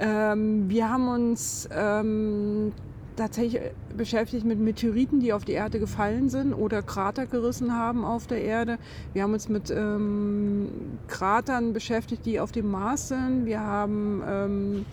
ähm, 0.00 0.68
wir 0.68 0.90
haben 0.90 1.06
uns 1.06 1.68
ähm, 1.72 2.72
tatsächlich 3.16 3.60
beschäftigt 3.96 4.44
mit 4.44 4.58
Meteoriten, 4.58 5.20
die 5.20 5.32
auf 5.32 5.44
die 5.44 5.52
Erde 5.52 5.78
gefallen 5.78 6.28
sind 6.30 6.52
oder 6.54 6.82
Krater 6.82 7.26
gerissen 7.26 7.76
haben 7.76 8.04
auf 8.04 8.26
der 8.26 8.42
Erde. 8.42 8.78
Wir 9.12 9.22
haben 9.22 9.32
uns 9.32 9.48
mit 9.48 9.70
ähm, 9.70 10.68
Kratern 11.08 11.72
beschäftigt, 11.72 12.24
die 12.26 12.40
auf 12.40 12.52
dem 12.52 12.70
Mars 12.70 13.08
sind. 13.08 13.44
Wir 13.44 13.60
haben, 13.60 14.22
ähm, 14.26 14.86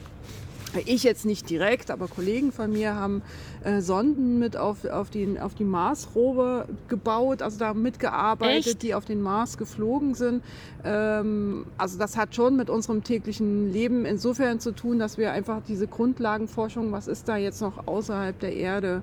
ich 0.86 1.04
jetzt 1.04 1.26
nicht 1.26 1.50
direkt, 1.50 1.92
aber 1.92 2.08
Kollegen 2.08 2.52
von 2.52 2.72
mir 2.72 2.96
haben 2.96 3.22
äh, 3.64 3.82
Sonden 3.82 4.40
mit 4.40 4.58
auf, 4.58 4.86
auf, 4.86 5.10
den, 5.10 5.40
auf 5.40 5.56
die 5.56 5.64
Marsrover 5.64 6.68
gebaut, 6.88 7.42
also 7.42 7.58
da 7.60 7.74
mitgearbeitet, 7.74 8.68
Echt? 8.68 8.84
die 8.84 8.94
auf 8.94 9.06
den 9.06 9.22
Mars 9.22 9.58
geflogen 9.58 10.14
sind. 10.14 10.44
Ähm, 10.84 11.66
also 11.78 11.98
das 11.98 12.18
hat 12.18 12.36
schon 12.36 12.56
mit 12.56 12.70
unserem 12.70 13.04
täglichen 13.04 13.72
Leben 13.72 14.06
insofern 14.06 14.60
zu 14.60 14.72
tun, 14.72 15.00
dass 15.00 15.18
wir 15.18 15.32
einfach 15.32 15.62
diese 15.68 15.88
Grundlagenforschung, 15.88 16.92
was 16.92 17.08
ist 17.08 17.28
da 17.28 17.38
jetzt 17.38 17.62
noch 17.62 17.88
außerhalb 17.88 18.40
der 18.40 18.56
Erde? 18.56 19.02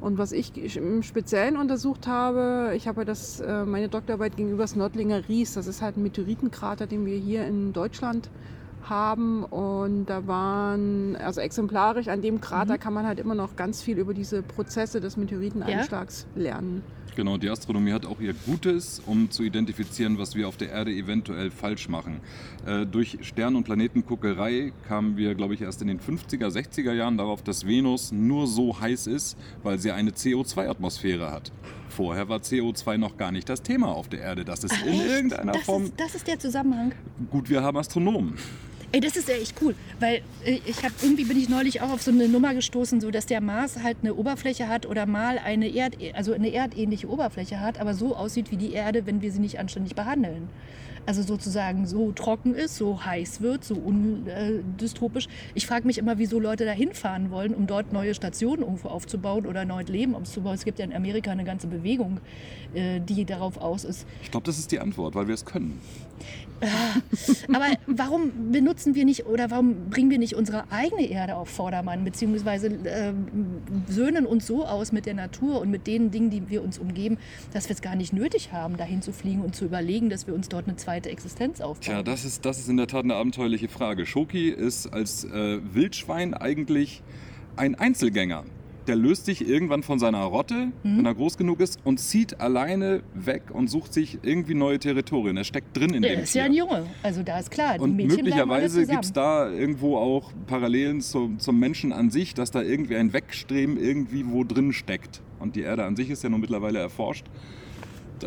Und 0.00 0.18
was 0.18 0.32
ich 0.32 0.76
im 0.76 1.04
Speziellen 1.04 1.56
untersucht 1.56 2.08
habe, 2.08 2.72
ich 2.74 2.88
habe 2.88 3.04
das, 3.04 3.38
äh, 3.38 3.64
meine 3.64 3.88
Doktorarbeit 3.88 4.36
gegenüber 4.36 4.64
das 4.64 4.74
Nördlinger 4.74 5.28
Ries, 5.28 5.54
das 5.54 5.68
ist 5.68 5.80
halt 5.80 5.96
ein 5.96 6.02
Meteoritenkrater, 6.02 6.88
den 6.88 7.06
wir 7.06 7.16
hier 7.16 7.46
in 7.46 7.72
Deutschland 7.72 8.28
haben. 8.88 9.44
Und 9.44 10.06
da 10.06 10.26
waren, 10.26 11.16
also 11.16 11.40
exemplarisch 11.40 12.08
an 12.08 12.22
dem 12.22 12.40
Krater 12.40 12.78
kann 12.78 12.92
man 12.92 13.06
halt 13.06 13.18
immer 13.18 13.34
noch 13.34 13.56
ganz 13.56 13.82
viel 13.82 13.98
über 13.98 14.14
diese 14.14 14.42
Prozesse 14.42 15.00
des 15.00 15.16
Meteoriteneinschlags 15.16 16.26
lernen. 16.34 16.82
Genau, 17.14 17.36
die 17.36 17.50
Astronomie 17.50 17.92
hat 17.92 18.06
auch 18.06 18.20
ihr 18.20 18.32
Gutes, 18.32 19.02
um 19.04 19.30
zu 19.30 19.42
identifizieren, 19.42 20.16
was 20.16 20.34
wir 20.34 20.48
auf 20.48 20.56
der 20.56 20.70
Erde 20.70 20.92
eventuell 20.92 21.50
falsch 21.50 21.88
machen. 21.90 22.20
Äh, 22.64 22.86
durch 22.86 23.18
Stern- 23.20 23.54
und 23.54 23.64
Planetenguckerei 23.64 24.72
kamen 24.88 25.18
wir, 25.18 25.34
glaube 25.34 25.52
ich, 25.52 25.60
erst 25.60 25.82
in 25.82 25.88
den 25.88 26.00
50er, 26.00 26.48
60er 26.48 26.92
Jahren 26.92 27.18
darauf, 27.18 27.42
dass 27.42 27.66
Venus 27.66 28.12
nur 28.12 28.46
so 28.46 28.80
heiß 28.80 29.08
ist, 29.08 29.36
weil 29.62 29.78
sie 29.78 29.92
eine 29.92 30.12
CO2-Atmosphäre 30.12 31.30
hat. 31.30 31.52
Vorher 31.90 32.30
war 32.30 32.38
CO2 32.38 32.96
noch 32.96 33.18
gar 33.18 33.30
nicht 33.30 33.46
das 33.48 33.60
Thema 33.62 33.88
auf 33.88 34.08
der 34.08 34.20
Erde, 34.20 34.46
dass 34.46 34.64
es 34.64 34.72
in 34.80 34.88
Echt? 34.88 35.10
irgendeiner 35.10 35.52
das 35.52 35.64
Form... 35.64 35.84
Ist, 35.84 35.92
das 35.98 36.14
ist 36.14 36.26
der 36.26 36.38
Zusammenhang. 36.38 36.92
Gut, 37.30 37.50
wir 37.50 37.62
haben 37.62 37.76
Astronomen. 37.76 38.38
Ey, 38.94 39.00
das 39.00 39.16
ist 39.16 39.30
echt 39.30 39.54
cool, 39.62 39.74
weil 40.00 40.16
äh, 40.44 40.60
ich 40.66 40.84
habe 40.84 40.92
irgendwie 41.00 41.24
bin 41.24 41.38
ich 41.38 41.48
neulich 41.48 41.80
auch 41.80 41.88
auf 41.88 42.02
so 42.02 42.10
eine 42.10 42.28
Nummer 42.28 42.52
gestoßen, 42.52 43.00
so 43.00 43.10
dass 43.10 43.24
der 43.24 43.40
Mars 43.40 43.82
halt 43.82 43.96
eine 44.02 44.14
Oberfläche 44.14 44.68
hat 44.68 44.84
oder 44.84 45.06
mal 45.06 45.38
eine 45.38 45.68
Erd 45.68 45.96
also 46.12 46.34
eine 46.34 46.52
erdähnliche 46.52 47.08
Oberfläche 47.08 47.60
hat, 47.60 47.80
aber 47.80 47.94
so 47.94 48.14
aussieht 48.14 48.50
wie 48.50 48.58
die 48.58 48.74
Erde, 48.74 49.06
wenn 49.06 49.22
wir 49.22 49.32
sie 49.32 49.40
nicht 49.40 49.58
anständig 49.58 49.94
behandeln. 49.94 50.50
Also 51.06 51.22
sozusagen 51.22 51.86
so 51.86 52.12
trocken 52.12 52.54
ist, 52.54 52.76
so 52.76 53.04
heiß 53.04 53.40
wird, 53.40 53.64
so 53.64 53.74
undystopisch. 53.74 55.26
Ich 55.54 55.66
frage 55.66 55.86
mich 55.86 55.96
immer, 55.96 56.18
wieso 56.18 56.38
Leute 56.38 56.66
da 56.66 56.72
hinfahren 56.72 57.30
wollen, 57.30 57.54
um 57.54 57.66
dort 57.66 57.92
neue 57.92 58.14
Stationen 58.14 58.62
irgendwo 58.62 58.88
aufzubauen 58.88 59.46
oder 59.46 59.64
neues 59.64 59.88
Leben 59.88 60.14
aufzubauen. 60.14 60.54
Es 60.54 60.64
gibt 60.64 60.78
ja 60.78 60.84
in 60.84 60.92
Amerika 60.92 61.32
eine 61.32 61.44
ganze 61.44 61.66
Bewegung, 61.66 62.20
äh, 62.74 63.00
die 63.00 63.24
darauf 63.24 63.56
aus 63.56 63.84
ist. 63.84 64.06
Ich 64.22 64.30
glaube, 64.30 64.44
das 64.44 64.58
ist 64.58 64.70
die 64.70 64.78
Antwort, 64.78 65.14
weil 65.14 65.26
wir 65.26 65.34
es 65.34 65.44
können. 65.44 65.80
Aber 67.52 67.66
warum 67.86 68.52
benutzen 68.52 68.94
wir 68.94 69.04
nicht 69.04 69.26
oder 69.26 69.50
warum 69.50 69.90
bringen 69.90 70.10
wir 70.10 70.18
nicht 70.18 70.34
unsere 70.34 70.70
eigene 70.70 71.08
Erde 71.08 71.36
auf 71.36 71.48
Vordermann, 71.48 72.04
beziehungsweise 72.04 72.68
äh, 72.68 73.12
söhnen 73.88 74.26
uns 74.26 74.46
so 74.46 74.64
aus 74.64 74.92
mit 74.92 75.06
der 75.06 75.14
Natur 75.14 75.60
und 75.60 75.70
mit 75.70 75.86
den 75.86 76.10
Dingen, 76.10 76.30
die 76.30 76.48
wir 76.48 76.62
uns 76.62 76.78
umgeben, 76.78 77.18
dass 77.52 77.68
wir 77.68 77.74
es 77.74 77.82
gar 77.82 77.96
nicht 77.96 78.12
nötig 78.12 78.52
haben, 78.52 78.76
dahin 78.76 79.02
zu 79.02 79.12
fliegen 79.12 79.42
und 79.42 79.54
zu 79.54 79.64
überlegen, 79.64 80.08
dass 80.10 80.26
wir 80.26 80.34
uns 80.34 80.48
dort 80.48 80.66
eine 80.66 80.76
zweite 80.76 81.10
Existenz 81.10 81.60
aufbauen? 81.60 81.82
Tja, 81.82 82.02
das 82.02 82.24
ist, 82.24 82.44
das 82.44 82.58
ist 82.58 82.68
in 82.68 82.76
der 82.76 82.86
Tat 82.86 83.04
eine 83.04 83.14
abenteuerliche 83.14 83.68
Frage. 83.68 84.06
Schoki 84.06 84.48
ist 84.48 84.86
als 84.92 85.24
äh, 85.24 85.60
Wildschwein 85.74 86.34
eigentlich 86.34 87.02
ein 87.56 87.74
Einzelgänger 87.74 88.44
der 88.86 88.96
löst 88.96 89.26
sich 89.26 89.46
irgendwann 89.46 89.82
von 89.82 89.98
seiner 89.98 90.22
Rotte, 90.22 90.68
mhm. 90.82 90.98
wenn 90.98 91.06
er 91.06 91.14
groß 91.14 91.36
genug 91.36 91.60
ist, 91.60 91.78
und 91.84 91.98
zieht 91.98 92.40
alleine 92.40 93.02
weg 93.14 93.44
und 93.52 93.68
sucht 93.68 93.92
sich 93.92 94.18
irgendwie 94.22 94.54
neue 94.54 94.78
Territorien. 94.78 95.36
Er 95.36 95.44
steckt 95.44 95.76
drin 95.76 95.94
in 95.94 96.02
der 96.02 96.16
dem 96.16 96.22
ist 96.24 96.32
Tier. 96.32 96.42
ja 96.42 96.46
ein 96.46 96.54
Junge, 96.54 96.86
also 97.02 97.22
da 97.22 97.38
ist 97.38 97.50
klar. 97.50 97.80
und 97.80 97.96
möglicherweise 97.96 98.86
gibt 98.86 99.04
es 99.04 99.12
da 99.12 99.50
irgendwo 99.50 99.96
auch 99.96 100.32
Parallelen 100.46 101.00
zum, 101.00 101.38
zum 101.38 101.58
Menschen 101.58 101.92
an 101.92 102.10
sich, 102.10 102.34
dass 102.34 102.50
da 102.50 102.62
irgendwie 102.62 102.96
ein 102.96 103.12
Wegstreben 103.12 103.76
irgendwie 103.76 104.26
wo 104.26 104.44
drin 104.44 104.72
steckt. 104.72 105.20
Und 105.38 105.56
die 105.56 105.62
Erde 105.62 105.84
an 105.84 105.96
sich 105.96 106.10
ist 106.10 106.22
ja 106.22 106.30
nun 106.30 106.40
mittlerweile 106.40 106.78
erforscht. 106.78 107.26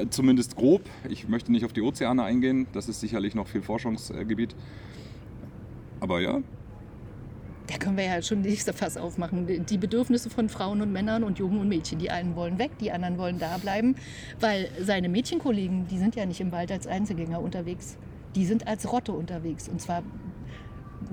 Zumindest 0.09 0.57
grob. 0.57 0.81
Ich 1.07 1.29
möchte 1.29 1.51
nicht 1.51 1.63
auf 1.63 1.71
die 1.71 1.81
Ozeane 1.81 2.23
eingehen, 2.23 2.67
das 2.73 2.89
ist 2.89 2.99
sicherlich 2.99 3.33
noch 3.35 3.47
viel 3.47 3.61
Forschungsgebiet. 3.61 4.53
Aber 6.01 6.19
ja, 6.19 6.41
da 7.67 7.77
können 7.77 7.97
wir 7.97 8.05
ja 8.05 8.21
schon 8.21 8.43
das 8.43 8.49
nächste 8.51 8.73
Fass 8.73 8.97
aufmachen. 8.97 9.65
Die 9.65 9.77
Bedürfnisse 9.77 10.29
von 10.29 10.49
Frauen 10.49 10.81
und 10.81 10.91
Männern 10.91 11.23
und 11.23 11.39
Jungen 11.39 11.59
und 11.59 11.69
Mädchen. 11.69 11.99
Die 11.99 12.11
einen 12.11 12.35
wollen 12.35 12.59
weg, 12.59 12.71
die 12.79 12.91
anderen 12.91 13.17
wollen 13.17 13.39
da 13.39 13.57
bleiben, 13.57 13.95
weil 14.39 14.69
seine 14.81 15.09
Mädchenkollegen, 15.09 15.87
die 15.87 15.97
sind 15.97 16.15
ja 16.15 16.25
nicht 16.25 16.41
im 16.41 16.51
Wald 16.51 16.71
als 16.71 16.87
Einzelgänger 16.87 17.41
unterwegs. 17.41 17.97
Die 18.35 18.45
sind 18.45 18.67
als 18.67 18.91
Rotte 18.91 19.13
unterwegs. 19.13 19.67
Und 19.67 19.81
zwar 19.81 20.03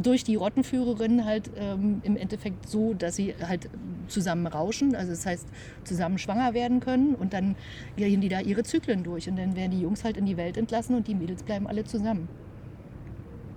durch 0.00 0.24
die 0.24 0.36
Rottenführerin 0.36 1.24
halt 1.24 1.50
ähm, 1.56 2.00
im 2.02 2.16
Endeffekt 2.16 2.68
so, 2.68 2.94
dass 2.94 3.16
sie 3.16 3.34
halt 3.46 3.68
zusammen 4.08 4.46
rauschen, 4.46 4.94
also 4.94 5.10
das 5.10 5.26
heißt 5.26 5.46
zusammen 5.84 6.18
schwanger 6.18 6.54
werden 6.54 6.80
können 6.80 7.14
und 7.14 7.32
dann 7.32 7.56
gehen 7.96 8.20
die 8.20 8.28
da 8.28 8.40
ihre 8.40 8.62
Zyklen 8.62 9.02
durch 9.02 9.28
und 9.28 9.36
dann 9.36 9.54
werden 9.54 9.70
die 9.70 9.80
Jungs 9.80 10.04
halt 10.04 10.16
in 10.16 10.26
die 10.26 10.36
Welt 10.36 10.56
entlassen 10.56 10.96
und 10.96 11.08
die 11.08 11.14
Mädels 11.14 11.42
bleiben 11.42 11.66
alle 11.66 11.84
zusammen 11.84 12.28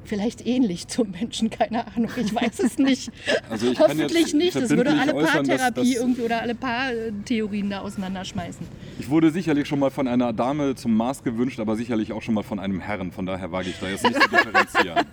vielleicht 0.05 0.45
ähnlich 0.45 0.87
zum 0.87 1.11
Menschen, 1.11 1.49
keine 1.49 1.87
Ahnung, 1.87 2.09
ich 2.17 2.33
weiß 2.33 2.59
es 2.59 2.77
nicht. 2.77 3.11
Also 3.49 3.71
ich 3.71 3.79
Hoffentlich 3.79 4.33
nicht, 4.33 4.55
das 4.55 4.69
würde 4.69 4.91
alle 4.99 5.13
Paartherapie 5.13 5.95
irgendwie 5.95 6.21
oder 6.21 6.41
alle 6.41 6.55
Paartheorien 6.55 7.69
da 7.69 7.81
auseinanderschmeißen. 7.81 8.65
Ich 8.99 9.09
wurde 9.09 9.31
sicherlich 9.31 9.67
schon 9.67 9.79
mal 9.79 9.91
von 9.91 10.07
einer 10.07 10.33
Dame 10.33 10.75
zum 10.75 10.95
Mars 10.95 11.23
gewünscht, 11.23 11.59
aber 11.59 11.75
sicherlich 11.75 12.11
auch 12.11 12.21
schon 12.21 12.33
mal 12.33 12.43
von 12.43 12.59
einem 12.59 12.79
Herrn, 12.79 13.11
von 13.11 13.25
daher 13.25 13.51
wage 13.51 13.69
ich 13.69 13.79
da 13.79 13.87
jetzt 13.87 14.03
nicht 14.03 14.21
zu 14.21 14.29
differenzieren. 14.29 15.05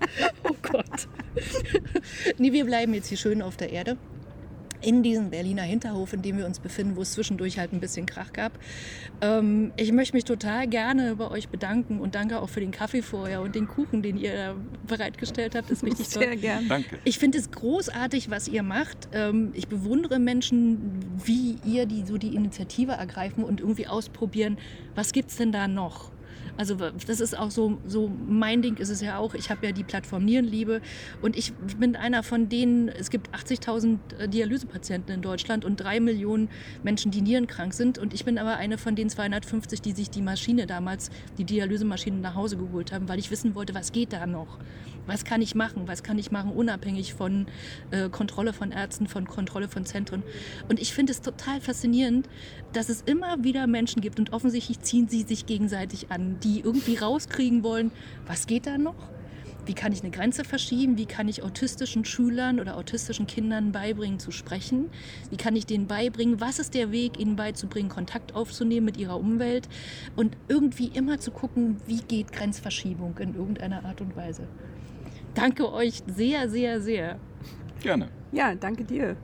oh 0.44 0.54
Gott. 0.62 1.08
nee, 2.38 2.52
wir 2.52 2.64
bleiben 2.64 2.94
jetzt 2.94 3.08
hier 3.08 3.18
schön 3.18 3.42
auf 3.42 3.56
der 3.56 3.70
Erde 3.70 3.96
in 4.82 5.02
diesem 5.02 5.30
Berliner 5.30 5.62
Hinterhof, 5.62 6.12
in 6.12 6.22
dem 6.22 6.38
wir 6.38 6.46
uns 6.46 6.60
befinden, 6.60 6.96
wo 6.96 7.02
es 7.02 7.12
zwischendurch 7.12 7.58
halt 7.58 7.72
ein 7.72 7.80
bisschen 7.80 8.06
Krach 8.06 8.32
gab. 8.32 8.52
Ähm, 9.20 9.72
ich 9.76 9.92
möchte 9.92 10.16
mich 10.16 10.24
total 10.24 10.66
gerne 10.66 11.16
bei 11.16 11.30
euch 11.30 11.48
bedanken 11.48 12.00
und 12.00 12.14
danke 12.14 12.40
auch 12.40 12.48
für 12.48 12.60
den 12.60 12.70
Kaffee 12.70 13.02
vorher 13.02 13.42
und 13.42 13.54
den 13.54 13.68
Kuchen, 13.68 14.02
den 14.02 14.16
ihr 14.16 14.56
bereitgestellt 14.86 15.54
habt. 15.54 15.70
Das 15.70 15.78
ist 15.78 15.84
richtig 15.84 16.08
Sehr 16.08 16.28
toll. 16.28 16.36
gern. 16.36 16.68
Danke. 16.68 16.98
Ich 17.04 17.18
finde 17.18 17.38
es 17.38 17.50
großartig, 17.50 18.30
was 18.30 18.48
ihr 18.48 18.62
macht. 18.62 19.08
Ähm, 19.12 19.50
ich 19.54 19.68
bewundere 19.68 20.18
Menschen, 20.18 20.78
wie 21.24 21.56
ihr 21.64 21.86
die, 21.86 22.04
so 22.04 22.18
die 22.18 22.34
Initiative 22.34 22.92
ergreifen 22.92 23.44
und 23.44 23.60
irgendwie 23.60 23.86
ausprobieren, 23.86 24.58
was 24.94 25.12
gibt 25.12 25.30
es 25.30 25.36
denn 25.36 25.52
da 25.52 25.68
noch? 25.68 26.10
Also 26.60 26.76
das 27.06 27.20
ist 27.20 27.38
auch 27.38 27.50
so, 27.50 27.78
so 27.86 28.12
mein 28.28 28.60
Ding 28.60 28.76
ist 28.76 28.90
es 28.90 29.00
ja 29.00 29.16
auch. 29.16 29.32
Ich 29.32 29.48
habe 29.48 29.64
ja 29.64 29.72
die 29.72 29.82
Plattform 29.82 30.26
Nierenliebe 30.26 30.82
und 31.22 31.34
ich 31.34 31.54
bin 31.54 31.96
einer 31.96 32.22
von 32.22 32.50
denen, 32.50 32.88
es 32.88 33.08
gibt 33.08 33.34
80.000 33.34 33.98
äh, 34.18 34.28
Dialysepatienten 34.28 35.14
in 35.14 35.22
Deutschland 35.22 35.64
und 35.64 35.76
drei 35.76 36.00
Millionen 36.00 36.50
Menschen, 36.82 37.12
die 37.12 37.22
nierenkrank 37.22 37.72
sind 37.72 37.96
und 37.96 38.12
ich 38.12 38.26
bin 38.26 38.36
aber 38.36 38.58
eine 38.58 38.76
von 38.76 38.94
den 38.94 39.08
250, 39.08 39.80
die 39.80 39.92
sich 39.92 40.10
die 40.10 40.20
Maschine 40.20 40.66
damals, 40.66 41.08
die 41.38 41.44
Dialysemaschine 41.44 42.18
nach 42.18 42.34
Hause 42.34 42.58
geholt 42.58 42.92
haben, 42.92 43.08
weil 43.08 43.18
ich 43.18 43.30
wissen 43.30 43.54
wollte, 43.54 43.74
was 43.74 43.90
geht 43.90 44.12
da 44.12 44.26
noch? 44.26 44.58
Was 45.10 45.24
kann 45.24 45.42
ich 45.42 45.56
machen? 45.56 45.88
Was 45.88 46.04
kann 46.04 46.20
ich 46.20 46.30
machen, 46.30 46.52
unabhängig 46.52 47.14
von 47.14 47.46
äh, 47.90 48.08
Kontrolle 48.08 48.52
von 48.52 48.70
Ärzten, 48.70 49.08
von 49.08 49.26
Kontrolle 49.26 49.66
von 49.66 49.84
Zentren? 49.84 50.22
Und 50.68 50.80
ich 50.80 50.94
finde 50.94 51.10
es 51.10 51.20
total 51.20 51.60
faszinierend, 51.60 52.28
dass 52.74 52.88
es 52.88 53.02
immer 53.02 53.42
wieder 53.42 53.66
Menschen 53.66 54.02
gibt 54.02 54.20
und 54.20 54.32
offensichtlich 54.32 54.82
ziehen 54.82 55.08
sie 55.08 55.22
sich 55.22 55.46
gegenseitig 55.46 56.12
an, 56.12 56.38
die 56.44 56.60
irgendwie 56.60 56.94
rauskriegen 56.94 57.64
wollen, 57.64 57.90
was 58.24 58.46
geht 58.46 58.66
da 58.66 58.78
noch? 58.78 58.94
Wie 59.66 59.74
kann 59.74 59.92
ich 59.92 60.00
eine 60.02 60.12
Grenze 60.12 60.44
verschieben? 60.44 60.96
Wie 60.96 61.06
kann 61.06 61.26
ich 61.26 61.42
autistischen 61.42 62.04
Schülern 62.04 62.60
oder 62.60 62.76
autistischen 62.76 63.26
Kindern 63.26 63.72
beibringen 63.72 64.20
zu 64.20 64.30
sprechen? 64.30 64.90
Wie 65.30 65.36
kann 65.36 65.56
ich 65.56 65.66
denen 65.66 65.88
beibringen, 65.88 66.40
was 66.40 66.60
ist 66.60 66.74
der 66.74 66.92
Weg, 66.92 67.18
ihnen 67.18 67.34
beizubringen, 67.34 67.88
Kontakt 67.88 68.36
aufzunehmen 68.36 68.86
mit 68.86 68.96
ihrer 68.96 69.18
Umwelt? 69.18 69.68
Und 70.14 70.36
irgendwie 70.46 70.86
immer 70.94 71.18
zu 71.18 71.32
gucken, 71.32 71.78
wie 71.88 72.00
geht 72.00 72.30
Grenzverschiebung 72.30 73.18
in 73.18 73.34
irgendeiner 73.34 73.84
Art 73.84 74.00
und 74.00 74.14
Weise. 74.14 74.46
Danke 75.34 75.72
euch 75.72 76.02
sehr, 76.06 76.48
sehr, 76.48 76.80
sehr. 76.80 77.18
Gerne. 77.80 78.08
Ja, 78.32 78.54
danke 78.54 78.84
dir. 78.84 79.16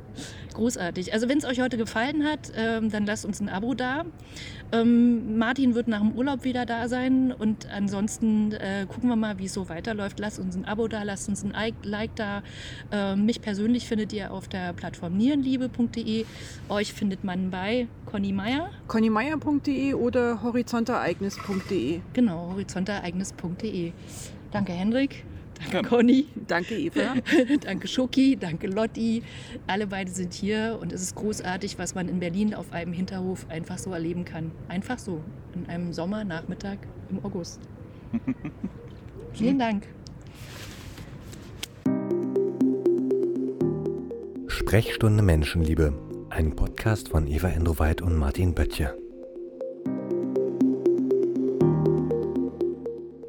Großartig. 0.54 1.12
Also 1.12 1.28
wenn 1.28 1.38
es 1.38 1.44
euch 1.44 1.61
heute 1.61 1.76
gefallen 1.76 2.24
hat, 2.24 2.50
ähm, 2.57 2.90
dann 2.90 3.04
lasst 3.07 3.24
uns 3.24 3.40
ein 3.40 3.48
Abo 3.48 3.74
da. 3.74 4.04
Ähm, 4.72 5.38
Martin 5.38 5.74
wird 5.74 5.86
nach 5.86 6.00
dem 6.00 6.12
Urlaub 6.12 6.44
wieder 6.44 6.66
da 6.66 6.88
sein 6.88 7.30
und 7.30 7.70
ansonsten 7.70 8.52
äh, 8.52 8.86
gucken 8.88 9.09
wir 9.09 9.16
mal, 9.16 9.38
wie 9.38 9.44
es 9.44 9.52
so 9.52 9.68
weiterläuft. 9.68 10.18
Lasst 10.18 10.40
uns 10.40 10.57
ein 10.57 10.64
Abo 10.64 10.88
da, 10.88 11.02
lasst 11.02 11.28
uns 11.28 11.44
ein 11.44 11.52
Like 11.82 12.16
da. 12.16 12.42
Ähm, 12.90 13.26
mich 13.26 13.42
persönlich 13.42 13.86
findet 13.86 14.12
ihr 14.12 14.32
auf 14.32 14.48
der 14.48 14.72
Plattform 14.72 15.16
nierenliebe.de. 15.16 16.24
Euch 16.68 16.92
findet 16.92 17.22
man 17.22 17.50
bei 17.50 17.86
Conny 18.07 18.32
Meier. 18.32 18.70
connymeier.de 18.88 19.94
oder 19.94 20.42
horizontereignis.de. 20.42 22.00
Genau, 22.14 22.50
horizontereignis.de. 22.52 23.92
Danke, 24.50 24.72
Hendrik. 24.72 25.24
Danke. 25.72 25.88
Conny. 25.88 26.26
Danke, 26.46 26.76
Eva. 26.76 27.14
danke 27.61 27.88
Schoki, 27.88 28.36
danke 28.36 28.66
Lotti. 28.66 29.22
Alle 29.66 29.86
beide 29.86 30.11
sind 30.11 30.34
hier 30.34 30.78
und 30.80 30.92
es 30.92 31.02
ist 31.02 31.14
großartig, 31.16 31.78
was 31.78 31.94
man 31.94 32.09
in 32.09 32.20
Berlin 32.20 32.54
auf 32.54 32.72
einem 32.72 32.92
Hinterhof 32.92 33.46
einfach 33.48 33.78
so 33.78 33.92
erleben 33.92 34.24
kann. 34.24 34.52
Einfach 34.68 34.98
so, 34.98 35.22
in 35.54 35.66
einem 35.66 35.92
Sommernachmittag 35.92 36.78
im 37.11 37.24
August. 37.24 37.61
Vielen 39.32 39.59
Dank. 39.59 39.86
Sprechstunde 44.46 45.22
Menschenliebe, 45.22 45.92
ein 46.30 46.57
Podcast 46.57 47.11
von 47.11 47.26
Eva 47.26 47.48
Endroweit 47.48 48.02
und 48.02 48.16
Martin 48.16 48.54
Böttcher. 48.54 48.94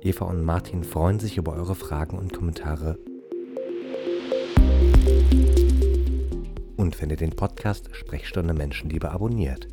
Eva 0.07 0.23
und 0.23 0.45
Martin 0.45 0.85
freuen 0.85 1.19
sich 1.19 1.35
über 1.35 1.51
eure 1.51 1.75
Fragen 1.75 2.17
und 2.17 2.31
Kommentare. 2.31 2.97
Und 6.77 7.01
wenn 7.01 7.09
ihr 7.09 7.17
den 7.17 7.31
Podcast 7.31 7.89
Sprechstunde 7.91 8.53
Menschenliebe 8.53 9.11
abonniert. 9.11 9.67